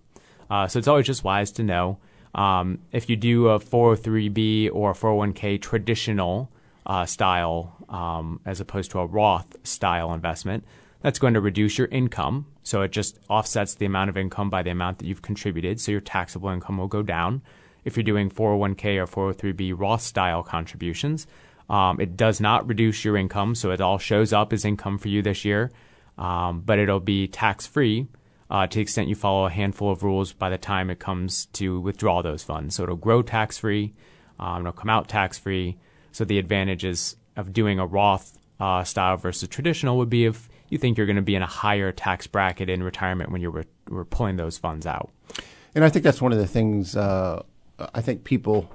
Uh, 0.49 0.67
so 0.67 0.79
it's 0.79 0.89
always 0.89 1.07
just 1.07 1.25
wise 1.25 1.51
to 1.53 1.63
know. 1.63 1.99
Um, 2.35 2.81
if 2.93 3.09
you 3.09 3.17
do 3.17 3.49
a 3.49 3.59
403b 3.59 4.71
or 4.73 4.93
401k 4.93 5.61
traditional 5.61 6.51
uh, 6.85 7.07
style 7.07 7.77
um, 7.89 8.41
as 8.45 8.61
opposed 8.61 8.91
to 8.93 9.01
a 9.01 9.07
Roth 9.07 9.57
style 9.67 10.13
investment, 10.13 10.65
that's 11.07 11.21
going 11.21 11.35
to 11.35 11.41
reduce 11.41 11.79
your 11.79 11.87
income. 11.87 12.47
So 12.65 12.83
it 12.83 12.91
just 12.91 13.21
offsets 13.29 13.75
the 13.75 13.87
amount 13.87 14.11
of 14.11 14.17
income 14.17 14.51
by 14.51 14.65
the 14.65 14.71
amount 14.71 14.99
that 14.99 15.07
you've 15.07 15.23
contributed. 15.23 15.81
So 15.81 15.93
your 15.93 16.01
taxable 16.01 16.49
income 16.49 16.79
will 16.79 16.89
go 16.89 17.05
down. 17.05 17.43
If 17.85 17.97
you're 17.97 18.03
doing 18.03 18.29
401k 18.29 18.97
or 19.15 19.33
403b 19.33 19.73
Roth 19.79 20.01
style 20.01 20.43
contributions, 20.43 21.29
um, 21.71 22.01
it 22.01 22.17
does 22.17 22.41
not 22.41 22.67
reduce 22.67 23.05
your 23.05 23.17
income. 23.17 23.55
So 23.55 23.71
it 23.71 23.81
all 23.81 23.99
shows 23.99 24.33
up 24.33 24.53
as 24.53 24.65
income 24.65 24.99
for 24.99 25.07
you 25.07 25.23
this 25.23 25.45
year, 25.45 25.71
um, 26.19 26.63
but 26.63 26.81
it'll 26.81 26.99
be 26.99 27.29
tax 27.29 27.69
free. 27.69 28.09
Uh, 28.51 28.67
to 28.67 28.75
the 28.75 28.83
extent 28.83 29.09
you 29.09 29.15
follow 29.15 29.47
a 29.47 29.51
handful 29.51 29.93
of 29.93 30.03
rules 30.03 30.33
by 30.33 30.51
the 30.51 30.59
time 30.59 30.91
it 30.91 30.99
comes 30.99 31.47
to 31.53 31.79
withdraw 31.79 32.21
those 32.21 32.43
funds. 32.43 32.75
So 32.75 32.83
it'll 32.83 32.97
grow 32.97 33.23
tax 33.23 33.59
free, 33.59 33.95
um, 34.41 34.63
it'll 34.63 34.73
come 34.73 34.91
out 34.91 35.07
tax 35.07 35.39
free. 35.39 35.79
So 36.11 36.25
the 36.25 36.41
advantages 36.41 37.15
of 37.37 37.53
doing 37.53 37.79
a 37.79 37.87
Roth 37.87 38.37
uh, 38.59 38.83
style 38.83 39.17
versus 39.17 39.49
traditional 39.49 39.99
would 39.99 40.11
be 40.11 40.25
if 40.25 40.49
you 40.69 40.79
think 40.79 40.97
you're 40.97 41.07
going 41.07 41.17
to 41.17 41.23
be 41.23 41.35
in 41.35 41.43
a 41.43 41.47
higher 41.47 41.93
tax 41.93 42.27
bracket 42.27 42.69
in 42.69 42.83
retirement 42.83 43.31
when 43.31 43.41
you're 43.41 43.51
re- 43.51 43.65
we're 43.89 44.05
pulling 44.05 44.37
those 44.37 44.59
funds 44.59 44.87
out. 44.87 45.11
And 45.75 45.85
I 45.85 45.89
think 45.89 46.05
that's 46.05 46.23
one 46.23 46.33
of 46.33 46.39
the 46.39 46.47
things. 46.47 46.97
Uh, 46.97 47.43
I 47.95 48.01
think 48.01 48.25
people 48.25 48.71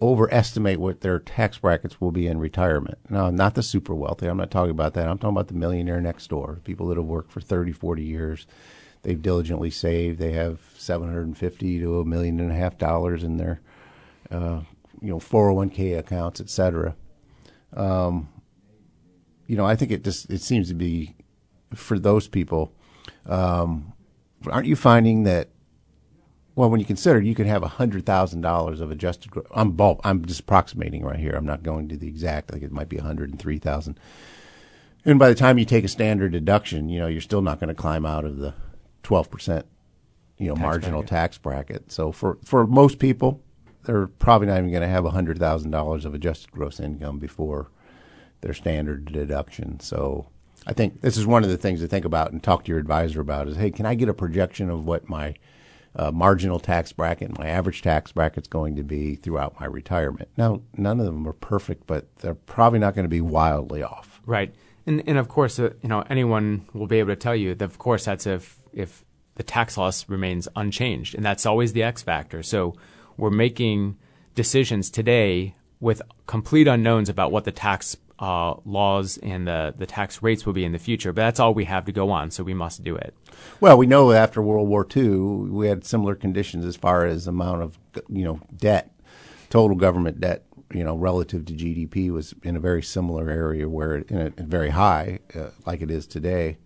overestimate 0.00 0.80
what 0.80 1.00
their 1.00 1.20
tax 1.20 1.58
brackets 1.58 2.00
will 2.00 2.10
be 2.10 2.26
in 2.26 2.38
retirement. 2.38 2.98
Now, 3.08 3.30
not 3.30 3.54
the 3.54 3.62
super 3.62 3.94
wealthy. 3.94 4.26
I'm 4.26 4.36
not 4.36 4.50
talking 4.50 4.72
about 4.72 4.94
that. 4.94 5.08
I'm 5.08 5.16
talking 5.16 5.36
about 5.36 5.48
the 5.48 5.54
millionaire 5.54 6.00
next 6.00 6.28
door, 6.28 6.60
people 6.64 6.88
that 6.88 6.96
have 6.96 7.06
worked 7.06 7.30
for 7.30 7.40
30, 7.40 7.72
40 7.72 8.02
years. 8.02 8.46
They've 9.02 9.20
diligently 9.20 9.70
saved. 9.70 10.18
They 10.18 10.32
have 10.32 10.60
750 10.76 11.80
to 11.80 12.00
a 12.00 12.04
million 12.04 12.40
and 12.40 12.50
a 12.50 12.54
half 12.54 12.78
dollars 12.78 13.22
in 13.22 13.36
their, 13.36 13.60
uh, 14.30 14.60
you 15.00 15.08
know, 15.08 15.18
401k 15.18 15.98
accounts, 15.98 16.40
et 16.40 16.50
cetera. 16.50 16.94
Um, 17.74 18.28
you 19.46 19.56
know, 19.56 19.66
I 19.66 19.76
think 19.76 19.90
it 19.90 20.04
just 20.04 20.30
it 20.30 20.40
seems 20.40 20.68
to 20.68 20.74
be 20.74 21.14
for 21.74 21.98
those 21.98 22.28
people. 22.28 22.72
Um, 23.26 23.92
aren't 24.50 24.66
you 24.66 24.76
finding 24.76 25.24
that 25.24 25.48
well, 26.54 26.68
when 26.68 26.80
you 26.80 26.86
consider 26.86 27.20
you 27.20 27.34
could 27.34 27.46
have 27.46 27.62
hundred 27.62 28.04
thousand 28.04 28.42
dollars 28.42 28.80
of 28.80 28.90
adjusted. 28.90 29.32
I'm 29.52 29.72
bulk. 29.72 30.00
I'm 30.04 30.24
just 30.24 30.40
approximating 30.40 31.02
right 31.04 31.18
here. 31.18 31.32
I'm 31.32 31.46
not 31.46 31.62
going 31.62 31.88
to 31.88 31.96
the 31.96 32.08
exact. 32.08 32.50
I 32.50 32.54
think 32.54 32.64
it 32.64 32.72
might 32.72 32.88
be 32.88 32.96
one 32.96 33.06
hundred 33.06 33.30
and 33.30 33.38
three 33.38 33.58
thousand. 33.58 33.98
And 35.04 35.18
by 35.18 35.28
the 35.28 35.34
time 35.34 35.58
you 35.58 35.64
take 35.64 35.84
a 35.84 35.88
standard 35.88 36.32
deduction, 36.32 36.88
you 36.88 37.00
know 37.00 37.06
you're 37.06 37.20
still 37.20 37.42
not 37.42 37.58
going 37.58 37.68
to 37.68 37.74
climb 37.74 38.04
out 38.04 38.24
of 38.24 38.36
the 38.36 38.54
twelve 39.02 39.30
percent, 39.30 39.66
you 40.36 40.48
know, 40.48 40.54
marginal 40.54 41.00
bracket. 41.00 41.08
tax 41.08 41.38
bracket. 41.38 41.92
So 41.92 42.12
for 42.12 42.38
for 42.44 42.66
most 42.66 42.98
people, 42.98 43.42
they're 43.84 44.06
probably 44.06 44.48
not 44.48 44.58
even 44.58 44.70
going 44.70 44.82
to 44.82 44.88
have 44.88 45.06
hundred 45.06 45.38
thousand 45.38 45.70
dollars 45.70 46.04
of 46.04 46.12
adjusted 46.12 46.52
gross 46.52 46.78
income 46.80 47.18
before 47.18 47.70
their 48.42 48.54
standard 48.54 49.06
deduction. 49.06 49.80
So 49.80 50.28
I 50.66 50.72
think 50.72 51.00
this 51.00 51.16
is 51.16 51.26
one 51.26 51.42
of 51.42 51.50
the 51.50 51.56
things 51.56 51.80
to 51.80 51.88
think 51.88 52.04
about 52.04 52.32
and 52.32 52.42
talk 52.42 52.64
to 52.64 52.68
your 52.68 52.78
advisor 52.78 53.20
about 53.20 53.48
is, 53.48 53.56
hey, 53.56 53.70
can 53.70 53.86
I 53.86 53.94
get 53.94 54.08
a 54.08 54.14
projection 54.14 54.70
of 54.70 54.86
what 54.86 55.08
my 55.08 55.34
uh, 55.96 56.10
marginal 56.10 56.58
tax 56.58 56.92
bracket, 56.92 57.38
my 57.38 57.48
average 57.48 57.82
tax 57.82 58.12
bracket 58.12 58.44
is 58.44 58.48
going 58.48 58.76
to 58.76 58.82
be 58.82 59.16
throughout 59.16 59.58
my 59.58 59.66
retirement? 59.66 60.28
Now, 60.36 60.62
none 60.76 61.00
of 61.00 61.06
them 61.06 61.26
are 61.26 61.32
perfect, 61.32 61.86
but 61.86 62.14
they're 62.18 62.34
probably 62.34 62.78
not 62.78 62.94
going 62.94 63.04
to 63.04 63.10
be 63.10 63.20
wildly 63.20 63.82
off. 63.82 64.20
Right. 64.26 64.54
And 64.86 65.02
and 65.06 65.18
of 65.18 65.28
course, 65.28 65.58
uh, 65.58 65.74
you 65.82 65.88
know, 65.88 66.04
anyone 66.10 66.66
will 66.72 66.86
be 66.86 66.98
able 66.98 67.10
to 67.10 67.16
tell 67.16 67.36
you 67.36 67.54
that 67.54 67.64
of 67.64 67.78
course 67.78 68.04
that's 68.04 68.26
if 68.26 68.58
if 68.72 69.04
the 69.36 69.42
tax 69.42 69.76
loss 69.76 70.08
remains 70.08 70.48
unchanged, 70.56 71.14
and 71.14 71.24
that's 71.24 71.46
always 71.46 71.72
the 71.72 71.82
X 71.82 72.02
factor. 72.02 72.42
So 72.42 72.74
we're 73.16 73.30
making 73.30 73.96
decisions 74.34 74.90
today 74.90 75.54
with 75.80 76.02
complete 76.26 76.66
unknowns 76.66 77.08
about 77.08 77.32
what 77.32 77.44
the 77.44 77.52
tax 77.52 77.96
uh, 78.22 78.54
laws 78.64 79.18
and 79.18 79.48
the 79.48 79.74
the 79.76 79.84
tax 79.84 80.22
rates 80.22 80.46
will 80.46 80.52
be 80.52 80.64
in 80.64 80.70
the 80.70 80.78
future. 80.78 81.12
But 81.12 81.22
that's 81.22 81.40
all 81.40 81.52
we 81.52 81.64
have 81.64 81.84
to 81.86 81.92
go 81.92 82.10
on, 82.10 82.30
so 82.30 82.44
we 82.44 82.54
must 82.54 82.84
do 82.84 82.94
it. 82.94 83.14
Well, 83.60 83.76
we 83.76 83.86
know 83.86 84.12
after 84.12 84.40
World 84.40 84.68
War 84.68 84.86
II, 84.96 85.08
we 85.50 85.66
had 85.66 85.84
similar 85.84 86.14
conditions 86.14 86.64
as 86.64 86.76
far 86.76 87.04
as 87.04 87.26
amount 87.26 87.62
of 87.62 87.78
you 88.08 88.24
know 88.24 88.40
debt, 88.56 88.94
total 89.50 89.76
government 89.76 90.20
debt, 90.20 90.44
you 90.72 90.84
know, 90.84 90.94
relative 90.94 91.44
to 91.46 91.52
GDP 91.52 92.12
was 92.12 92.32
in 92.44 92.54
a 92.54 92.60
very 92.60 92.80
similar 92.80 93.28
area 93.28 93.68
where 93.68 93.96
it, 93.96 94.10
in 94.10 94.32
a, 94.38 94.42
very 94.44 94.70
high, 94.70 95.18
uh, 95.34 95.48
like 95.66 95.82
it 95.82 95.90
is 95.90 96.06
today. 96.06 96.58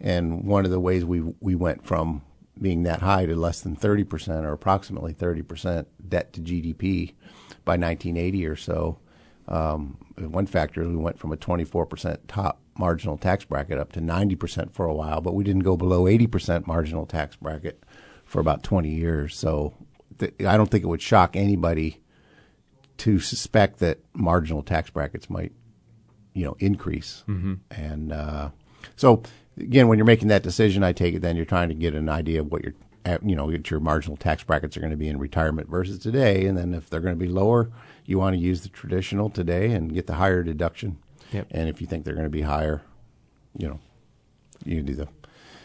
And 0.00 0.44
one 0.44 0.64
of 0.64 0.70
the 0.70 0.80
ways 0.80 1.04
we 1.04 1.20
we 1.40 1.54
went 1.54 1.86
from 1.86 2.22
being 2.58 2.84
that 2.84 3.02
high 3.02 3.26
to 3.26 3.36
less 3.36 3.60
than 3.60 3.76
thirty 3.76 4.04
percent 4.04 4.46
or 4.46 4.54
approximately 4.54 5.12
thirty 5.12 5.42
percent 5.42 5.88
debt 6.08 6.32
to 6.32 6.40
GDP 6.40 7.12
by 7.66 7.72
1980 7.72 8.46
or 8.46 8.56
so. 8.56 8.98
Um, 9.48 9.98
one 10.18 10.46
factor 10.46 10.82
is 10.82 10.88
we 10.88 10.96
went 10.96 11.18
from 11.18 11.32
a 11.32 11.36
24% 11.36 12.18
top 12.28 12.60
marginal 12.78 13.16
tax 13.16 13.44
bracket 13.44 13.78
up 13.78 13.92
to 13.92 14.00
90% 14.00 14.72
for 14.72 14.86
a 14.86 14.94
while, 14.94 15.20
but 15.20 15.34
we 15.34 15.44
didn't 15.44 15.62
go 15.62 15.76
below 15.76 16.04
80% 16.04 16.66
marginal 16.66 17.06
tax 17.06 17.36
bracket 17.36 17.82
for 18.24 18.40
about 18.40 18.62
20 18.62 18.88
years. 18.88 19.36
So 19.36 19.74
th- 20.18 20.34
I 20.40 20.56
don't 20.56 20.70
think 20.70 20.84
it 20.84 20.88
would 20.88 21.02
shock 21.02 21.36
anybody 21.36 22.00
to 22.98 23.18
suspect 23.18 23.78
that 23.80 23.98
marginal 24.14 24.62
tax 24.62 24.90
brackets 24.90 25.28
might, 25.28 25.52
you 26.32 26.44
know, 26.44 26.56
increase. 26.58 27.24
Mm-hmm. 27.28 27.54
And 27.70 28.12
uh, 28.12 28.50
so 28.96 29.22
again, 29.58 29.88
when 29.88 29.98
you're 29.98 30.06
making 30.06 30.28
that 30.28 30.42
decision, 30.42 30.82
I 30.82 30.92
take 30.92 31.14
it 31.14 31.22
then 31.22 31.36
you're 31.36 31.44
trying 31.44 31.68
to 31.68 31.74
get 31.74 31.94
an 31.94 32.08
idea 32.08 32.40
of 32.40 32.50
what 32.50 32.62
your 32.62 32.74
you 33.24 33.36
know 33.36 33.46
what 33.46 33.70
your 33.70 33.80
marginal 33.80 34.16
tax 34.16 34.42
brackets 34.42 34.76
are 34.76 34.80
going 34.80 34.90
to 34.90 34.96
be 34.96 35.08
in 35.08 35.18
retirement 35.18 35.68
versus 35.68 35.98
today, 35.98 36.46
and 36.46 36.56
then 36.56 36.74
if 36.74 36.88
they're 36.88 37.00
going 37.00 37.14
to 37.14 37.24
be 37.24 37.30
lower, 37.30 37.70
you 38.04 38.18
want 38.18 38.34
to 38.34 38.40
use 38.40 38.62
the 38.62 38.68
traditional 38.68 39.30
today 39.30 39.72
and 39.72 39.94
get 39.94 40.06
the 40.06 40.14
higher 40.14 40.42
deduction. 40.42 40.98
Yep. 41.32 41.48
And 41.50 41.68
if 41.68 41.80
you 41.80 41.86
think 41.86 42.04
they're 42.04 42.14
going 42.14 42.24
to 42.24 42.30
be 42.30 42.42
higher, 42.42 42.82
you 43.56 43.68
know, 43.68 43.80
you 44.64 44.76
can 44.76 44.86
do 44.86 44.94
the 44.94 45.08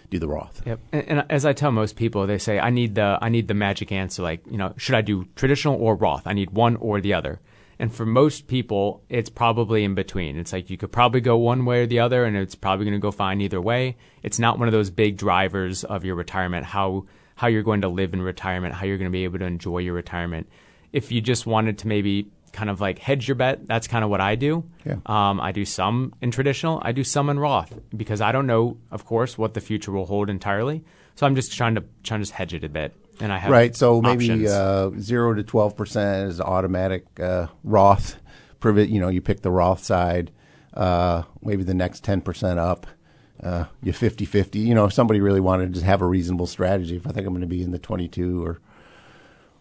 do 0.10 0.20
the 0.20 0.28
Roth. 0.28 0.62
Yep. 0.66 0.80
And, 0.92 1.08
and 1.08 1.26
as 1.30 1.46
I 1.46 1.54
tell 1.54 1.72
most 1.72 1.96
people, 1.96 2.28
they 2.28 2.38
say 2.38 2.60
I 2.60 2.70
need 2.70 2.96
the 2.96 3.18
I 3.22 3.30
need 3.30 3.48
the 3.48 3.54
magic 3.54 3.92
answer. 3.92 4.22
Like 4.22 4.42
you 4.50 4.58
know, 4.58 4.74
should 4.78 4.96
I 4.96 5.02
do 5.02 5.26
traditional 5.36 5.76
or 5.82 5.96
Roth? 5.96 6.28
I 6.28 6.34
need 6.34 6.52
one 6.52 6.76
or 6.78 7.02
the 7.02 7.14
other. 7.14 7.40
And 7.80 7.92
for 7.92 8.06
most 8.06 8.46
people, 8.46 9.02
it's 9.10 9.32
probably 9.32 9.84
in 9.84 9.96
between. 9.96 10.38
It's 10.38 10.54
like 10.54 10.70
you 10.70 10.78
could 10.78 10.92
probably 10.92 11.20
go 11.20 11.38
one 11.38 11.66
way 11.66 11.82
or 11.82 11.88
the 11.88 12.00
other, 12.00 12.26
and 12.26 12.38
it's 12.38 12.54
probably 12.54 12.86
going 12.86 12.94
to 12.94 13.00
go 13.00 13.10
fine 13.10 13.42
either 13.42 13.60
way. 13.60 13.98
It's 14.22 14.38
not 14.38 14.60
one 14.60 14.68
of 14.68 14.72
those 14.72 14.92
big 14.92 15.18
drivers 15.18 15.84
of 15.84 16.06
your 16.06 16.14
retirement. 16.14 16.68
How 16.68 17.08
how 17.42 17.48
you're 17.48 17.64
going 17.64 17.82
to 17.82 17.88
live 17.88 18.14
in 18.14 18.22
retirement, 18.22 18.76
how 18.76 18.86
you're 18.86 19.00
going 19.00 19.10
to 19.10 19.12
be 19.12 19.24
able 19.24 19.40
to 19.40 19.46
enjoy 19.46 19.80
your 19.80 19.96
retirement. 19.96 20.48
If 20.94 21.12
you 21.12 21.22
just 21.22 21.48
wanted 21.48 21.80
to 21.80 21.88
maybe 21.88 22.28
kind 22.54 22.70
of 22.70 22.80
like 22.80 23.00
hedge 23.00 23.28
your 23.28 23.34
bet, 23.34 23.66
that's 23.66 23.88
kind 23.88 24.04
of 24.04 24.12
what 24.12 24.22
I 24.22 24.36
do. 24.36 24.64
Yeah. 24.86 24.98
Um, 25.08 25.42
I 25.42 25.52
do 25.52 25.66
some 25.66 26.14
in 26.22 26.30
traditional, 26.30 26.80
I 26.84 26.92
do 26.92 27.04
some 27.04 27.32
in 27.32 27.40
Roth 27.40 27.74
because 27.98 28.22
I 28.22 28.32
don't 28.32 28.46
know, 28.46 28.78
of 28.92 29.06
course, 29.06 29.40
what 29.40 29.56
the 29.56 29.60
future 29.60 29.92
will 29.92 30.06
hold 30.06 30.30
entirely. 30.30 30.84
So 31.16 31.26
I'm 31.26 31.34
just 31.34 31.52
trying 31.52 31.74
to 31.74 31.84
trying 32.04 32.20
to 32.20 32.26
just 32.26 32.34
hedge 32.34 32.54
it 32.54 32.64
a 32.64 32.70
bit, 32.70 32.94
and 33.20 33.34
I 33.34 33.40
have 33.40 33.50
right. 33.50 33.76
So 33.76 34.04
maybe 34.04 34.48
uh, 34.48 34.92
zero 35.00 35.34
to 35.34 35.42
twelve 35.42 35.76
percent 35.76 36.30
is 36.30 36.40
automatic 36.40 37.20
uh, 37.20 37.48
Roth. 37.64 38.18
You 38.64 39.00
know, 39.00 39.10
you 39.10 39.22
pick 39.22 39.42
the 39.42 39.50
Roth 39.50 39.84
side. 39.84 40.30
Uh, 40.76 41.24
maybe 41.42 41.64
the 41.64 41.74
next 41.74 42.04
ten 42.04 42.22
percent 42.22 42.60
up. 42.60 42.86
Uh, 43.44 43.66
you 43.82 43.92
50-50. 43.92 44.64
You 44.64 44.76
know, 44.76 44.86
if 44.86 44.94
somebody 44.94 45.20
really 45.20 45.40
wanted 45.40 45.68
to 45.68 45.72
just 45.74 45.86
have 45.86 46.02
a 46.02 46.06
reasonable 46.06 46.46
strategy, 46.46 46.96
if 46.96 47.08
I 47.08 47.12
think 47.12 47.26
I'm 47.26 47.34
going 47.34 47.42
to 47.42 47.48
be 47.48 47.64
in 47.64 47.72
the 47.72 47.80
22 47.80 48.46
or 48.46 48.60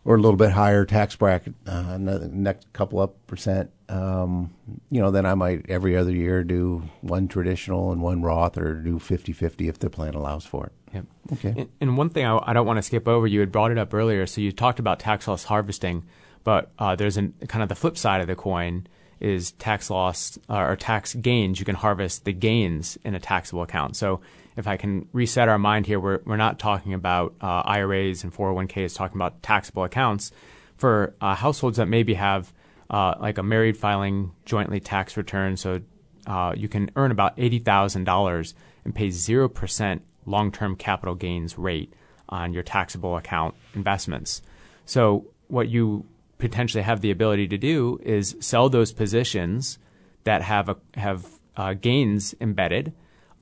or 0.05 0.15
a 0.15 0.19
little 0.19 0.37
bit 0.37 0.51
higher 0.51 0.85
tax 0.85 1.15
bracket, 1.15 1.55
uh, 1.67 1.99
next 1.99 2.73
couple 2.73 3.01
up 3.01 3.27
percent, 3.27 3.71
um, 3.91 4.53
you 4.91 5.01
know, 5.01 5.11
then 5.11 5.27
I 5.27 5.35
might 5.35 5.67
every 5.69 5.97
other 5.97 6.11
year 6.11 6.43
do 6.43 6.85
one 7.03 7.29
traditional 7.29 7.93
and 7.93 8.01
one 8.01 8.23
Roth 8.23 8.57
or 8.57 8.75
do 8.75 8.99
50-50 8.99 9.69
if 9.69 9.79
the 9.79 9.91
plan 9.91 10.15
allows 10.15 10.47
for 10.47 10.67
it. 10.67 10.73
Yep. 10.95 11.05
Okay. 11.35 11.55
And, 11.57 11.69
and 11.81 11.97
one 11.99 12.09
thing 12.09 12.25
I, 12.25 12.39
I 12.43 12.53
don't 12.53 12.67
want 12.67 12.79
to 12.79 12.83
skip 12.83 13.07
over, 13.07 13.27
you 13.27 13.41
had 13.41 13.53
brought 13.53 13.71
it 13.71 13.79
up 13.79 13.93
earlier. 13.93 14.27
So 14.27 14.41
you 14.41 14.53
talked 14.53 14.79
about 14.79 15.01
tax 15.01 15.29
loss 15.29 15.45
harvesting, 15.45 16.05
but 16.45 16.71
uh, 16.79 16.97
there's 16.97 17.17
an, 17.17 17.35
kind 17.49 17.63
of 17.63 17.69
the 17.69 17.75
flip 17.75 17.99
side 17.99 18.21
of 18.23 18.27
the 18.27 18.35
coin 18.35 18.87
is 19.21 19.53
tax 19.53 19.91
loss 19.91 20.39
uh, 20.49 20.59
or 20.59 20.77
tax 20.77 21.15
gains. 21.15 21.59
You 21.59 21.65
can 21.65 21.75
harvest 21.75 22.25
the 22.25 22.33
gains 22.33 22.99
in 23.05 23.15
a 23.15 23.21
taxable 23.21 23.63
account. 23.63 23.97
So 23.97 24.21
if 24.57 24.67
I 24.67 24.77
can 24.77 25.09
reset 25.13 25.49
our 25.49 25.59
mind 25.59 25.87
here, 25.87 26.01
we're, 26.01 26.21
we're 26.25 26.37
not 26.37 26.59
talking 26.59 26.95
about 26.95 27.35
uh, 27.41 27.63
IRAs 27.65 28.25
and 28.25 28.33
401ks, 28.33 28.97
talking 28.97 29.17
about 29.17 29.43
taxable 29.43 29.85
accounts 29.85 30.33
for 30.77 31.15
uh, 31.21 31.35
households 31.35 31.77
that 31.77 31.87
maybe 31.87 32.15
have 32.15 32.53
uh, 32.89 33.15
like 33.21 33.39
a 33.39 33.43
married 33.43 33.77
filing 33.77 34.33
jointly 34.45 34.81
tax 34.81 35.17
return. 35.17 35.57
So 35.57 35.81
uh, 36.27 36.55
you 36.57 36.69
can 36.69 36.91
earn 36.97 37.11
about 37.11 37.37
$80,000 37.37 38.55
and 38.85 38.95
pay 38.95 39.09
0% 39.09 40.01
long 40.27 40.53
term 40.53 40.77
capital 40.77 41.15
gains 41.15 41.59
rate 41.59 41.93
on 42.29 42.53
your 42.53 42.63
taxable 42.63 43.17
account 43.17 43.55
investments. 43.75 44.43
So 44.87 45.27
what 45.49 45.69
you 45.69 46.07
potentially 46.41 46.83
have 46.83 47.01
the 47.01 47.11
ability 47.11 47.47
to 47.49 47.59
do 47.59 48.01
is 48.03 48.37
sell 48.41 48.69
those 48.69 48.93
positions 48.93 49.79
that 50.25 50.43
have 50.43 50.69
a, 50.69 50.77
have 50.95 51.27
uh, 51.57 51.75
gains 51.75 52.35
embedded 52.41 52.93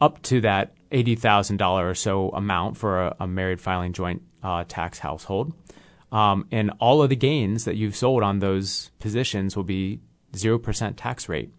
up 0.00 0.20
to 0.22 0.40
that 0.40 0.74
eighty 0.92 1.14
thousand 1.14 1.56
dollar 1.56 1.88
or 1.88 1.94
so 1.94 2.30
amount 2.30 2.76
for 2.76 3.06
a, 3.06 3.16
a 3.20 3.26
married 3.26 3.60
filing 3.60 3.92
joint 3.92 4.22
uh, 4.42 4.64
tax 4.68 4.98
household, 4.98 5.52
um, 6.12 6.46
and 6.52 6.70
all 6.78 7.02
of 7.02 7.08
the 7.08 7.16
gains 7.16 7.64
that 7.64 7.76
you've 7.76 7.96
sold 7.96 8.22
on 8.22 8.38
those 8.38 8.90
positions 8.98 9.56
will 9.56 9.64
be 9.64 10.00
zero 10.36 10.58
percent 10.58 10.96
tax 10.96 11.28
rate, 11.28 11.50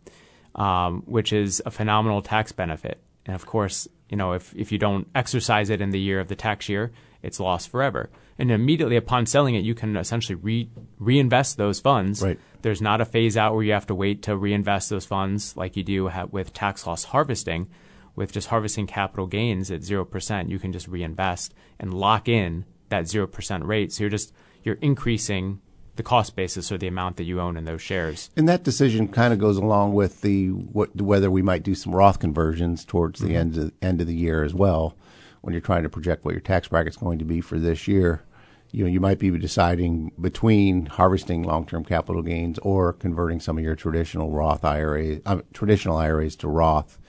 um, 0.56 1.04
which 1.06 1.34
is 1.34 1.62
a 1.66 1.72
phenomenal 1.72 2.22
tax 2.22 2.52
benefit. 2.52 3.00
And 3.26 3.36
of 3.36 3.46
course, 3.46 3.88
you 4.10 4.18
know 4.18 4.34
if 4.34 4.56
if 4.56 4.72
you 4.72 4.78
don't 4.78 5.08
exercise 5.14 5.70
it 5.70 5.82
in 5.82 5.90
the 5.90 6.00
year 6.00 6.20
of 6.20 6.28
the 6.28 6.36
tax 6.36 6.70
year, 6.70 6.92
it's 7.22 7.40
lost 7.40 7.70
forever. 7.70 8.10
And 8.40 8.52
immediately 8.52 8.96
upon 8.96 9.26
selling 9.26 9.56
it, 9.56 9.66
you 9.66 9.76
can 9.76 9.98
essentially 9.98 10.36
re- 10.36 10.70
reinvest 10.98 11.58
those 11.58 11.82
funds. 11.82 12.24
Right. 12.24 12.40
There's 12.62 12.82
not 12.82 13.02
a 13.02 13.06
phase 13.06 13.36
out 13.36 13.54
where 13.54 13.64
you 13.64 13.74
have 13.74 13.88
to 13.88 13.96
wait 13.96 14.24
to 14.24 14.38
reinvest 14.38 14.90
those 14.90 15.06
funds 15.06 15.56
like 15.58 15.76
you 15.76 15.84
do 15.84 16.08
ha- 16.08 16.28
with 16.32 16.54
tax 16.54 16.88
loss 16.88 17.04
harvesting. 17.04 17.70
With 18.16 18.32
just 18.32 18.48
harvesting 18.48 18.88
capital 18.88 19.28
gains 19.28 19.72
at 19.72 19.82
0%, 19.82 20.50
you 20.50 20.60
can 20.60 20.74
just 20.74 20.88
reinvest 20.88 21.54
and 21.80 21.94
lock 21.94 22.28
in 22.28 22.66
that 22.90 23.06
0% 23.06 23.66
rate. 23.66 23.94
So 23.94 24.04
you're 24.04 24.10
just 24.10 24.34
you're 24.64 24.76
increasing 24.76 25.62
the 26.00 26.04
cost 26.04 26.36
basis 26.36 26.72
or 26.72 26.78
the 26.78 26.88
amount 26.88 27.18
that 27.18 27.26
you 27.26 27.42
own 27.42 27.58
in 27.58 27.66
those 27.66 27.82
shares. 27.82 28.30
And 28.38 28.48
that 28.48 28.64
decision 28.64 29.10
kind 29.10 29.34
of 29.34 29.40
goes 29.40 29.58
along 29.58 29.94
with 29.94 30.22
the 30.22 30.48
what, 30.48 30.96
whether 30.96 31.30
we 31.30 31.42
might 31.42 31.62
do 31.62 31.76
some 31.76 31.94
Roth 31.94 32.20
conversions 32.20 32.86
towards 32.86 33.20
the 33.20 33.28
mm-hmm. 33.28 33.36
end 33.36 33.58
of, 33.58 33.72
end 33.82 34.02
of 34.02 34.08
the 34.08 34.16
year 34.16 34.44
as 34.44 34.54
well. 34.54 34.96
When 35.42 35.54
you're 35.54 35.62
trying 35.62 35.84
to 35.84 35.90
project 35.90 36.26
what 36.26 36.34
your 36.34 36.42
tax 36.42 36.70
bracket's 36.70 36.98
going 36.98 37.20
to 37.20 37.26
be 37.26 37.42
for 37.42 37.60
this 37.60 37.88
year, 37.88 38.24
you 38.72 38.84
know 38.84 38.90
you 38.90 39.00
might 39.00 39.20
be 39.20 39.32
deciding 39.32 40.12
between 40.20 40.86
harvesting 40.86 41.44
long-term 41.44 41.84
capital 41.84 42.22
gains 42.22 42.60
or 42.60 42.94
converting 42.94 43.40
some 43.40 43.58
of 43.58 43.64
your 43.64 43.76
traditional 43.76 44.32
Roth 44.32 44.64
IRA 44.64 45.20
uh, 45.26 45.42
traditional 45.54 45.98
IRAs 45.98 46.36
to 46.38 46.48
Roth 46.48 47.00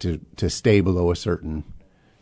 to 0.00 0.20
to 0.36 0.50
stay 0.50 0.80
below 0.80 1.10
a 1.10 1.16
certain 1.16 1.64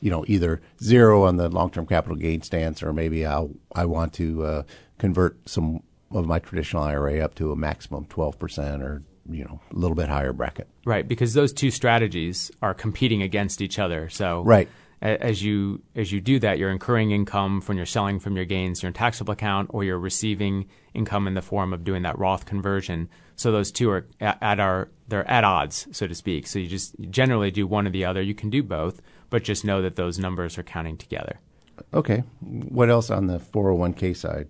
you 0.00 0.10
know 0.10 0.24
either 0.28 0.60
zero 0.82 1.24
on 1.24 1.36
the 1.36 1.48
long-term 1.48 1.86
capital 1.86 2.16
gain 2.16 2.42
stance 2.42 2.82
or 2.82 2.92
maybe 2.92 3.26
I 3.26 3.46
I 3.74 3.84
want 3.86 4.12
to 4.14 4.44
uh, 4.44 4.62
convert 4.98 5.48
some 5.48 5.82
of 6.12 6.26
my 6.26 6.38
traditional 6.38 6.82
IRA 6.82 7.20
up 7.20 7.34
to 7.36 7.52
a 7.52 7.56
maximum 7.56 8.04
12% 8.06 8.82
or 8.82 9.02
you 9.28 9.44
know 9.44 9.60
a 9.70 9.74
little 9.74 9.94
bit 9.94 10.08
higher 10.08 10.32
bracket. 10.32 10.68
Right, 10.84 11.06
because 11.06 11.34
those 11.34 11.52
two 11.52 11.70
strategies 11.70 12.50
are 12.62 12.74
competing 12.74 13.22
against 13.22 13.60
each 13.60 13.78
other. 13.78 14.08
So 14.08 14.42
Right. 14.42 14.68
As 15.02 15.42
you 15.42 15.82
as 15.94 16.12
you 16.12 16.20
do 16.20 16.38
that, 16.40 16.58
you're 16.58 16.70
incurring 16.70 17.10
income 17.10 17.60
from 17.60 17.76
your 17.76 17.86
selling 17.86 18.20
from 18.20 18.36
your 18.36 18.44
gains, 18.44 18.82
in 18.82 18.86
your 18.86 18.92
taxable 18.92 19.32
account, 19.32 19.70
or 19.72 19.82
you're 19.82 19.98
receiving 19.98 20.66
income 20.94 21.26
in 21.26 21.34
the 21.34 21.42
form 21.42 21.72
of 21.72 21.84
doing 21.84 22.02
that 22.02 22.18
Roth 22.18 22.44
conversion. 22.44 23.08
So 23.36 23.50
those 23.50 23.72
two 23.72 23.90
are 23.90 24.06
at 24.20 24.60
our 24.60 24.90
they're 25.08 25.28
at 25.28 25.44
odds, 25.44 25.88
so 25.92 26.06
to 26.06 26.14
speak. 26.14 26.46
So 26.46 26.58
you 26.58 26.66
just 26.66 26.94
generally 27.10 27.50
do 27.50 27.66
one 27.66 27.86
or 27.86 27.90
the 27.90 28.04
other. 28.04 28.20
You 28.20 28.34
can 28.34 28.50
do 28.50 28.62
both, 28.62 29.00
but 29.30 29.42
just 29.42 29.64
know 29.64 29.80
that 29.82 29.96
those 29.96 30.18
numbers 30.18 30.58
are 30.58 30.62
counting 30.62 30.96
together. 30.98 31.40
Okay. 31.94 32.22
What 32.40 32.90
else 32.90 33.10
on 33.10 33.26
the 33.26 33.38
401k 33.38 34.14
side? 34.16 34.48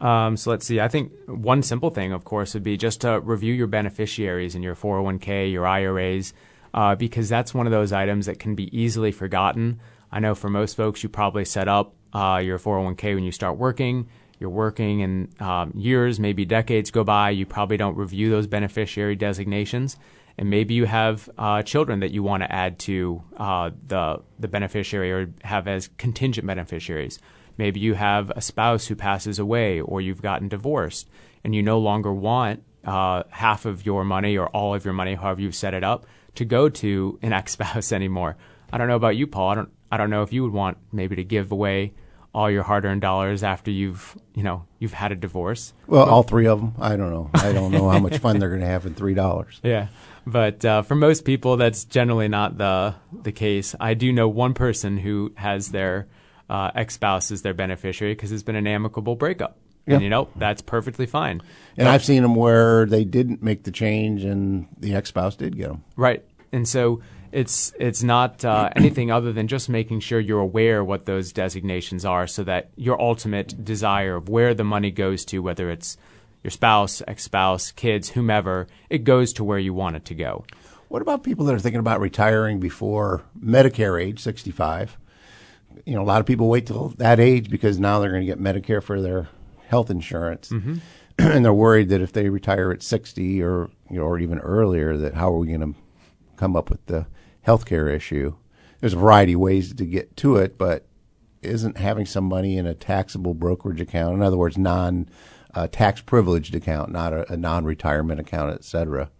Um, 0.00 0.36
so 0.36 0.50
let's 0.50 0.64
see. 0.64 0.80
I 0.80 0.88
think 0.88 1.12
one 1.26 1.62
simple 1.62 1.90
thing, 1.90 2.12
of 2.12 2.24
course, 2.24 2.54
would 2.54 2.62
be 2.62 2.76
just 2.76 3.00
to 3.02 3.20
review 3.20 3.52
your 3.52 3.66
beneficiaries 3.66 4.54
in 4.54 4.62
your 4.62 4.74
401k, 4.74 5.52
your 5.52 5.66
IRAs, 5.66 6.32
uh, 6.74 6.94
because 6.94 7.28
that's 7.28 7.54
one 7.54 7.66
of 7.66 7.72
those 7.72 7.92
items 7.92 8.26
that 8.26 8.38
can 8.38 8.54
be 8.54 8.76
easily 8.78 9.12
forgotten. 9.12 9.80
I 10.10 10.20
know 10.20 10.34
for 10.34 10.48
most 10.48 10.76
folks, 10.76 11.02
you 11.02 11.08
probably 11.08 11.44
set 11.44 11.68
up 11.68 11.94
uh, 12.12 12.40
your 12.42 12.58
401k 12.58 13.14
when 13.14 13.24
you 13.24 13.32
start 13.32 13.58
working. 13.58 14.08
You're 14.38 14.50
working 14.50 15.02
and 15.02 15.42
um, 15.42 15.72
years, 15.74 16.20
maybe 16.20 16.44
decades 16.44 16.90
go 16.90 17.04
by. 17.04 17.30
You 17.30 17.44
probably 17.44 17.76
don't 17.76 17.96
review 17.96 18.30
those 18.30 18.46
beneficiary 18.46 19.16
designations. 19.16 19.96
And 20.36 20.48
maybe 20.48 20.74
you 20.74 20.84
have 20.84 21.28
uh, 21.36 21.62
children 21.62 22.00
that 22.00 22.12
you 22.12 22.22
want 22.22 22.44
to 22.44 22.52
add 22.52 22.78
to 22.80 23.22
uh, 23.36 23.70
the, 23.88 24.22
the 24.38 24.46
beneficiary 24.46 25.10
or 25.10 25.30
have 25.42 25.66
as 25.66 25.88
contingent 25.98 26.46
beneficiaries. 26.46 27.18
Maybe 27.56 27.80
you 27.80 27.94
have 27.94 28.30
a 28.30 28.40
spouse 28.40 28.86
who 28.86 28.94
passes 28.94 29.40
away 29.40 29.80
or 29.80 30.00
you've 30.00 30.22
gotten 30.22 30.46
divorced 30.48 31.08
and 31.42 31.56
you 31.56 31.62
no 31.62 31.80
longer 31.80 32.12
want 32.12 32.62
uh, 32.84 33.24
half 33.30 33.64
of 33.66 33.84
your 33.84 34.04
money 34.04 34.38
or 34.38 34.46
all 34.48 34.74
of 34.74 34.84
your 34.84 34.94
money, 34.94 35.14
however 35.16 35.40
you've 35.40 35.56
set 35.56 35.74
it 35.74 35.82
up, 35.82 36.06
to 36.36 36.44
go 36.44 36.68
to 36.68 37.18
an 37.22 37.32
ex 37.40 37.52
spouse 37.52 37.92
anymore. 37.92 38.36
I 38.72 38.78
don't 38.78 38.88
know 38.88 38.96
about 38.96 39.16
you, 39.16 39.26
Paul. 39.26 39.50
I 39.50 39.54
don't, 39.54 39.72
I 39.90 39.96
don't 39.96 40.10
know 40.10 40.22
if 40.22 40.32
you 40.32 40.42
would 40.42 40.52
want 40.52 40.78
maybe 40.92 41.16
to 41.16 41.24
give 41.24 41.52
away 41.52 41.94
all 42.34 42.50
your 42.50 42.62
hard-earned 42.62 43.00
dollars 43.00 43.42
after 43.42 43.70
you've 43.70 44.16
you 44.34 44.42
know 44.42 44.64
you've 44.78 44.92
had 44.92 45.12
a 45.12 45.16
divorce. 45.16 45.72
Well, 45.86 46.04
all 46.04 46.22
three 46.22 46.46
of 46.46 46.60
them. 46.60 46.74
I 46.78 46.96
don't 46.96 47.10
know. 47.10 47.30
I 47.34 47.52
don't 47.52 47.72
know 47.72 47.88
how 47.88 47.98
much 47.98 48.18
fun 48.18 48.38
they're 48.38 48.50
going 48.50 48.60
to 48.60 48.66
have 48.66 48.86
in 48.86 48.94
three 48.94 49.14
dollars. 49.14 49.60
Yeah, 49.64 49.88
but 50.26 50.64
uh, 50.64 50.82
for 50.82 50.94
most 50.94 51.24
people, 51.24 51.56
that's 51.56 51.84
generally 51.84 52.28
not 52.28 52.58
the 52.58 52.94
the 53.22 53.32
case. 53.32 53.74
I 53.80 53.94
do 53.94 54.12
know 54.12 54.28
one 54.28 54.54
person 54.54 54.98
who 54.98 55.32
has 55.36 55.70
their 55.70 56.06
uh, 56.48 56.70
ex 56.74 56.94
spouse 56.94 57.30
as 57.30 57.42
their 57.42 57.54
beneficiary 57.54 58.14
because 58.14 58.30
it's 58.30 58.42
been 58.42 58.56
an 58.56 58.66
amicable 58.66 59.16
breakup. 59.16 59.58
Yeah. 59.88 59.94
And 59.94 60.04
you 60.04 60.10
know 60.10 60.28
that's 60.36 60.60
perfectly 60.60 61.06
fine. 61.06 61.40
And 61.76 61.86
but, 61.86 61.88
I've 61.88 62.04
seen 62.04 62.22
them 62.22 62.34
where 62.34 62.84
they 62.84 63.04
didn't 63.04 63.42
make 63.42 63.64
the 63.64 63.70
change, 63.70 64.22
and 64.22 64.68
the 64.78 64.94
ex 64.94 65.08
spouse 65.08 65.34
did 65.34 65.56
get 65.56 65.68
them. 65.68 65.82
Right, 65.96 66.22
and 66.52 66.68
so 66.68 67.00
it's 67.32 67.72
it's 67.80 68.02
not 68.02 68.44
uh, 68.44 68.70
anything 68.76 69.10
other 69.10 69.32
than 69.32 69.48
just 69.48 69.68
making 69.68 70.00
sure 70.00 70.20
you're 70.20 70.40
aware 70.40 70.84
what 70.84 71.06
those 71.06 71.32
designations 71.32 72.04
are, 72.04 72.26
so 72.26 72.44
that 72.44 72.70
your 72.76 73.00
ultimate 73.00 73.64
desire 73.64 74.16
of 74.16 74.28
where 74.28 74.52
the 74.52 74.64
money 74.64 74.90
goes 74.90 75.24
to, 75.26 75.38
whether 75.40 75.70
it's 75.70 75.96
your 76.44 76.50
spouse, 76.50 77.02
ex-spouse, 77.08 77.72
kids, 77.72 78.10
whomever, 78.10 78.68
it 78.90 79.04
goes 79.04 79.32
to 79.34 79.44
where 79.44 79.58
you 79.58 79.74
want 79.74 79.96
it 79.96 80.04
to 80.04 80.14
go. 80.14 80.44
What 80.88 81.02
about 81.02 81.24
people 81.24 81.44
that 81.46 81.54
are 81.54 81.58
thinking 81.58 81.80
about 81.80 82.00
retiring 82.00 82.60
before 82.60 83.22
Medicare 83.38 84.02
age, 84.02 84.20
65? 84.20 84.96
You 85.84 85.94
know, 85.94 86.02
a 86.02 86.04
lot 86.04 86.20
of 86.20 86.26
people 86.26 86.48
wait 86.48 86.66
till 86.66 86.90
that 86.98 87.20
age 87.20 87.50
because 87.50 87.78
now 87.78 87.98
they're 87.98 88.10
going 88.10 88.26
to 88.26 88.26
get 88.26 88.40
Medicare 88.40 88.82
for 88.82 89.00
their 89.00 89.28
health 89.68 89.90
insurance. 89.90 90.48
Mm-hmm. 90.48 90.76
and 91.18 91.44
they're 91.44 91.52
worried 91.52 91.88
that 91.88 92.00
if 92.00 92.12
they 92.12 92.28
retire 92.28 92.70
at 92.70 92.82
60 92.82 93.42
or 93.42 93.70
you 93.90 93.98
know, 93.98 94.04
or 94.04 94.18
even 94.18 94.38
earlier 94.40 94.96
that 94.96 95.14
how 95.14 95.32
are 95.32 95.38
we 95.38 95.48
going 95.48 95.72
to 95.72 95.78
come 96.36 96.56
up 96.56 96.70
with 96.70 96.84
the 96.86 97.06
healthcare 97.46 97.92
issue. 97.92 98.34
There's 98.80 98.94
a 98.94 98.98
variety 98.98 99.32
of 99.32 99.40
ways 99.40 99.74
to 99.74 99.84
get 99.84 100.16
to 100.18 100.36
it, 100.36 100.56
but 100.56 100.86
isn't 101.42 101.76
having 101.76 102.06
some 102.06 102.24
money 102.24 102.56
in 102.56 102.66
a 102.66 102.74
taxable 102.74 103.34
brokerage 103.34 103.80
account, 103.80 104.14
in 104.14 104.22
other 104.22 104.36
words, 104.36 104.56
non 104.56 105.08
uh, 105.54 105.66
tax 105.66 106.00
privileged 106.00 106.54
account, 106.54 106.92
not 106.92 107.12
a, 107.12 107.32
a 107.32 107.36
non 107.36 107.64
retirement 107.64 108.20
account, 108.20 108.54
et 108.54 108.64
cetera. 108.64 109.10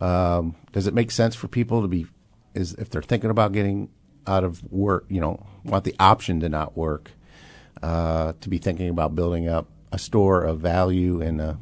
Um, 0.00 0.56
does 0.72 0.86
it 0.86 0.94
make 0.94 1.10
sense 1.10 1.34
for 1.34 1.48
people 1.48 1.82
to 1.82 1.88
be, 1.88 2.06
is 2.54 2.74
if 2.74 2.90
they're 2.90 3.02
thinking 3.02 3.30
about 3.30 3.52
getting 3.52 3.90
out 4.26 4.44
of 4.44 4.62
work, 4.72 5.06
you 5.08 5.20
know, 5.20 5.46
want 5.64 5.84
the 5.84 5.94
option 6.00 6.40
to 6.40 6.48
not 6.48 6.76
work, 6.76 7.12
uh, 7.82 8.32
to 8.40 8.48
be 8.48 8.58
thinking 8.58 8.88
about 8.88 9.14
building 9.14 9.48
up 9.48 9.68
a 9.92 9.98
store 9.98 10.42
of 10.42 10.60
value 10.60 11.20
in 11.20 11.40
a 11.40 11.58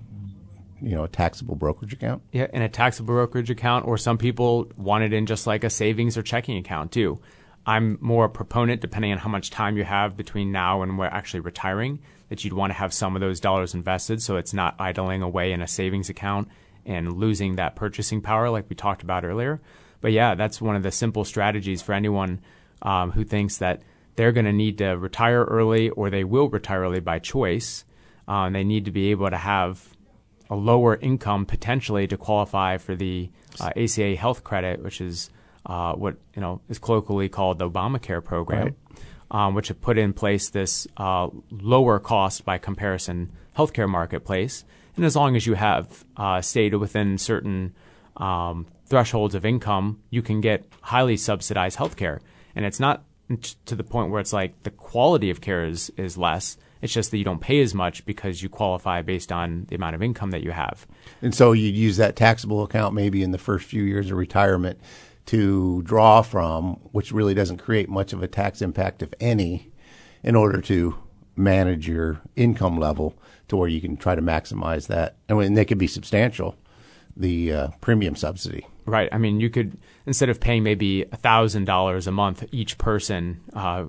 you 0.81 0.95
know 0.95 1.05
a 1.05 1.09
taxable 1.09 1.55
brokerage 1.55 1.93
account? 1.93 2.23
Yeah, 2.33 2.47
in 2.53 2.63
a 2.63 2.69
taxable 2.69 3.15
brokerage 3.15 3.51
account, 3.51 3.87
or 3.87 3.99
some 3.99 4.19
people 4.19 4.71
want 4.77 5.05
it 5.05 5.13
in 5.13 5.27
just 5.27 5.47
like 5.47 5.65
a 5.65 5.71
savings 5.71 6.17
or 6.17 6.23
checking 6.23 6.57
account 6.57 6.93
too. 6.93 7.21
I'm 7.67 7.99
more 8.01 8.25
a 8.25 8.31
proponent, 8.31 8.81
depending 8.81 9.13
on 9.13 9.19
how 9.19 9.29
much 9.29 9.51
time 9.51 9.77
you 9.77 9.85
have 9.85 10.17
between 10.17 10.53
now 10.53 10.81
and 10.81 10.99
we're 10.99 11.07
actually 11.07 11.41
retiring, 11.41 11.99
that 12.31 12.43
you'd 12.43 12.55
want 12.55 12.71
to 12.71 12.75
have 12.75 12.95
some 12.95 13.15
of 13.15 13.21
those 13.21 13.41
dollars 13.41 13.75
invested 13.75 14.23
so 14.23 14.37
it's 14.37 14.55
not 14.55 14.75
idling 14.79 15.21
away 15.23 15.53
in 15.53 15.61
a 15.61 15.67
savings 15.67 16.09
account 16.09 16.49
and 16.87 17.13
losing 17.13 17.57
that 17.57 17.77
purchasing 17.77 18.23
power 18.23 18.49
like 18.49 18.71
we 18.71 18.77
talked 18.77 19.03
about 19.03 19.25
earlier. 19.25 19.61
But 20.01 20.13
yeah, 20.13 20.35
that's 20.35 20.61
one 20.61 20.77
of 20.77 20.83
the 20.83 20.91
simple 20.91 21.25
strategies 21.25 21.83
for 21.83 21.93
anyone 21.93 22.41
um, 22.81 23.11
who 23.11 23.25
thinks 23.25 23.59
that 23.59 23.83
they're 24.19 24.33
going 24.33 24.47
to 24.47 24.53
need 24.53 24.79
to 24.79 24.99
retire 24.99 25.45
early 25.45 25.91
or 25.91 26.11
they 26.11 26.25
will 26.25 26.49
retire 26.49 26.81
early 26.81 26.99
by 26.99 27.21
choice. 27.21 27.85
Um, 28.27 28.53
they 28.53 28.65
need 28.65 28.87
to 28.87 28.91
be 28.91 29.13
able 29.13 29.31
to 29.31 29.37
have 29.37 29.97
a 30.51 30.57
lower 30.57 30.97
income 30.97 31.47
potentially 31.47 32.09
to 32.09 32.17
qualify 32.17 32.79
for 32.79 32.97
the 32.97 33.31
uh, 33.61 33.71
ACA 33.77 34.17
health 34.17 34.43
credit, 34.43 34.83
which 34.83 35.01
is 35.01 35.31
uh, 35.67 35.93
what 35.93 36.17
you 36.35 36.43
know 36.43 36.61
is 36.69 36.81
colloquially 36.81 37.29
called 37.29 37.61
the 37.61 37.71
Obamacare 37.71 38.25
program, 38.25 38.65
right. 38.65 38.75
um, 39.31 39.55
which 39.55 39.69
have 39.69 39.81
put 39.81 39.97
in 39.97 40.13
place 40.13 40.51
this 40.51 40.89
uh, 40.97 41.29
lower 41.53 42.01
cost 42.01 42.45
by 42.45 42.59
comparison 42.59 43.31
healthcare 43.57 43.89
marketplace. 43.89 44.65
And 44.97 45.05
as 45.05 45.15
long 45.15 45.37
as 45.37 45.47
you 45.47 45.55
have 45.55 46.05
uh, 46.17 46.41
stayed 46.41 46.75
within 46.75 47.19
certain 47.19 47.73
um, 48.17 48.67
thresholds 48.87 49.37
of 49.37 49.45
income, 49.45 50.03
you 50.11 50.23
can 50.23 50.41
get 50.41 50.67
highly 50.81 51.17
subsidized 51.17 51.79
healthcare. 51.79 52.19
And 52.57 52.65
it's 52.65 52.81
not 52.81 53.05
to 53.67 53.75
the 53.75 53.85
point 53.85 54.11
where 54.11 54.21
it's 54.21 54.33
like 54.33 54.63
the 54.63 54.71
quality 54.71 55.31
of 55.31 55.41
care 55.41 55.65
is, 55.65 55.91
is 55.97 56.17
less 56.17 56.57
it's 56.81 56.93
just 56.93 57.11
that 57.11 57.19
you 57.19 57.25
don't 57.25 57.41
pay 57.41 57.61
as 57.61 57.75
much 57.75 58.05
because 58.07 58.43
you 58.43 58.49
qualify 58.49 59.03
based 59.03 59.33
on 59.33 59.67
the 59.69 59.77
amount 59.77 59.95
of 59.95 60.03
income 60.03 60.31
that 60.31 60.43
you 60.43 60.53
have. 60.53 60.87
And 61.23 61.35
so 61.35 61.53
you'd 61.53 61.75
use 61.75 61.97
that 61.97 62.17
taxable 62.17 62.63
account 62.63 62.95
maybe 62.95 63.23
in 63.23 63.33
the 63.33 63.39
first 63.39 63.67
few 63.67 63.83
years 63.83 64.11
of 64.11 64.17
retirement 64.17 64.79
to 65.27 65.83
draw 65.83 66.23
from, 66.23 66.75
which 66.93 67.13
really 67.13 67.35
doesn't 67.35 67.59
create 67.59 67.89
much 67.89 68.13
of 68.13 68.23
a 68.23 68.29
tax 68.29 68.63
impact, 68.63 69.03
if 69.03 69.13
any, 69.21 69.71
in 70.23 70.37
order 70.37 70.61
to 70.63 70.97
manage 71.37 71.89
your 71.89 72.21
income 72.37 72.79
level 72.79 73.15
to 73.49 73.57
where 73.57 73.69
you 73.69 73.81
can 73.81 73.97
try 73.97 74.15
to 74.15 74.23
maximize 74.23 74.87
that. 74.87 75.17
And 75.29 75.57
they 75.57 75.65
could 75.65 75.79
be 75.79 75.87
substantial, 75.87 76.57
the 77.17 77.53
uh, 77.53 77.69
premium 77.81 78.17
subsidy. 78.17 78.67
Right. 78.89 79.09
I 79.13 79.19
mean, 79.19 79.41
you 79.41 79.51
could, 79.51 79.79
instead 80.07 80.29
of 80.29 80.41
paying 80.41 80.63
maybe 80.63 81.05
$1,000 81.13 82.07
a 82.07 82.11
month 82.11 82.45
each 82.53 82.79
person, 82.79 83.41
uh, 83.53 83.87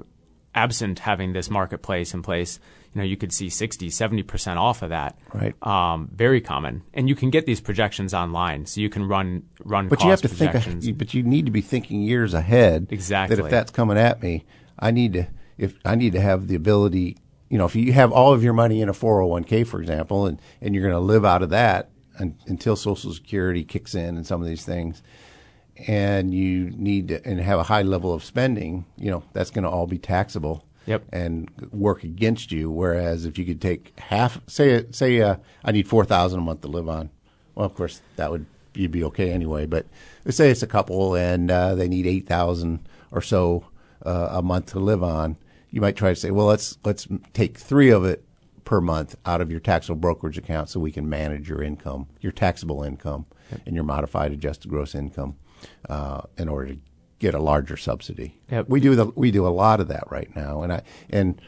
absent 0.53 0.99
having 0.99 1.33
this 1.33 1.49
marketplace 1.49 2.13
in 2.13 2.21
place, 2.21 2.59
you 2.93 2.99
know, 2.99 3.05
you 3.05 3.17
could 3.17 3.31
see 3.31 3.49
60, 3.49 3.89
70% 3.89 4.57
off 4.57 4.81
of 4.81 4.89
that. 4.89 5.17
Right. 5.33 5.55
Um, 5.65 6.09
very 6.13 6.41
common. 6.41 6.83
And 6.93 7.07
you 7.07 7.15
can 7.15 7.29
get 7.29 7.45
these 7.45 7.61
projections 7.61 8.13
online. 8.13 8.65
So 8.65 8.81
you 8.81 8.89
can 8.89 9.07
run, 9.07 9.43
run 9.63 9.87
but 9.87 10.03
you 10.03 10.09
have 10.09 10.21
to 10.21 10.27
think, 10.27 10.97
but 10.97 11.13
you 11.13 11.23
need 11.23 11.45
to 11.45 11.51
be 11.51 11.61
thinking 11.61 12.01
years 12.01 12.33
ahead. 12.33 12.87
Exactly. 12.89 13.35
That 13.35 13.45
if 13.45 13.51
that's 13.51 13.71
coming 13.71 13.97
at 13.97 14.21
me, 14.23 14.45
I 14.77 14.91
need 14.91 15.13
to, 15.13 15.27
if 15.57 15.75
I 15.85 15.95
need 15.95 16.13
to 16.13 16.21
have 16.21 16.47
the 16.47 16.55
ability, 16.55 17.17
you 17.49 17.57
know, 17.57 17.65
if 17.65 17.75
you 17.75 17.93
have 17.93 18.11
all 18.11 18.33
of 18.33 18.43
your 18.43 18.53
money 18.53 18.81
in 18.81 18.89
a 18.89 18.93
401k, 18.93 19.67
for 19.67 19.79
example, 19.81 20.25
and, 20.25 20.41
and 20.61 20.73
you're 20.73 20.83
going 20.83 20.93
to 20.93 20.99
live 20.99 21.25
out 21.25 21.43
of 21.43 21.49
that 21.49 21.89
until 22.19 22.75
Social 22.75 23.13
Security 23.13 23.63
kicks 23.63 23.95
in 23.95 24.17
and 24.17 24.27
some 24.27 24.41
of 24.41 24.47
these 24.47 24.65
things, 24.65 25.01
and 25.87 26.33
you 26.33 26.71
need 26.71 27.07
to 27.07 27.25
and 27.25 27.39
have 27.39 27.59
a 27.59 27.63
high 27.63 27.81
level 27.81 28.13
of 28.13 28.23
spending, 28.23 28.85
you 28.97 29.09
know, 29.09 29.23
that's 29.33 29.49
going 29.49 29.63
to 29.63 29.69
all 29.69 29.87
be 29.87 29.97
taxable 29.97 30.65
yep. 30.85 31.03
and 31.11 31.49
work 31.71 32.03
against 32.03 32.51
you. 32.51 32.69
Whereas 32.69 33.25
if 33.25 33.37
you 33.37 33.45
could 33.45 33.61
take 33.61 33.97
half, 33.99 34.41
say, 34.47 34.85
say, 34.91 35.21
uh, 35.21 35.37
I 35.63 35.71
need 35.71 35.87
four 35.87 36.05
thousand 36.05 36.39
a 36.39 36.43
month 36.43 36.61
to 36.61 36.67
live 36.67 36.89
on. 36.89 37.09
Well, 37.55 37.65
of 37.65 37.75
course, 37.75 38.01
that 38.17 38.31
would 38.31 38.45
you'd 38.73 38.91
be 38.91 39.03
okay 39.05 39.31
anyway. 39.31 39.65
But 39.65 39.85
let's 40.25 40.37
say 40.37 40.49
it's 40.49 40.63
a 40.63 40.67
couple 40.67 41.15
and 41.15 41.49
uh, 41.49 41.75
they 41.75 41.87
need 41.87 42.05
eight 42.05 42.27
thousand 42.27 42.87
or 43.11 43.21
so 43.21 43.65
uh, 44.05 44.29
a 44.31 44.41
month 44.41 44.67
to 44.67 44.79
live 44.79 45.03
on. 45.03 45.37
You 45.71 45.81
might 45.81 45.95
try 45.95 46.09
to 46.09 46.15
say, 46.15 46.31
well, 46.31 46.47
let's 46.47 46.77
let's 46.83 47.07
take 47.33 47.57
three 47.57 47.89
of 47.89 48.03
it 48.03 48.23
per 48.69 48.79
month 48.79 49.15
out 49.25 49.41
of 49.41 49.49
your 49.49 49.59
taxable 49.59 49.99
brokerage 49.99 50.37
account 50.37 50.69
so 50.69 50.79
we 50.79 50.91
can 50.91 51.09
manage 51.09 51.49
your 51.49 51.63
income, 51.63 52.05
your 52.21 52.31
taxable 52.31 52.83
income, 52.83 53.25
yep. 53.49 53.61
and 53.65 53.73
your 53.73 53.83
modified 53.83 54.31
adjusted 54.31 54.69
gross 54.69 54.93
income 54.93 55.35
uh, 55.89 56.21
in 56.37 56.47
order 56.47 56.73
to 56.75 56.79
get 57.17 57.33
a 57.33 57.39
larger 57.39 57.75
subsidy. 57.75 58.39
Yep. 58.51 58.69
We 58.69 58.79
do 58.79 58.93
the, 58.93 59.07
we 59.15 59.31
do 59.31 59.47
a 59.47 59.49
lot 59.49 59.79
of 59.79 59.87
that 59.87 60.03
right 60.11 60.29
now, 60.35 60.61
and 60.61 60.71
I 60.71 60.83
and 61.09 61.41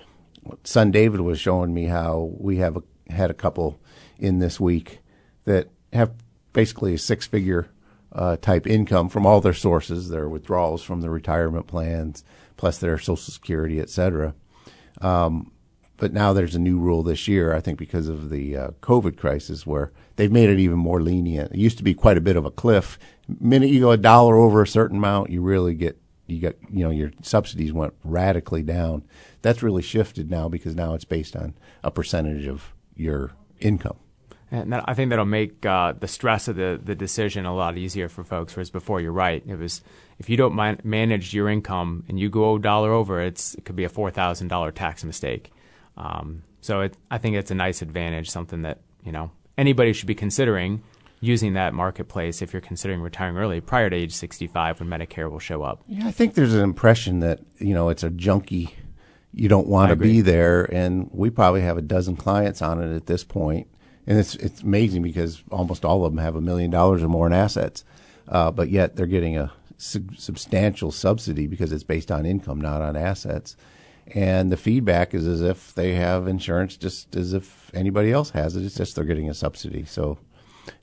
son 0.64 0.90
David 0.90 1.22
was 1.22 1.40
showing 1.40 1.76
me 1.76 1.86
how 1.86 2.32
we 2.40 2.58
have 2.58 2.78
a, 2.78 3.14
had 3.14 3.30
a 3.30 3.36
couple 3.36 3.80
in 4.18 4.40
this 4.40 4.60
week 4.60 4.98
that 5.44 5.70
have 5.94 6.14
basically 6.54 6.96
a 6.96 6.98
six 6.98 7.28
figure 7.28 7.70
uh, 8.14 8.38
type 8.38 8.66
income 8.66 9.10
from 9.10 9.28
all 9.28 9.42
their 9.42 9.54
sources, 9.54 10.10
their 10.10 10.28
withdrawals 10.28 10.82
from 10.82 11.02
the 11.02 11.10
retirement 11.12 11.68
plans, 11.68 12.24
plus 12.58 12.80
their 12.80 12.98
Social 12.98 13.32
Security, 13.32 13.80
et 13.80 13.92
cetera. 13.92 14.34
Um, 15.02 15.52
but 16.02 16.14
now 16.14 16.34
there's 16.34 16.56
a 16.56 16.60
new 16.60 16.80
rule 16.80 17.04
this 17.04 17.28
year, 17.28 17.54
I 17.54 17.60
think, 17.60 17.78
because 17.78 18.08
of 18.08 18.32
the 18.32 18.58
uh, 18.58 18.72
COVID 18.82 19.18
crisis, 19.18 19.68
where 19.68 19.92
they've 20.16 20.32
made 20.32 20.50
it 20.50 20.58
even 20.58 20.80
more 20.80 21.00
lenient. 21.00 21.52
It 21.52 21.60
used 21.60 21.78
to 21.78 21.84
be 21.84 21.94
quite 21.94 22.18
a 22.18 22.22
bit 22.22 22.36
of 22.36 22.44
a 22.44 22.50
cliff. 22.50 22.98
Minute 23.40 23.70
you 23.70 23.82
go 23.82 23.92
a 23.92 23.98
dollar 23.98 24.36
over 24.36 24.64
a 24.64 24.68
certain 24.68 24.98
amount, 24.98 25.30
you 25.30 25.44
really 25.44 25.76
get 25.76 26.02
you 26.26 26.42
got 26.42 26.56
you 26.72 26.84
know 26.84 26.90
your 26.90 27.12
subsidies 27.22 27.72
went 27.72 27.94
radically 28.04 28.64
down. 28.64 29.04
That's 29.44 29.62
really 29.62 29.84
shifted 29.84 30.32
now 30.32 30.50
because 30.50 30.76
now 30.76 30.96
it's 30.96 31.06
based 31.06 31.36
on 31.36 31.54
a 31.84 31.92
percentage 31.92 32.48
of 32.48 32.74
your 32.96 33.34
income. 33.60 33.98
And 34.50 34.74
that, 34.74 34.84
I 34.88 34.96
think 34.96 35.12
that'll 35.12 35.26
make 35.26 35.64
uh, 35.68 35.94
the 35.94 36.08
stress 36.08 36.48
of 36.48 36.56
the, 36.56 36.82
the 36.84 36.96
decision 36.96 37.46
a 37.46 37.56
lot 37.56 37.78
easier 37.78 38.10
for 38.10 38.24
folks. 38.24 38.56
Whereas 38.56 38.72
before, 38.72 39.02
you're 39.02 39.12
right. 39.12 39.44
It 39.46 39.60
was 39.60 39.84
if 40.18 40.32
you 40.32 40.36
don't 40.36 40.56
man- 40.56 40.82
manage 40.84 41.32
your 41.32 41.48
income 41.48 42.06
and 42.10 42.20
you 42.20 42.28
go 42.28 42.56
a 42.56 42.60
dollar 42.60 42.92
over, 42.92 43.22
it's 43.22 43.54
it 43.54 43.66
could 43.66 43.76
be 43.76 43.84
a 43.84 43.90
four 43.90 44.10
thousand 44.10 44.48
dollar 44.48 44.72
tax 44.72 45.04
mistake. 45.04 45.52
Um, 45.98 46.44
so 46.62 46.82
it, 46.82 46.98
I 47.10 47.18
think 47.18 47.36
it's 47.36 47.52
a 47.52 47.56
nice 47.56 47.82
advantage, 47.82 48.30
something 48.30 48.62
that 48.64 48.80
you 49.04 49.12
know 49.12 49.32
anybody 49.58 49.94
should 49.94 50.08
be 50.08 50.16
considering 50.16 50.84
using 51.22 51.54
that 51.54 51.74
marketplace 51.74 52.42
if 52.42 52.52
you're 52.52 52.62
considering 52.62 53.00
retiring 53.00 53.38
early 53.38 53.62
prior 53.62 53.90
to 53.90 53.96
age 53.96 54.14
65 54.14 54.80
when 54.80 54.90
Medicare 54.90 55.30
will 55.30 55.40
show 55.40 55.62
up. 55.62 55.84
Yeah, 55.88 56.08
I 56.08 56.12
think 56.12 56.34
there's 56.34 56.56
an 56.56 56.64
impression 56.64 57.20
that 57.20 57.40
you 57.60 57.74
know 57.74 57.90
it's 57.90 58.04
a 58.04 58.10
junky. 58.10 58.74
You 59.34 59.48
don't 59.48 59.68
want 59.68 59.92
to 59.92 59.96
be 59.96 60.20
there, 60.20 60.64
and 60.74 61.10
we 61.14 61.30
probably 61.30 61.62
have 61.62 61.78
a 61.78 61.82
dozen 61.82 62.18
clients 62.18 62.62
on 62.62 62.84
it 62.84 62.94
at 62.94 63.06
this 63.06 63.24
point, 63.24 63.68
and 64.06 64.20
it's 64.20 64.36
it's 64.36 64.62
amazing 64.62 65.04
because 65.04 65.44
almost 65.52 65.86
all 65.86 66.06
of 66.06 66.12
them 66.12 66.22
have 66.22 66.36
a 66.36 66.42
million 66.42 66.70
dollars 66.70 67.02
or 67.02 67.08
more 67.08 67.28
in 67.28 67.34
assets, 67.34 67.86
uh, 68.28 68.52
but 68.52 68.70
yet 68.70 68.96
they're 68.96 69.06
getting 69.06 69.38
a 69.38 69.52
sub- 69.78 70.18
substantial 70.18 70.92
subsidy 70.92 71.48
because 71.48 71.72
it's 71.72 71.84
based 71.84 72.12
on 72.12 72.26
income, 72.26 72.60
not 72.60 72.82
on 72.82 72.98
assets. 72.98 73.56
And 74.14 74.52
the 74.52 74.58
feedback 74.58 75.14
is 75.14 75.26
as 75.28 75.42
if 75.42 75.74
they 75.74 75.96
have 75.96 76.28
insurance, 76.28 76.76
just 76.78 77.16
as 77.16 77.34
if 77.34 77.72
anybody 77.74 78.12
else 78.12 78.32
has 78.32 78.56
it. 78.56 78.66
It's 78.66 78.76
just 78.76 78.96
they're 78.96 79.06
getting 79.06 79.30
a 79.30 79.34
subsidy. 79.34 79.86
So 79.86 80.18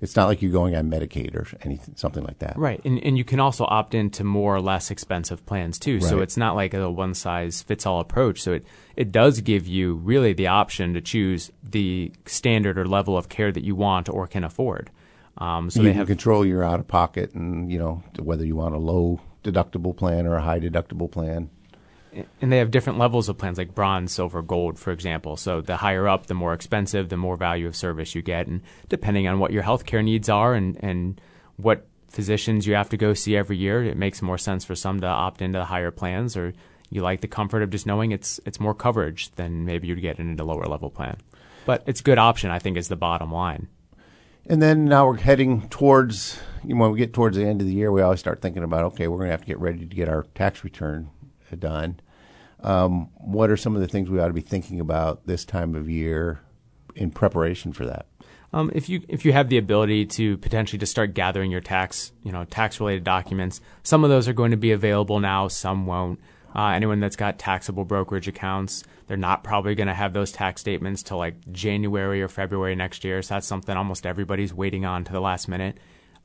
it's 0.00 0.16
not 0.16 0.26
like 0.26 0.42
you're 0.42 0.52
going 0.52 0.74
on 0.74 0.90
Medicaid 0.90 1.34
or 1.34 1.46
anything, 1.62 1.94
something 1.96 2.24
like 2.24 2.38
that. 2.38 2.56
Right, 2.56 2.80
and 2.84 3.02
and 3.04 3.16
you 3.16 3.24
can 3.24 3.40
also 3.40 3.64
opt 3.64 3.94
into 3.94 4.24
more 4.24 4.54
or 4.54 4.60
less 4.60 4.90
expensive 4.90 5.44
plans 5.46 5.78
too. 5.78 5.98
Right. 5.98 6.04
So 6.04 6.20
it's 6.20 6.36
not 6.36 6.56
like 6.56 6.74
a 6.74 6.90
one 6.90 7.14
size 7.14 7.62
fits 7.62 7.86
all 7.86 8.00
approach. 8.00 8.42
So 8.42 8.52
it 8.52 8.64
it 8.96 9.12
does 9.12 9.40
give 9.40 9.66
you 9.66 9.94
really 9.94 10.32
the 10.32 10.48
option 10.48 10.94
to 10.94 11.00
choose 11.00 11.50
the 11.62 12.12
standard 12.26 12.78
or 12.78 12.86
level 12.86 13.16
of 13.16 13.28
care 13.28 13.52
that 13.52 13.64
you 13.64 13.74
want 13.74 14.08
or 14.08 14.26
can 14.26 14.44
afford. 14.44 14.90
Um, 15.38 15.70
so 15.70 15.80
you 15.80 15.84
they 15.84 15.90
can 15.90 15.98
have 15.98 16.06
control 16.08 16.44
your 16.44 16.64
out 16.64 16.80
of 16.80 16.88
pocket 16.88 17.34
and 17.34 17.70
you 17.70 17.78
know 17.78 18.02
whether 18.18 18.44
you 18.44 18.56
want 18.56 18.74
a 18.74 18.78
low 18.78 19.20
deductible 19.44 19.96
plan 19.96 20.26
or 20.26 20.36
a 20.36 20.42
high 20.42 20.60
deductible 20.60 21.10
plan. 21.10 21.50
And 22.40 22.52
they 22.52 22.58
have 22.58 22.70
different 22.70 22.98
levels 22.98 23.28
of 23.28 23.38
plans 23.38 23.58
like 23.58 23.74
bronze 23.74 24.12
silver 24.12 24.42
gold 24.42 24.78
for 24.78 24.92
example. 24.92 25.36
So 25.36 25.60
the 25.60 25.76
higher 25.76 26.08
up 26.08 26.26
the 26.26 26.34
more 26.34 26.54
expensive 26.54 27.08
the 27.08 27.16
more 27.16 27.36
value 27.36 27.66
of 27.66 27.76
service 27.76 28.14
you 28.14 28.22
get. 28.22 28.46
And 28.46 28.62
depending 28.88 29.28
on 29.28 29.38
what 29.38 29.52
your 29.52 29.62
healthcare 29.62 30.04
needs 30.04 30.28
are 30.28 30.54
and, 30.54 30.82
and 30.82 31.20
what 31.56 31.86
physicians 32.08 32.66
you 32.66 32.74
have 32.74 32.88
to 32.88 32.96
go 32.96 33.12
see 33.12 33.36
every 33.36 33.56
year 33.56 33.84
it 33.84 33.96
makes 33.96 34.22
more 34.22 34.38
sense 34.38 34.64
for 34.64 34.74
some 34.74 35.00
to 35.00 35.06
opt 35.06 35.42
into 35.42 35.58
the 35.58 35.64
higher 35.66 35.90
plans 35.90 36.36
or 36.36 36.54
you 36.90 37.02
like 37.02 37.20
the 37.20 37.28
comfort 37.28 37.62
of 37.62 37.70
just 37.70 37.86
knowing 37.86 38.12
it's 38.12 38.40
it's 38.46 38.58
more 38.58 38.74
coverage 38.74 39.30
than 39.32 39.64
maybe 39.64 39.88
you'd 39.88 40.00
get 40.00 40.18
in 40.18 40.38
a 40.38 40.44
lower 40.44 40.64
level 40.64 40.90
plan. 40.90 41.16
But 41.66 41.82
it's 41.86 42.00
a 42.00 42.04
good 42.04 42.18
option 42.18 42.50
i 42.50 42.58
think 42.58 42.76
is 42.76 42.88
the 42.88 42.96
bottom 42.96 43.32
line. 43.32 43.68
And 44.46 44.62
then 44.62 44.86
now 44.86 45.06
we're 45.06 45.18
heading 45.18 45.68
towards 45.68 46.40
you 46.64 46.74
know, 46.74 46.80
when 46.80 46.92
we 46.92 46.98
get 46.98 47.12
towards 47.12 47.36
the 47.36 47.44
end 47.44 47.60
of 47.60 47.66
the 47.66 47.74
year, 47.74 47.92
we 47.92 48.02
always 48.02 48.20
start 48.20 48.40
thinking 48.40 48.62
about 48.62 48.84
okay, 48.84 49.08
we're 49.08 49.18
going 49.18 49.28
to 49.28 49.32
have 49.32 49.42
to 49.42 49.46
get 49.46 49.60
ready 49.60 49.80
to 49.80 49.96
get 49.96 50.08
our 50.08 50.24
tax 50.34 50.64
return 50.64 51.10
done. 51.56 52.00
Um, 52.62 53.10
what 53.14 53.50
are 53.50 53.56
some 53.56 53.74
of 53.74 53.80
the 53.80 53.88
things 53.88 54.10
we 54.10 54.18
ought 54.18 54.28
to 54.28 54.32
be 54.32 54.40
thinking 54.40 54.80
about 54.80 55.26
this 55.26 55.44
time 55.44 55.74
of 55.74 55.88
year 55.88 56.40
in 56.94 57.10
preparation 57.10 57.72
for 57.72 57.86
that? 57.86 58.06
Um, 58.52 58.70
if 58.74 58.88
you 58.88 59.02
if 59.08 59.24
you 59.24 59.32
have 59.32 59.50
the 59.50 59.58
ability 59.58 60.06
to 60.06 60.38
potentially 60.38 60.78
just 60.78 60.92
start 60.92 61.12
gathering 61.12 61.50
your 61.50 61.60
tax 61.60 62.12
you 62.22 62.32
know 62.32 62.44
tax 62.44 62.80
related 62.80 63.04
documents, 63.04 63.60
some 63.82 64.04
of 64.04 64.10
those 64.10 64.26
are 64.26 64.32
going 64.32 64.52
to 64.52 64.56
be 64.56 64.72
available 64.72 65.20
now, 65.20 65.48
some 65.48 65.86
won't. 65.86 66.18
Uh, 66.56 66.70
anyone 66.70 66.98
that's 66.98 67.14
got 67.14 67.38
taxable 67.38 67.84
brokerage 67.84 68.26
accounts, 68.26 68.82
they're 69.06 69.18
not 69.18 69.44
probably 69.44 69.74
going 69.74 69.86
to 69.86 69.94
have 69.94 70.14
those 70.14 70.32
tax 70.32 70.62
statements 70.62 71.02
till 71.02 71.18
like 71.18 71.52
January 71.52 72.22
or 72.22 72.28
February 72.28 72.74
next 72.74 73.04
year. 73.04 73.20
So 73.20 73.34
that's 73.34 73.46
something 73.46 73.76
almost 73.76 74.06
everybody's 74.06 74.54
waiting 74.54 74.86
on 74.86 75.04
to 75.04 75.12
the 75.12 75.20
last 75.20 75.46
minute. 75.46 75.76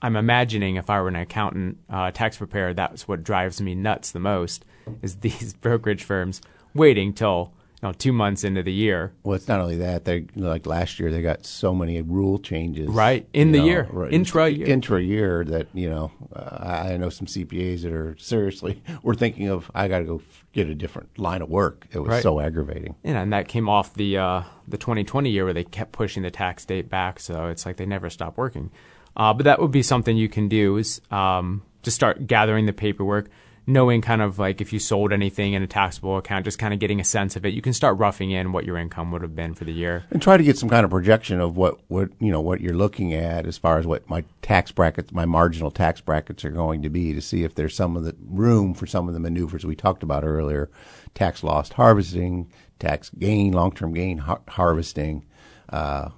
I'm 0.01 0.15
imagining 0.15 0.77
if 0.77 0.89
I 0.89 1.01
were 1.01 1.09
an 1.09 1.17
accountant, 1.17 1.77
uh, 1.89 2.11
tax 2.11 2.37
preparer, 2.37 2.73
that's 2.73 3.05
what 3.05 3.23
drives 3.23 3.61
me 3.61 3.75
nuts 3.75 4.11
the 4.11 4.19
most 4.19 4.65
is 5.01 5.17
these 5.17 5.53
brokerage 5.61 6.03
firms 6.03 6.41
waiting 6.73 7.13
till 7.13 7.51
you 7.81 7.89
know, 7.89 7.93
two 7.93 8.13
months 8.13 8.45
into 8.45 8.63
the 8.63 8.71
year 8.71 9.11
Well, 9.23 9.35
it's 9.35 9.47
not 9.49 9.59
only 9.59 9.75
that. 9.77 10.05
They 10.05 10.25
like 10.35 10.65
last 10.65 10.99
year 10.99 11.11
they 11.11 11.21
got 11.21 11.45
so 11.45 11.73
many 11.75 12.01
rule 12.01 12.39
changes. 12.39 12.87
Right, 12.87 13.27
in 13.33 13.51
the 13.51 13.59
know, 13.59 13.65
year. 13.65 13.87
right, 13.91 14.13
Intra-year. 14.13 14.67
intra 14.67 15.01
year 15.01 15.43
that 15.45 15.67
you 15.73 15.89
know. 15.89 16.11
Uh, 16.33 16.57
I 16.61 16.93
I 16.93 16.97
know 16.97 17.09
some 17.09 17.27
CPAs 17.27 17.81
that 17.81 17.91
are 17.91 18.15
seriously 18.17 18.81
we're 19.03 19.15
thinking 19.15 19.49
of. 19.49 19.69
I 19.75 19.87
got 19.89 19.99
to 19.99 20.05
go 20.05 20.21
get 20.53 20.69
a 20.69 20.75
different 20.75 21.19
line 21.19 21.41
of 21.41 21.49
work. 21.49 21.87
It 21.91 21.99
was 21.99 22.07
Right. 22.09 22.23
so 22.23 22.39
aggravating. 22.39 22.95
Yeah, 23.03 23.21
and 23.21 23.33
that 23.33 23.47
came 23.49 23.67
off 23.67 23.93
the 23.95 24.17
uh, 24.17 24.43
the 24.67 24.77
2020 24.77 25.29
year 25.29 25.43
where 25.43 25.53
they 25.53 25.65
kept 25.65 25.91
pushing 25.91 26.23
the 26.23 26.31
tax 26.31 26.63
date 26.63 26.89
back, 26.89 27.19
so 27.19 27.47
it's 27.47 27.65
like 27.65 27.75
they 27.75 27.85
never 27.85 28.09
stopped 28.09 28.37
working. 28.37 28.71
Uh, 29.17 29.33
but 29.33 29.43
that 29.43 29.59
would 29.59 29.71
be 29.71 29.83
something 29.83 30.15
you 30.15 30.29
can 30.29 30.47
do 30.47 30.77
is 30.77 31.01
um, 31.11 31.61
just 31.83 31.95
start 31.95 32.27
gathering 32.27 32.65
the 32.65 32.73
paperwork, 32.73 33.29
knowing 33.65 34.01
kind 34.01 34.21
of 34.21 34.39
like 34.39 34.59
if 34.59 34.73
you 34.73 34.79
sold 34.79 35.13
anything 35.13 35.53
in 35.53 35.63
a 35.63 35.67
taxable 35.67 36.17
account, 36.17 36.45
just 36.45 36.59
kind 36.59 36.73
of 36.73 36.79
getting 36.79 36.99
a 36.99 37.03
sense 37.03 37.35
of 37.35 37.45
it. 37.45 37.53
You 37.53 37.61
can 37.61 37.73
start 37.73 37.97
roughing 37.97 38.31
in 38.31 38.51
what 38.51 38.65
your 38.65 38.77
income 38.77 39.11
would 39.11 39.21
have 39.21 39.35
been 39.35 39.53
for 39.53 39.63
the 39.63 39.71
year. 39.71 40.03
and 40.11 40.21
try 40.21 40.35
to 40.37 40.43
get 40.43 40.57
some 40.57 40.69
kind 40.69 40.83
of 40.83 40.91
projection 40.91 41.39
of 41.39 41.55
what, 41.55 41.79
what 41.87 42.09
you 42.19 42.31
know 42.31 42.41
what 42.41 42.61
you're 42.61 42.75
looking 42.75 43.13
at 43.13 43.45
as 43.45 43.57
far 43.57 43.77
as 43.77 43.87
what 43.87 44.07
my 44.09 44.23
tax 44.41 44.71
brackets, 44.71 45.11
my 45.11 45.25
marginal 45.25 45.71
tax 45.71 46.01
brackets 46.01 46.43
are 46.43 46.51
going 46.51 46.81
to 46.81 46.89
be 46.89 47.13
to 47.13 47.21
see 47.21 47.43
if 47.43 47.55
there's 47.55 47.75
some 47.75 47.95
of 47.95 48.03
the 48.03 48.15
room 48.27 48.73
for 48.73 48.85
some 48.85 49.07
of 49.07 49.13
the 49.13 49.19
maneuvers 49.19 49.65
we 49.65 49.75
talked 49.75 50.03
about 50.03 50.23
earlier, 50.23 50.69
tax 51.13 51.43
loss 51.43 51.71
harvesting, 51.71 52.51
tax 52.79 53.09
gain, 53.11 53.53
long 53.53 53.71
term 53.71 53.93
gain 53.93 54.17
har- 54.17 54.41
harvesting, 54.49 55.25
uh, 55.69 56.09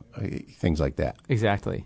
things 0.57 0.79
like 0.79 0.95
that. 0.95 1.17
Exactly. 1.29 1.85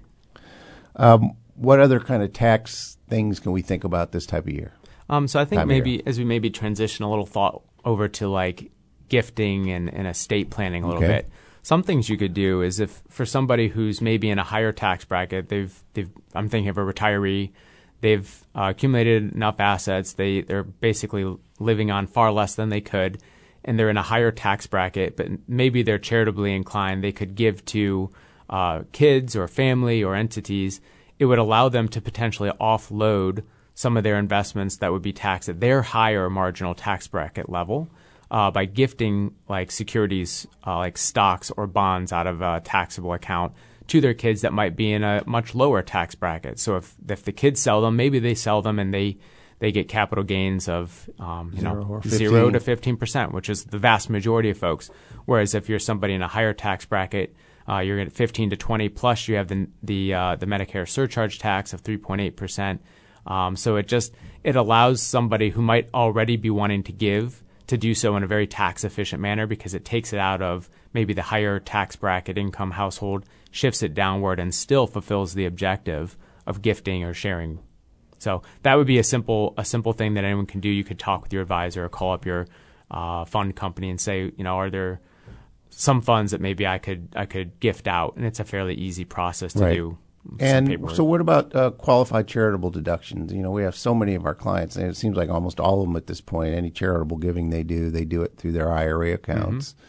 What 1.55 1.81
other 1.81 1.99
kind 1.99 2.23
of 2.23 2.31
tax 2.31 2.97
things 3.09 3.41
can 3.41 3.51
we 3.51 3.61
think 3.61 3.83
about 3.83 4.13
this 4.13 4.25
type 4.25 4.47
of 4.47 4.53
year? 4.53 4.71
Um, 5.09 5.27
so 5.27 5.39
I 5.39 5.45
think 5.45 5.65
maybe 5.65 5.91
year. 5.91 6.01
as 6.05 6.17
we 6.19 6.25
maybe 6.25 6.49
transition 6.49 7.03
a 7.05 7.09
little 7.09 7.25
thought 7.25 7.63
over 7.83 8.07
to 8.07 8.27
like 8.27 8.71
gifting 9.07 9.71
and, 9.71 9.91
and 9.93 10.07
estate 10.07 10.49
planning 10.49 10.83
a 10.83 10.87
little 10.87 11.03
Okay. 11.03 11.13
bit. 11.23 11.29
Some 11.61 11.83
things 11.83 12.09
you 12.09 12.17
could 12.17 12.33
do 12.33 12.61
is 12.61 12.79
if 12.79 13.01
for 13.09 13.25
somebody 13.25 13.67
who's 13.67 14.01
maybe 14.01 14.29
in 14.29 14.39
a 14.39 14.43
higher 14.43 14.71
tax 14.71 15.05
bracket, 15.05 15.49
they've 15.49 15.73
they've 15.93 16.09
I'm 16.33 16.47
thinking 16.47 16.69
of 16.69 16.77
a 16.77 16.81
retiree, 16.81 17.51
they've 18.01 18.45
uh, 18.55 18.67
accumulated 18.69 19.33
enough 19.33 19.59
assets, 19.59 20.13
they 20.13 20.41
they're 20.41 20.63
basically 20.63 21.35
living 21.59 21.91
on 21.91 22.07
far 22.07 22.31
less 22.31 22.55
than 22.55 22.69
they 22.69 22.79
could, 22.81 23.21
and 23.65 23.77
they're 23.77 23.89
in 23.89 23.97
a 23.97 24.03
higher 24.03 24.31
tax 24.31 24.67
bracket, 24.67 25.17
but 25.17 25.27
maybe 25.47 25.83
they're 25.83 25.99
charitably 25.99 26.55
inclined, 26.55 27.03
they 27.03 27.11
could 27.11 27.35
give 27.35 27.65
to 27.65 28.09
uh, 28.49 28.83
kids 28.93 29.35
or 29.35 29.47
family 29.47 30.01
or 30.03 30.15
entities. 30.15 30.79
It 31.19 31.25
would 31.25 31.39
allow 31.39 31.67
them 31.67 31.89
to 31.89 32.01
potentially 32.01 32.51
offload 32.61 33.43
some 33.79 33.95
of 33.95 34.03
their 34.03 34.19
investments 34.19 34.75
that 34.75 34.91
would 34.91 35.01
be 35.01 35.13
taxed 35.13 35.47
at 35.47 35.61
their 35.61 35.81
higher 35.81 36.29
marginal 36.29 36.75
tax 36.75 37.07
bracket 37.07 37.47
level 37.47 37.87
uh, 38.29 38.51
by 38.51 38.65
gifting 38.65 39.33
like 39.47 39.71
securities 39.71 40.45
uh, 40.67 40.75
like 40.79 40.97
stocks 40.97 41.49
or 41.55 41.65
bonds 41.65 42.11
out 42.11 42.27
of 42.27 42.41
a 42.41 42.59
taxable 42.59 43.13
account 43.13 43.53
to 43.87 44.01
their 44.01 44.13
kids 44.13 44.41
that 44.41 44.51
might 44.51 44.75
be 44.75 44.91
in 44.91 45.01
a 45.05 45.23
much 45.25 45.55
lower 45.55 45.81
tax 45.81 46.13
bracket. 46.13 46.59
So 46.59 46.75
if 46.75 46.93
if 47.07 47.23
the 47.23 47.31
kids 47.31 47.61
sell 47.61 47.79
them, 47.79 47.95
maybe 47.95 48.19
they 48.19 48.35
sell 48.35 48.61
them 48.61 48.79
and 48.79 48.93
they 48.93 49.17
they 49.59 49.71
get 49.71 49.87
capital 49.87 50.25
gains 50.25 50.67
of 50.67 51.09
um, 51.17 51.53
you 51.53 51.61
Zero 51.61 51.75
know 51.75 51.89
or 51.89 52.03
zero 52.03 52.33
15. 52.47 52.53
to 52.53 52.59
fifteen 52.59 52.97
percent, 52.97 53.31
which 53.31 53.49
is 53.49 53.63
the 53.63 53.77
vast 53.77 54.09
majority 54.09 54.49
of 54.49 54.57
folks. 54.57 54.91
Whereas 55.23 55.55
if 55.55 55.69
you're 55.69 55.79
somebody 55.79 56.15
in 56.15 56.21
a 56.21 56.27
higher 56.27 56.53
tax 56.53 56.83
bracket, 56.83 57.33
uh, 57.65 57.79
you're 57.79 58.01
at 58.01 58.11
15 58.11 58.49
to 58.49 58.57
20 58.57 58.89
plus. 58.89 59.29
You 59.29 59.35
have 59.35 59.47
the 59.47 59.69
the 59.81 60.13
uh, 60.13 60.35
the 60.35 60.47
Medicare 60.47 60.85
surcharge 60.85 61.39
tax 61.39 61.71
of 61.71 61.81
3.8 61.81 62.35
percent. 62.35 62.81
Um, 63.25 63.55
so 63.55 63.75
it 63.75 63.87
just 63.87 64.13
it 64.43 64.55
allows 64.55 65.01
somebody 65.01 65.49
who 65.49 65.61
might 65.61 65.89
already 65.93 66.37
be 66.37 66.49
wanting 66.49 66.83
to 66.83 66.91
give 66.91 67.43
to 67.67 67.77
do 67.77 67.93
so 67.93 68.15
in 68.15 68.23
a 68.23 68.27
very 68.27 68.47
tax 68.47 68.83
efficient 68.83 69.21
manner 69.21 69.45
because 69.45 69.73
it 69.73 69.85
takes 69.85 70.13
it 70.13 70.19
out 70.19 70.41
of 70.41 70.69
maybe 70.93 71.13
the 71.13 71.21
higher 71.21 71.59
tax 71.59 71.95
bracket 71.95 72.37
income 72.37 72.71
household, 72.71 73.25
shifts 73.51 73.83
it 73.83 73.93
downward, 73.93 74.39
and 74.39 74.55
still 74.55 74.87
fulfills 74.87 75.33
the 75.33 75.45
objective 75.45 76.17
of 76.47 76.61
gifting 76.61 77.03
or 77.03 77.13
sharing. 77.13 77.59
So 78.17 78.41
that 78.63 78.75
would 78.75 78.87
be 78.87 78.97
a 78.97 79.03
simple 79.03 79.53
a 79.57 79.63
simple 79.63 79.93
thing 79.93 80.15
that 80.15 80.23
anyone 80.23 80.45
can 80.47 80.59
do. 80.61 80.69
You 80.69 80.83
could 80.83 80.99
talk 80.99 81.21
with 81.23 81.31
your 81.31 81.41
advisor 81.41 81.85
or 81.85 81.89
call 81.89 82.13
up 82.13 82.25
your 82.25 82.47
uh, 82.89 83.25
fund 83.25 83.55
company 83.55 83.89
and 83.89 84.01
say, 84.01 84.31
you 84.35 84.43
know, 84.43 84.55
are 84.55 84.69
there 84.69 84.99
some 85.69 86.01
funds 86.01 86.31
that 86.31 86.41
maybe 86.41 86.65
I 86.65 86.79
could 86.79 87.09
I 87.15 87.25
could 87.25 87.59
gift 87.59 87.87
out, 87.87 88.15
and 88.15 88.25
it's 88.25 88.39
a 88.39 88.43
fairly 88.43 88.73
easy 88.73 89.05
process 89.05 89.53
to 89.53 89.59
Right. 89.59 89.75
do 89.75 89.97
And 90.39 90.89
so, 90.93 91.03
what 91.03 91.21
about 91.21 91.55
uh, 91.55 91.71
qualified 91.71 92.27
charitable 92.27 92.69
deductions? 92.69 93.33
You 93.33 93.41
know, 93.41 93.51
we 93.51 93.63
have 93.63 93.75
so 93.75 93.95
many 93.95 94.15
of 94.15 94.25
our 94.25 94.35
clients, 94.35 94.75
and 94.75 94.87
it 94.87 94.95
seems 94.95 95.17
like 95.17 95.29
almost 95.29 95.59
all 95.59 95.81
of 95.81 95.87
them 95.87 95.95
at 95.95 96.07
this 96.07 96.21
point, 96.21 96.53
any 96.53 96.69
charitable 96.69 97.17
giving 97.17 97.49
they 97.49 97.63
do, 97.63 97.89
they 97.89 98.05
do 98.05 98.21
it 98.21 98.37
through 98.37 98.51
their 98.51 98.71
IRA 98.71 99.13
accounts. 99.13 99.73
Mm-hmm. 99.73 99.85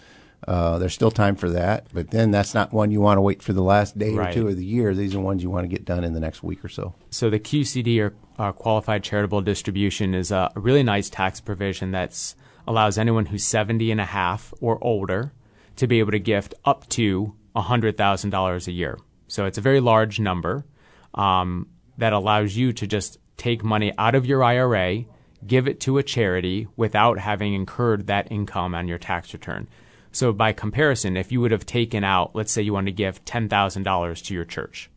Uh, 0.48 0.78
there's 0.78 0.94
still 0.94 1.10
time 1.10 1.36
for 1.36 1.50
that, 1.50 1.86
but 1.92 2.10
then 2.10 2.30
that's 2.30 2.54
not 2.54 2.72
one 2.72 2.90
you 2.90 3.00
want 3.00 3.18
to 3.18 3.20
wait 3.20 3.42
for 3.42 3.52
the 3.52 3.62
last 3.62 3.98
day 3.98 4.16
or 4.16 4.32
two 4.32 4.48
of 4.48 4.56
the 4.56 4.64
year. 4.64 4.94
These 4.94 5.14
are 5.14 5.20
ones 5.20 5.42
you 5.42 5.50
want 5.50 5.64
to 5.64 5.68
get 5.68 5.84
done 5.84 6.02
in 6.02 6.14
the 6.14 6.20
next 6.20 6.42
week 6.42 6.64
or 6.64 6.68
so. 6.68 6.94
So 7.10 7.28
the 7.28 7.38
QCD 7.38 8.00
or 8.00 8.14
uh, 8.38 8.52
qualified 8.52 9.04
charitable 9.04 9.42
distribution 9.42 10.14
is 10.14 10.30
a 10.30 10.50
really 10.54 10.82
nice 10.82 11.10
tax 11.10 11.40
provision 11.40 11.90
that 11.90 12.34
allows 12.66 12.96
anyone 12.96 13.26
who's 13.26 13.44
70 13.44 13.90
and 13.90 14.00
a 14.00 14.06
half 14.06 14.54
or 14.62 14.82
older 14.82 15.32
to 15.76 15.86
be 15.86 15.98
able 15.98 16.12
to 16.12 16.18
gift 16.18 16.54
up 16.64 16.88
to 16.88 17.34
$100,000 17.54 18.66
a 18.66 18.72
year. 18.72 18.98
So 19.30 19.46
it's 19.46 19.58
a 19.58 19.62
very 19.62 19.80
large 19.80 20.18
number 20.18 20.64
um, 21.14 21.68
that 21.98 22.12
allows 22.12 22.56
you 22.56 22.72
to 22.72 22.86
just 22.86 23.18
take 23.36 23.62
money 23.62 23.92
out 23.96 24.16
of 24.16 24.26
your 24.26 24.42
IRA, 24.42 25.04
give 25.46 25.68
it 25.68 25.80
to 25.80 25.98
a 25.98 26.02
charity 26.02 26.66
without 26.76 27.18
having 27.18 27.54
incurred 27.54 28.08
that 28.08 28.30
income 28.32 28.74
on 28.74 28.88
your 28.88 28.98
tax 28.98 29.32
return. 29.32 29.68
So 30.10 30.32
by 30.32 30.52
comparison, 30.52 31.16
if 31.16 31.30
you 31.30 31.40
would 31.40 31.52
have 31.52 31.64
taken 31.64 32.02
out, 32.02 32.34
let's 32.34 32.50
say 32.50 32.62
you 32.62 32.72
wanted 32.72 32.90
to 32.90 32.96
give 32.96 33.24
$10,000 33.24 34.24
to 34.24 34.34
your 34.34 34.44
church, 34.44 34.90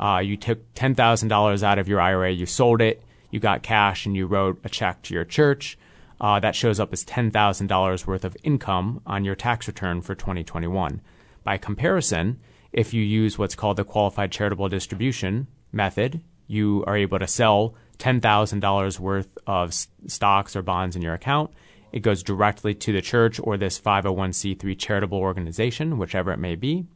uh, 0.00 0.20
you 0.24 0.38
took 0.38 0.74
$10,000 0.74 1.62
out 1.62 1.78
of 1.78 1.88
your 1.88 2.00
IRA, 2.00 2.32
you 2.32 2.46
sold 2.46 2.80
it, 2.80 3.02
you 3.30 3.40
got 3.40 3.62
cash, 3.62 4.06
and 4.06 4.16
you 4.16 4.26
wrote 4.26 4.58
a 4.64 4.70
check 4.70 5.02
to 5.02 5.14
your 5.14 5.24
church. 5.26 5.76
Uh, 6.18 6.40
that 6.40 6.56
shows 6.56 6.80
up 6.80 6.94
as 6.94 7.04
$10,000 7.04 8.06
worth 8.06 8.24
of 8.24 8.36
income 8.42 9.02
on 9.04 9.22
your 9.22 9.34
tax 9.34 9.68
return 9.68 10.00
for 10.00 10.14
2021. 10.14 11.02
By 11.44 11.58
comparison, 11.58 12.40
if 12.76 12.92
you 12.92 13.02
use 13.02 13.38
what's 13.38 13.56
called 13.56 13.78
the 13.78 13.84
qualified 13.84 14.30
charitable 14.30 14.68
distribution 14.68 15.48
method, 15.72 16.20
you 16.46 16.84
are 16.86 16.96
able 16.96 17.18
to 17.18 17.26
sell 17.26 17.74
$10,000 17.98 19.00
worth 19.00 19.38
of 19.46 19.74
stocks 20.06 20.54
or 20.54 20.62
bonds 20.62 20.94
in 20.94 21.02
your 21.02 21.14
account. 21.14 21.50
It 21.90 22.00
goes 22.00 22.22
directly 22.22 22.74
to 22.74 22.92
the 22.92 23.00
church 23.00 23.40
or 23.42 23.56
this 23.56 23.80
501c3 23.80 24.78
charitable 24.78 25.18
organization, 25.18 25.96
whichever 25.96 26.30
it 26.32 26.38
may 26.38 26.54
be, 26.54 26.86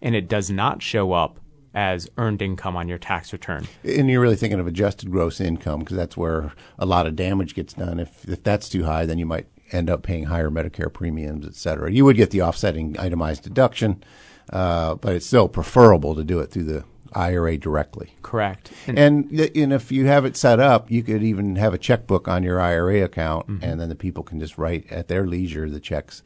and 0.00 0.14
it 0.14 0.26
does 0.26 0.50
not 0.50 0.82
show 0.82 1.12
up 1.12 1.38
as 1.74 2.08
earned 2.16 2.40
income 2.40 2.74
on 2.74 2.88
your 2.88 2.96
tax 2.96 3.34
return. 3.34 3.68
And 3.84 4.08
you're 4.08 4.22
really 4.22 4.36
thinking 4.36 4.58
of 4.58 4.66
adjusted 4.66 5.10
gross 5.10 5.42
income 5.42 5.80
because 5.80 5.98
that's 5.98 6.16
where 6.16 6.52
a 6.78 6.86
lot 6.86 7.06
of 7.06 7.14
damage 7.14 7.54
gets 7.54 7.74
done. 7.74 8.00
If 8.00 8.26
if 8.26 8.42
that's 8.42 8.70
too 8.70 8.84
high, 8.84 9.04
then 9.04 9.18
you 9.18 9.26
might 9.26 9.46
end 9.72 9.90
up 9.90 10.02
paying 10.02 10.24
higher 10.24 10.48
Medicare 10.48 10.90
premiums, 10.90 11.46
et 11.46 11.54
cetera. 11.54 11.92
You 11.92 12.06
would 12.06 12.16
get 12.16 12.30
the 12.30 12.40
offsetting 12.40 12.96
itemized 12.98 13.42
deduction, 13.42 14.02
uh, 14.52 14.94
but 14.96 15.14
it's 15.14 15.26
still 15.26 15.48
preferable 15.48 16.14
to 16.14 16.24
do 16.24 16.38
it 16.40 16.50
through 16.50 16.64
the 16.64 16.84
IRA 17.12 17.56
directly. 17.56 18.14
Correct. 18.22 18.70
And, 18.86 18.98
And, 18.98 19.40
and 19.56 19.72
if 19.72 19.90
you 19.90 20.06
have 20.06 20.24
it 20.24 20.36
set 20.36 20.60
up, 20.60 20.90
you 20.90 21.02
could 21.02 21.22
even 21.22 21.56
have 21.56 21.72
a 21.72 21.78
checkbook 21.78 22.28
on 22.28 22.42
your 22.42 22.60
IRA 22.60 23.02
account, 23.02 23.46
Mm-hmm. 23.46 23.64
and 23.64 23.80
then 23.80 23.88
the 23.88 23.94
people 23.94 24.22
can 24.22 24.38
just 24.40 24.58
write 24.58 24.90
at 24.92 25.08
their 25.08 25.26
leisure 25.26 25.68
the 25.70 25.80
checks 25.80 26.22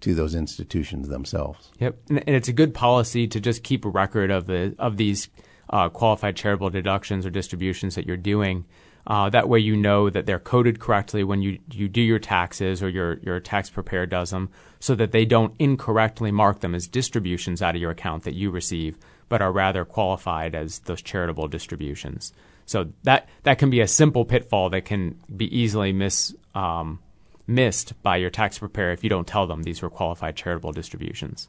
to 0.00 0.14
those 0.14 0.34
institutions 0.34 1.08
themselves. 1.08 1.70
Yep, 1.78 1.96
and, 2.08 2.18
and 2.26 2.34
it's 2.36 2.48
a 2.48 2.54
good 2.54 2.72
policy 2.72 3.26
to 3.28 3.38
just 3.40 3.62
keep 3.62 3.84
a 3.84 3.88
record 3.90 4.30
of 4.30 4.46
the 4.46 4.74
of 4.78 4.96
these 4.96 5.28
uh, 5.68 5.88
qualified 5.90 6.36
charitable 6.36 6.70
deductions 6.70 7.26
or 7.26 7.30
distributions 7.30 7.94
that 7.96 8.06
you're 8.06 8.16
doing. 8.16 8.64
Uh, 9.06 9.30
that 9.30 9.48
way, 9.48 9.58
you 9.58 9.76
know 9.76 10.10
that 10.10 10.26
they're 10.26 10.38
coded 10.38 10.78
correctly 10.78 11.24
when 11.24 11.42
you, 11.42 11.58
you 11.72 11.88
do 11.88 12.00
your 12.00 12.18
taxes 12.18 12.82
or 12.82 12.88
your 12.88 13.18
your 13.18 13.40
tax 13.40 13.70
preparer 13.70 14.06
does 14.06 14.30
them, 14.30 14.50
so 14.78 14.94
that 14.94 15.12
they 15.12 15.24
don't 15.24 15.54
incorrectly 15.58 16.30
mark 16.30 16.60
them 16.60 16.74
as 16.74 16.86
distributions 16.86 17.62
out 17.62 17.74
of 17.74 17.80
your 17.80 17.90
account 17.90 18.24
that 18.24 18.34
you 18.34 18.50
receive, 18.50 18.98
but 19.28 19.42
are 19.42 19.52
rather 19.52 19.84
qualified 19.84 20.54
as 20.54 20.80
those 20.80 21.02
charitable 21.02 21.48
distributions. 21.48 22.32
So 22.66 22.92
that 23.02 23.28
that 23.42 23.58
can 23.58 23.70
be 23.70 23.80
a 23.80 23.88
simple 23.88 24.24
pitfall 24.24 24.70
that 24.70 24.84
can 24.84 25.18
be 25.34 25.46
easily 25.56 25.92
miss. 25.92 26.34
Um, 26.54 27.00
missed 27.46 28.00
by 28.02 28.16
your 28.16 28.30
tax 28.30 28.60
preparer 28.60 28.92
if 28.92 29.02
you 29.02 29.10
don't 29.10 29.26
tell 29.26 29.46
them 29.46 29.64
these 29.64 29.82
were 29.82 29.90
qualified 29.90 30.36
charitable 30.36 30.72
distributions. 30.72 31.48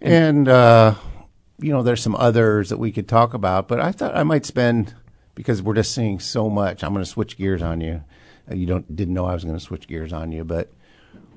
And, 0.00 0.48
uh, 0.48 0.94
you 1.58 1.72
know, 1.72 1.82
there's 1.82 2.02
some 2.02 2.14
others 2.14 2.70
that 2.70 2.78
we 2.78 2.92
could 2.92 3.08
talk 3.08 3.34
about, 3.34 3.68
but 3.68 3.80
I 3.80 3.90
thought 3.92 4.16
I 4.16 4.22
might 4.22 4.46
spend 4.46 4.94
because 5.40 5.62
we're 5.62 5.74
just 5.74 5.94
seeing 5.94 6.20
so 6.20 6.50
much. 6.50 6.84
I'm 6.84 6.92
going 6.92 7.02
to 7.02 7.10
switch 7.10 7.38
gears 7.38 7.62
on 7.62 7.80
you. 7.80 8.04
Uh, 8.50 8.54
You 8.54 8.66
don't 8.66 8.94
didn't 8.94 9.14
know 9.14 9.24
I 9.24 9.32
was 9.32 9.42
going 9.42 9.56
to 9.56 9.64
switch 9.64 9.88
gears 9.88 10.12
on 10.12 10.32
you, 10.32 10.44
but 10.44 10.70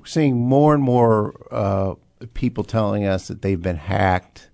seeing 0.04 0.36
more 0.36 0.74
and 0.74 0.82
more 0.82 1.34
uh, 1.50 1.94
people 2.34 2.64
telling 2.64 3.06
us 3.06 3.28
that 3.28 3.40
they've 3.40 3.62
been 3.62 3.76
hacked 3.78 4.50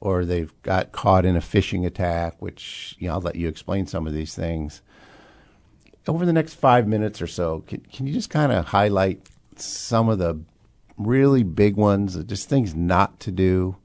or 0.00 0.26
they've 0.26 0.52
got 0.62 0.92
caught 0.92 1.24
in 1.24 1.34
a 1.34 1.40
phishing 1.40 1.86
attack. 1.86 2.42
Which 2.42 2.94
you 2.98 3.08
know, 3.08 3.14
I'll 3.14 3.20
let 3.22 3.36
you 3.36 3.48
explain 3.48 3.86
some 3.86 4.06
of 4.06 4.12
these 4.12 4.34
things 4.34 4.82
over 6.06 6.26
the 6.26 6.32
next 6.32 6.54
five 6.54 6.86
minutes 6.86 7.22
or 7.22 7.26
so. 7.26 7.60
Can, 7.66 7.80
can 7.80 8.06
you 8.06 8.12
just 8.12 8.28
kind 8.28 8.52
of 8.52 8.66
highlight 8.66 9.28
some 9.56 10.10
of 10.10 10.18
the 10.18 10.40
really 10.98 11.42
big 11.42 11.76
ones, 11.76 12.22
just 12.24 12.50
things 12.50 12.74
not 12.74 13.18
to 13.20 13.32
do, 13.32 13.76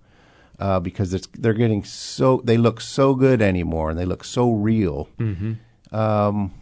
uh, 0.60 0.80
because 0.80 1.14
it's 1.14 1.28
they're 1.34 1.54
getting 1.54 1.84
so 1.84 2.42
they 2.44 2.58
look 2.58 2.82
so 2.82 3.14
good 3.16 3.42
anymore 3.42 3.90
and 3.90 4.00
they 4.00 4.06
look 4.06 4.24
so 4.24 4.52
real. 4.52 5.10
Um, 5.92 6.54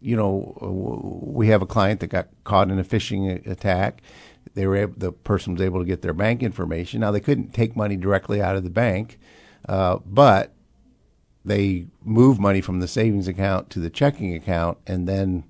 you 0.00 0.16
know, 0.16 1.20
we 1.22 1.48
have 1.48 1.62
a 1.62 1.66
client 1.66 2.00
that 2.00 2.08
got 2.08 2.28
caught 2.44 2.70
in 2.70 2.78
a 2.78 2.84
phishing 2.84 3.46
attack. 3.46 4.02
They 4.54 4.66
were 4.66 4.76
able, 4.76 4.94
the 4.96 5.12
person 5.12 5.54
was 5.54 5.62
able 5.62 5.78
to 5.78 5.86
get 5.86 6.02
their 6.02 6.12
bank 6.12 6.42
information. 6.42 7.00
Now 7.00 7.12
they 7.12 7.20
couldn't 7.20 7.54
take 7.54 7.76
money 7.76 7.96
directly 7.96 8.42
out 8.42 8.56
of 8.56 8.64
the 8.64 8.70
bank, 8.70 9.18
uh, 9.68 9.98
but 10.04 10.52
they 11.44 11.86
moved 12.04 12.40
money 12.40 12.60
from 12.60 12.80
the 12.80 12.88
savings 12.88 13.28
account 13.28 13.70
to 13.70 13.80
the 13.80 13.90
checking 13.90 14.34
account, 14.34 14.78
and 14.86 15.08
then, 15.08 15.44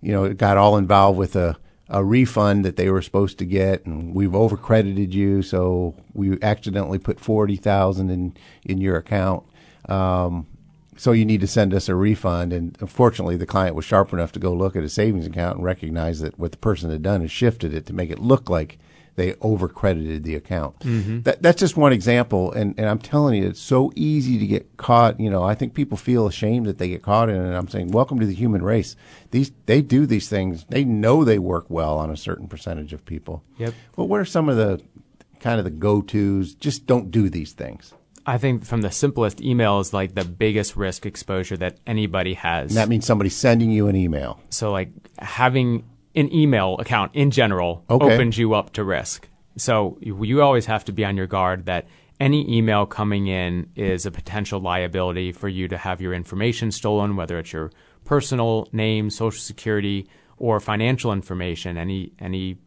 you 0.00 0.12
know, 0.12 0.24
it 0.24 0.36
got 0.38 0.56
all 0.56 0.76
involved 0.76 1.18
with 1.18 1.36
a, 1.36 1.56
a 1.90 2.04
refund 2.04 2.64
that 2.64 2.76
they 2.76 2.88
were 2.88 3.02
supposed 3.02 3.38
to 3.38 3.44
get, 3.44 3.84
and 3.84 4.14
we've 4.14 4.30
overcredited 4.30 5.12
you, 5.12 5.42
so 5.42 5.94
we 6.14 6.40
accidentally 6.40 6.98
put 6.98 7.20
forty 7.20 7.56
thousand 7.56 8.10
in 8.10 8.36
in 8.64 8.78
your 8.80 8.96
account. 8.96 9.44
Um, 9.88 10.46
so 10.96 11.12
you 11.12 11.24
need 11.24 11.40
to 11.40 11.46
send 11.46 11.74
us 11.74 11.88
a 11.88 11.94
refund. 11.94 12.52
And 12.52 12.76
unfortunately, 12.80 13.36
the 13.36 13.46
client 13.46 13.74
was 13.74 13.84
sharp 13.84 14.12
enough 14.12 14.32
to 14.32 14.38
go 14.38 14.52
look 14.52 14.76
at 14.76 14.84
a 14.84 14.88
savings 14.88 15.26
account 15.26 15.56
and 15.56 15.64
recognize 15.64 16.20
that 16.20 16.38
what 16.38 16.52
the 16.52 16.58
person 16.58 16.90
had 16.90 17.02
done 17.02 17.22
is 17.22 17.30
shifted 17.30 17.74
it 17.74 17.86
to 17.86 17.92
make 17.92 18.10
it 18.10 18.18
look 18.18 18.48
like 18.48 18.78
they 19.20 19.32
overcredited 19.34 20.22
the 20.22 20.34
account. 20.34 20.78
Mm-hmm. 20.80 21.20
That, 21.22 21.42
that's 21.42 21.60
just 21.60 21.76
one 21.76 21.92
example. 21.92 22.52
And, 22.52 22.74
and 22.78 22.88
I'm 22.88 22.98
telling 22.98 23.34
you, 23.34 23.48
it's 23.48 23.60
so 23.60 23.92
easy 23.94 24.38
to 24.38 24.46
get 24.46 24.78
caught. 24.78 25.20
You 25.20 25.28
know, 25.28 25.42
I 25.42 25.54
think 25.54 25.74
people 25.74 25.98
feel 25.98 26.26
ashamed 26.26 26.64
that 26.66 26.78
they 26.78 26.88
get 26.88 27.02
caught 27.02 27.28
in 27.28 27.36
it. 27.36 27.44
And 27.44 27.54
I'm 27.54 27.68
saying, 27.68 27.90
welcome 27.92 28.18
to 28.18 28.26
the 28.26 28.34
human 28.34 28.62
race. 28.62 28.96
These 29.30 29.52
they 29.66 29.82
do 29.82 30.06
these 30.06 30.30
things. 30.30 30.64
They 30.70 30.84
know 30.84 31.22
they 31.22 31.38
work 31.38 31.66
well 31.68 31.98
on 31.98 32.10
a 32.10 32.16
certain 32.16 32.48
percentage 32.48 32.94
of 32.94 33.04
people. 33.04 33.44
Yep. 33.58 33.74
Well, 33.96 34.08
what 34.08 34.20
are 34.20 34.24
some 34.24 34.48
of 34.48 34.56
the 34.56 34.82
kind 35.38 35.58
of 35.58 35.64
the 35.64 35.70
go 35.70 36.00
tos? 36.00 36.54
Just 36.54 36.86
don't 36.86 37.10
do 37.10 37.28
these 37.28 37.52
things. 37.52 37.92
I 38.24 38.38
think 38.38 38.64
from 38.64 38.80
the 38.80 38.90
simplest, 38.90 39.42
email 39.42 39.80
is 39.80 39.92
like 39.92 40.14
the 40.14 40.24
biggest 40.24 40.76
risk 40.76 41.04
exposure 41.04 41.56
that 41.58 41.78
anybody 41.86 42.34
has. 42.34 42.70
And 42.70 42.78
that 42.78 42.88
means 42.88 43.04
somebody 43.04 43.28
sending 43.28 43.70
you 43.70 43.88
an 43.88 43.96
email. 43.96 44.40
so, 44.48 44.72
like 44.72 44.90
having 45.18 45.84
an 46.14 46.32
email 46.34 46.76
account 46.78 47.14
in 47.14 47.30
general 47.30 47.84
Okay. 47.88 48.14
opens 48.14 48.38
you 48.38 48.54
up 48.54 48.72
to 48.72 48.84
risk. 48.84 49.28
So 49.56 49.98
you, 50.00 50.22
you 50.24 50.42
always 50.42 50.66
have 50.66 50.84
to 50.86 50.92
be 50.92 51.04
on 51.04 51.16
your 51.16 51.26
guard 51.26 51.66
that 51.66 51.86
any 52.18 52.50
email 52.54 52.84
coming 52.86 53.28
in 53.28 53.68
is 53.76 54.04
a 54.06 54.10
potential 54.10 54.60
liability 54.60 55.32
for 55.32 55.48
you 55.48 55.68
to 55.68 55.78
have 55.78 56.00
your 56.00 56.12
information 56.12 56.70
stolen, 56.70 57.16
whether 57.16 57.38
it's 57.38 57.52
your 57.52 57.70
personal 58.04 58.68
name, 58.72 59.10
social 59.10 59.40
security, 59.40 60.06
or 60.36 60.60
financial 60.60 61.12
information, 61.12 61.76
any 61.76 62.12
any 62.18 62.58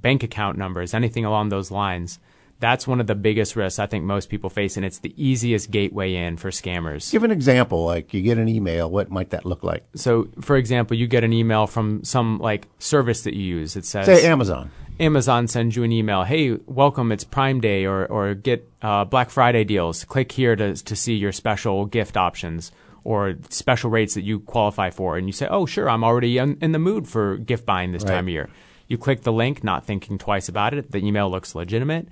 bank 0.00 0.22
account 0.22 0.58
numbers, 0.58 0.94
anything 0.94 1.24
along 1.24 1.48
those 1.48 1.70
lines. 1.70 2.18
That's 2.60 2.86
one 2.88 3.00
of 3.00 3.06
the 3.06 3.14
biggest 3.14 3.54
risks 3.54 3.78
I 3.78 3.86
think 3.86 4.04
most 4.04 4.28
people 4.28 4.50
face, 4.50 4.76
and 4.76 4.84
it's 4.84 4.98
the 4.98 5.14
easiest 5.16 5.70
gateway 5.70 6.14
in 6.14 6.36
for 6.36 6.50
scammers. 6.50 7.12
Give 7.12 7.22
an 7.24 7.30
example. 7.30 7.84
Like 7.84 8.12
you 8.12 8.20
get 8.22 8.36
an 8.38 8.48
email. 8.48 8.90
What 8.90 9.10
might 9.10 9.30
that 9.30 9.44
look 9.44 9.62
like? 9.62 9.84
So, 9.94 10.28
for 10.40 10.56
example, 10.56 10.96
you 10.96 11.06
get 11.06 11.22
an 11.22 11.32
email 11.32 11.66
from 11.66 12.02
some 12.04 12.38
like 12.38 12.66
service 12.78 13.22
that 13.22 13.34
you 13.34 13.42
use. 13.58 13.76
It 13.76 13.84
says 13.84 14.06
Say 14.06 14.26
Amazon. 14.26 14.70
Amazon 15.00 15.46
sends 15.46 15.76
you 15.76 15.84
an 15.84 15.92
email. 15.92 16.24
Hey, 16.24 16.58
welcome! 16.66 17.12
It's 17.12 17.22
Prime 17.22 17.60
Day, 17.60 17.84
or 17.86 18.04
or 18.06 18.34
get 18.34 18.68
uh, 18.82 19.04
Black 19.04 19.30
Friday 19.30 19.62
deals. 19.62 20.02
Click 20.04 20.32
here 20.32 20.56
to 20.56 20.74
to 20.74 20.96
see 20.96 21.14
your 21.14 21.30
special 21.30 21.86
gift 21.86 22.16
options 22.16 22.72
or 23.04 23.36
special 23.48 23.88
rates 23.90 24.14
that 24.14 24.22
you 24.22 24.40
qualify 24.40 24.90
for. 24.90 25.16
And 25.16 25.26
you 25.28 25.32
say, 25.32 25.46
oh, 25.48 25.64
sure, 25.64 25.88
I'm 25.88 26.02
already 26.04 26.36
in, 26.36 26.58
in 26.60 26.72
the 26.72 26.78
mood 26.78 27.08
for 27.08 27.36
gift 27.38 27.64
buying 27.64 27.92
this 27.92 28.02
Right. 28.02 28.10
time 28.14 28.24
of 28.26 28.28
year. 28.30 28.50
You 28.88 28.98
click 28.98 29.22
the 29.22 29.32
link, 29.32 29.62
not 29.64 29.86
thinking 29.86 30.18
twice 30.18 30.48
about 30.48 30.74
it. 30.74 30.90
The 30.90 30.98
email 30.98 31.30
looks 31.30 31.54
legitimate, 31.54 32.08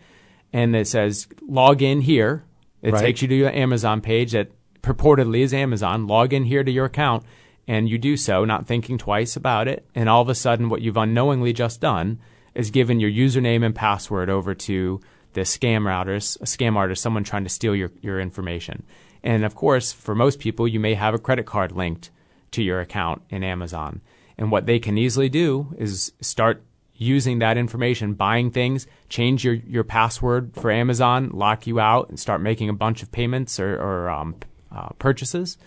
and 0.56 0.74
it 0.74 0.88
says 0.88 1.28
log 1.46 1.82
in 1.82 2.00
here. 2.00 2.42
It 2.80 2.94
Right. 2.94 3.02
takes 3.02 3.20
you 3.20 3.28
to 3.28 3.34
your 3.34 3.50
Amazon 3.50 4.00
page 4.00 4.32
that 4.32 4.52
purportedly 4.80 5.40
is 5.40 5.52
Amazon. 5.52 6.06
Log 6.06 6.32
in 6.32 6.44
here 6.44 6.64
to 6.64 6.70
your 6.70 6.86
account, 6.86 7.24
and 7.68 7.90
you 7.90 7.98
do 7.98 8.16
so, 8.16 8.44
not 8.46 8.66
thinking 8.66 8.96
twice 8.96 9.36
about 9.36 9.68
it. 9.68 9.86
And 9.94 10.08
all 10.08 10.22
of 10.22 10.30
a 10.30 10.34
sudden, 10.34 10.70
what 10.70 10.80
you've 10.80 10.96
unknowingly 10.96 11.52
just 11.52 11.82
done 11.82 12.20
is 12.54 12.70
given 12.70 13.00
your 13.00 13.10
username 13.10 13.66
and 13.66 13.74
password 13.74 14.30
over 14.30 14.54
to 14.54 14.98
the 15.34 15.42
scam 15.42 15.82
routers, 15.82 16.40
a 16.40 16.46
scam 16.46 16.74
artist, 16.76 17.02
someone 17.02 17.24
trying 17.24 17.44
to 17.44 17.50
steal 17.50 17.76
your, 17.76 17.90
your 18.00 18.18
information. 18.18 18.82
And 19.22 19.44
of 19.44 19.54
course, 19.54 19.92
for 19.92 20.14
most 20.14 20.38
people, 20.38 20.66
you 20.66 20.80
may 20.80 20.94
have 20.94 21.12
a 21.12 21.18
credit 21.18 21.44
card 21.44 21.72
linked 21.72 22.10
to 22.52 22.62
your 22.62 22.80
account 22.80 23.20
in 23.28 23.44
Amazon. 23.44 24.00
And 24.38 24.50
what 24.50 24.64
they 24.64 24.78
can 24.78 24.96
easily 24.96 25.28
do 25.28 25.74
is 25.76 26.12
start 26.22 26.64
using 26.98 27.38
that 27.40 27.56
information, 27.56 28.14
buying 28.14 28.50
things, 28.50 28.86
change 29.08 29.44
your, 29.44 29.54
your 29.54 29.84
password 29.84 30.52
for 30.54 30.70
Amazon, 30.70 31.30
lock 31.32 31.66
you 31.66 31.78
out, 31.78 32.08
and 32.08 32.18
start 32.18 32.40
making 32.40 32.68
a 32.68 32.72
bunch 32.72 33.02
of 33.02 33.12
payments 33.12 33.60
or, 33.60 33.74
or 33.76 34.08
um, 34.08 34.34
uh, 34.72 34.88
purchases. 34.98 35.58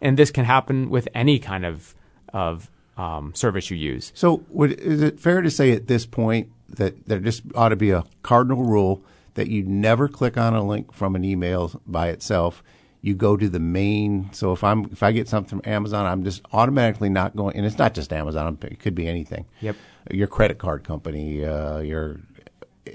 And 0.00 0.16
this 0.16 0.30
can 0.30 0.44
happen 0.44 0.90
with 0.90 1.08
any 1.14 1.38
kind 1.38 1.66
of, 1.66 1.94
of 2.32 2.70
um, 2.96 3.34
service 3.34 3.70
you 3.70 3.76
use. 3.76 4.12
So, 4.14 4.44
would, 4.50 4.72
is 4.72 5.02
it 5.02 5.20
fair 5.20 5.42
to 5.42 5.50
say 5.50 5.72
at 5.72 5.86
this 5.86 6.06
point 6.06 6.50
that 6.68 7.06
there 7.06 7.20
just 7.20 7.42
ought 7.54 7.70
to 7.70 7.76
be 7.76 7.90
a 7.90 8.04
cardinal 8.22 8.64
rule 8.64 9.02
that 9.34 9.48
you 9.48 9.62
never 9.62 10.08
click 10.08 10.36
on 10.36 10.54
a 10.54 10.66
link 10.66 10.92
from 10.92 11.14
an 11.14 11.24
email 11.24 11.80
by 11.86 12.08
itself? 12.08 12.62
You 13.00 13.14
go 13.14 13.36
to 13.36 13.48
the 13.48 13.60
main. 13.60 14.30
So 14.32 14.52
if 14.52 14.64
I'm 14.64 14.86
if 14.86 15.02
I 15.02 15.12
get 15.12 15.28
something 15.28 15.60
from 15.60 15.72
Amazon, 15.72 16.04
I'm 16.06 16.24
just 16.24 16.42
automatically 16.52 17.08
not 17.08 17.36
going. 17.36 17.56
And 17.56 17.64
it's 17.64 17.78
not 17.78 17.94
just 17.94 18.12
Amazon; 18.12 18.58
it 18.62 18.80
could 18.80 18.94
be 18.94 19.06
anything. 19.06 19.46
Yep. 19.60 19.76
Your 20.10 20.26
credit 20.26 20.58
card 20.58 20.84
company, 20.84 21.44
uh, 21.44 21.78
your 21.78 22.20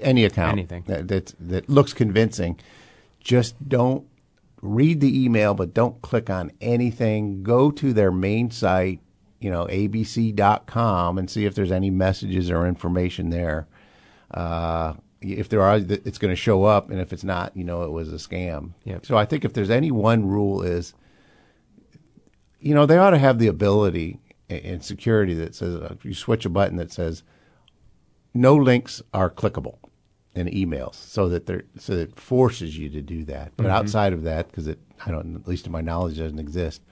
any 0.00 0.24
account, 0.24 0.52
Anything. 0.52 0.84
that 0.88 1.08
that, 1.08 1.34
that 1.40 1.68
looks 1.68 1.92
convincing. 1.92 2.58
Just 3.20 3.68
don't 3.68 4.06
read 4.60 5.00
the 5.00 5.24
email, 5.24 5.54
but 5.54 5.72
don't 5.72 6.00
click 6.02 6.28
on 6.28 6.50
anything. 6.60 7.42
Go 7.42 7.70
to 7.70 7.92
their 7.92 8.10
main 8.10 8.50
site, 8.50 9.00
you 9.40 9.50
know, 9.50 9.66
abc.com, 9.66 11.18
and 11.18 11.30
see 11.30 11.44
if 11.46 11.54
there's 11.54 11.72
any 11.72 11.90
messages 11.90 12.50
or 12.50 12.66
information 12.66 13.30
there. 13.30 13.66
Uh, 14.30 14.94
if 15.24 15.48
there 15.48 15.62
are, 15.62 15.76
it's 15.76 16.18
going 16.18 16.32
to 16.32 16.36
show 16.36 16.64
up, 16.64 16.90
and 16.90 17.00
if 17.00 17.12
it's 17.12 17.24
not, 17.24 17.56
you 17.56 17.64
know, 17.64 17.82
it 17.82 17.90
was 17.90 18.12
a 18.12 18.16
scam. 18.16 18.72
Yep. 18.84 19.06
So 19.06 19.16
I 19.16 19.24
think 19.24 19.44
if 19.44 19.52
there's 19.52 19.70
any 19.70 19.90
one 19.90 20.26
rule 20.26 20.62
is, 20.62 20.94
you 22.60 22.74
know, 22.74 22.86
they 22.86 22.98
ought 22.98 23.10
to 23.10 23.18
have 23.18 23.38
the 23.38 23.48
ability 23.48 24.20
in- 24.48 24.80
security 24.80 25.34
that 25.34 25.54
says 25.54 25.76
uh, 25.76 25.94
you 26.02 26.14
switch 26.14 26.44
a 26.44 26.50
button 26.50 26.76
that 26.76 26.92
says 26.92 27.22
no 28.32 28.54
links 28.54 29.02
are 29.12 29.30
clickable 29.30 29.78
in 30.34 30.48
emails 30.48 30.94
so 30.94 31.28
that 31.28 31.46
they're 31.46 31.64
so 31.78 31.94
that 31.94 32.10
it 32.10 32.20
forces 32.20 32.76
you 32.76 32.88
to 32.88 33.00
do 33.00 33.24
that 33.24 33.52
but 33.56 33.66
outside 33.66 34.12
of 34.12 34.24
that 34.24 34.48
because 34.48 34.66
it 34.66 34.80
i 35.06 35.10
don't 35.10 35.36
at 35.36 35.46
least 35.46 35.64
to 35.64 35.70
my 35.70 35.80
knowledge 35.80 36.18
doesn't 36.18 36.40
exist 36.40 36.82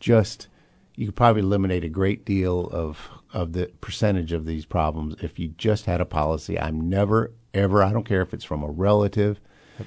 just 0.00 0.48
you 0.96 1.06
could 1.06 1.16
probably 1.16 1.42
eliminate 1.42 1.84
a 1.84 1.88
great 1.88 2.24
deal 2.24 2.68
of 2.72 3.08
of 3.32 3.52
the 3.52 3.66
percentage 3.80 4.32
of 4.32 4.46
these 4.46 4.64
problems 4.64 5.14
if 5.22 5.38
you 5.38 5.48
just 5.48 5.86
had 5.86 6.00
a 6.00 6.04
policy 6.06 6.58
i'm 6.58 6.88
never 6.88 7.32
ever 7.54 7.82
i 7.82 7.92
don't 7.92 8.04
care 8.06 8.22
if 8.22 8.32
it's 8.32 8.44
from 8.44 8.62
a 8.62 8.70
relative 8.70 9.40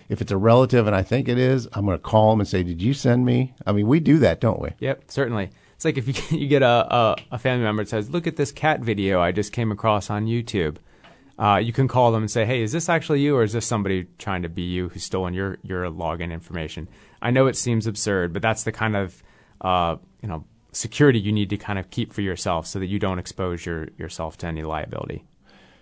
if 0.07 0.21
it's 0.21 0.31
a 0.31 0.37
relative 0.37 0.87
and 0.87 0.95
i 0.95 1.01
think 1.01 1.27
it 1.27 1.37
is 1.37 1.67
i'm 1.73 1.85
going 1.85 1.97
to 1.97 2.01
call 2.01 2.31
them 2.31 2.39
and 2.39 2.47
say 2.47 2.63
did 2.63 2.81
you 2.81 2.93
send 2.93 3.25
me 3.25 3.53
i 3.65 3.71
mean 3.71 3.87
we 3.87 3.99
do 3.99 4.19
that 4.19 4.39
don't 4.39 4.59
we 4.59 4.69
Yep, 4.79 5.03
certainly. 5.07 5.49
It's 5.75 5.85
like 5.85 5.97
if 5.97 6.07
you 6.07 6.13
you 6.37 6.47
get 6.47 6.61
a, 6.61 6.95
a, 6.95 7.15
a 7.31 7.39
family 7.39 7.63
member 7.63 7.83
that 7.83 7.89
says, 7.89 8.09
"Look 8.09 8.27
at 8.27 8.35
this 8.35 8.51
cat 8.51 8.81
video 8.81 9.21
I 9.21 9.31
just 9.31 9.51
came 9.51 9.71
across 9.71 10.09
on 10.09 10.25
YouTube." 10.25 10.77
Uh, 11.39 11.57
you 11.57 11.73
can 11.73 11.87
call 11.87 12.11
them 12.11 12.21
and 12.21 12.29
say, 12.29 12.45
"Hey, 12.45 12.61
is 12.61 12.71
this 12.71 12.89
actually 12.89 13.21
you, 13.21 13.35
or 13.35 13.43
is 13.43 13.53
this 13.53 13.65
somebody 13.65 14.07
trying 14.19 14.43
to 14.43 14.49
be 14.49 14.61
you 14.61 14.89
who's 14.89 15.03
stolen 15.03 15.33
your 15.33 15.57
your 15.63 15.85
login 15.85 16.31
information?" 16.31 16.87
I 17.21 17.31
know 17.31 17.47
it 17.47 17.55
seems 17.55 17.87
absurd, 17.87 18.33
but 18.33 18.41
that's 18.41 18.63
the 18.63 18.71
kind 18.71 18.95
of 18.95 19.23
uh, 19.61 19.95
you 20.21 20.29
know 20.29 20.45
security 20.71 21.19
you 21.19 21.31
need 21.31 21.49
to 21.49 21.57
kind 21.57 21.77
of 21.79 21.89
keep 21.89 22.13
for 22.13 22.21
yourself 22.21 22.65
so 22.67 22.79
that 22.79 22.87
you 22.87 22.99
don't 22.99 23.19
expose 23.19 23.65
your 23.65 23.89
yourself 23.97 24.37
to 24.37 24.47
any 24.47 24.63
liability. 24.63 25.23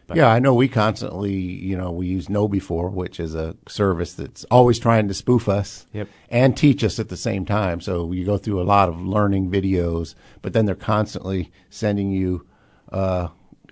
But- 0.08 0.18
yeah, 0.18 0.28
I 0.30 0.40
know 0.40 0.56
we 0.56 0.68
constantly, 0.68 1.34
you 1.36 1.78
know, 1.78 1.92
we 1.92 2.08
use 2.08 2.26
KnowBe4, 2.28 2.92
which 2.92 3.20
is 3.20 3.36
a 3.36 3.56
service 3.68 4.14
that's 4.14 4.44
always 4.46 4.80
trying 4.80 5.08
to 5.08 5.14
spoof 5.14 5.48
us 5.48 5.86
Yep. 5.94 6.08
and 6.32 6.58
teach 6.58 6.84
us 6.84 6.98
at 7.00 7.10
the 7.10 7.18
same 7.18 7.46
time. 7.46 7.80
So 7.80 8.12
you 8.12 8.26
go 8.26 8.38
through 8.40 8.60
a 8.60 8.64
lot 8.64 8.90
of 8.90 9.00
learning 9.00 9.52
videos, 9.52 10.16
but 10.42 10.54
then 10.54 10.66
they're 10.66 10.74
constantly 10.74 11.52
sending 11.70 12.12
you 12.12 12.48
uh, 12.92 13.28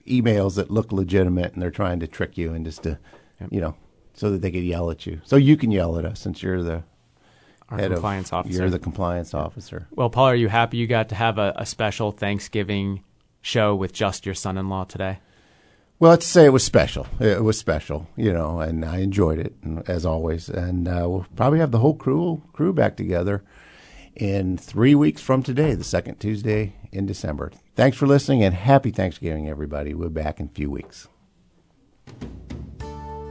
emails 0.06 0.56
that 0.58 0.70
look 0.70 0.92
legitimate 0.92 1.54
and 1.54 1.62
they're 1.62 1.72
trying 1.72 2.00
to 2.02 2.08
trick 2.08 2.38
you 2.38 2.54
and 2.54 2.64
just 2.66 2.84
to, 2.84 3.00
you 3.50 3.60
know, 3.60 3.74
so 4.14 4.30
that 4.30 4.44
they 4.44 4.52
can 4.52 4.64
yell 4.64 4.92
at 4.92 5.08
you. 5.08 5.20
So 5.26 5.38
you 5.38 5.58
can 5.58 5.72
yell 5.72 5.98
at 5.98 6.06
us 6.06 6.20
since 6.20 6.44
you're 6.44 6.62
the 6.62 6.84
Our 7.70 7.78
head 7.78 7.92
compliance 7.92 8.30
of, 8.30 8.34
officer. 8.34 8.58
You're 8.58 8.70
the 8.70 8.80
compliance 8.80 9.34
officer. 9.34 9.88
well, 9.92 10.10
Paul, 10.10 10.26
are 10.28 10.36
you 10.36 10.48
happy 10.48 10.78
you 10.78 10.88
got 10.88 11.10
to 11.10 11.16
have 11.16 11.38
a, 11.38 11.54
a 11.58 11.66
special 11.66 12.12
Thanksgiving 12.12 13.04
show 13.42 13.76
with 13.76 13.94
just 13.94 14.26
your 14.26 14.36
son-in-law 14.36 14.86
today? 14.86 15.20
Well, 16.00 16.12
let's 16.12 16.28
say 16.28 16.46
it 16.46 16.54
was 16.54 16.64
special. 16.64 17.08
It 17.20 17.44
was 17.44 17.58
special, 17.58 18.08
you 18.16 18.32
know, 18.32 18.60
and 18.60 18.86
I 18.86 19.00
enjoyed 19.00 19.40
it 19.40 19.56
and- 19.64 19.88
as 19.90 20.06
always. 20.06 20.48
And 20.48 20.88
uh, 20.88 21.06
we'll 21.10 21.26
probably 21.36 21.60
have 21.60 21.72
the 21.72 21.80
whole 21.80 21.96
crew 21.96 22.44
crew 22.54 22.72
back 22.72 22.96
together 22.96 23.44
in 24.16 24.58
three 24.58 24.96
weeks 24.96 25.22
from 25.22 25.44
today, 25.44 25.74
the 25.74 25.84
second 25.84 26.20
Tuesday 26.20 26.74
in 26.92 27.06
December. 27.06 27.52
Thanks 27.76 27.98
for 27.98 28.08
listening 28.08 28.44
and 28.44 28.54
happy 28.54 28.92
Thanksgiving, 28.92 29.50
everybody. 29.50 29.94
We're 29.94 30.10
back 30.10 30.40
in 30.40 30.46
a 30.48 30.50
few 30.50 30.70
weeks. 30.70 31.08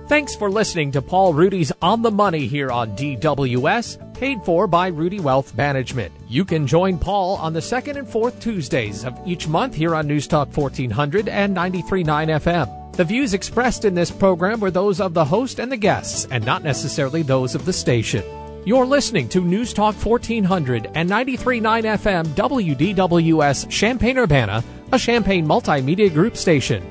Thanks 0.08 0.36
for 0.36 0.48
listening 0.48 0.92
to 0.92 1.02
Paul 1.02 1.34
Ruedi's 1.34 1.72
On 1.82 2.00
the 2.00 2.12
Money 2.12 2.46
here 2.46 2.70
on 2.70 2.96
DWS, 2.96 4.14
paid 4.14 4.40
for 4.44 4.68
by 4.68 4.88
Ruedi 4.88 5.20
Wealth 5.20 5.56
Management. 5.56 6.12
You 6.28 6.44
can 6.44 6.64
join 6.64 6.96
Paul 6.96 7.34
on 7.38 7.52
the 7.52 7.60
second 7.60 7.96
and 7.96 8.08
fourth 8.08 8.38
Tuesdays 8.38 9.04
of 9.04 9.18
each 9.26 9.48
month 9.48 9.74
here 9.74 9.96
on 9.96 10.06
News 10.06 10.28
Talk 10.28 10.56
1400 10.56 11.28
and 11.28 11.56
93.9 11.56 12.06
FM. 12.06 12.92
The 12.92 13.02
views 13.02 13.34
expressed 13.34 13.84
in 13.84 13.96
this 13.96 14.12
program 14.12 14.60
were 14.60 14.70
those 14.70 15.00
of 15.00 15.12
the 15.12 15.24
host 15.24 15.58
and 15.58 15.72
the 15.72 15.76
guests, 15.76 16.28
and 16.30 16.46
not 16.46 16.62
necessarily 16.62 17.22
those 17.22 17.56
of 17.56 17.64
the 17.64 17.72
station. 17.72 18.22
You're 18.64 18.86
listening 18.86 19.28
to 19.30 19.44
News 19.44 19.74
Talk 19.74 19.96
1400 19.96 20.88
and 20.94 21.10
93.9 21.10 21.62
FM 21.98 22.26
WDWS 22.26 23.68
Champaign 23.68 24.18
Urbana, 24.18 24.62
a 24.92 24.98
Champaign 25.00 25.44
multimedia 25.44 26.14
group 26.14 26.36
station. 26.36 26.88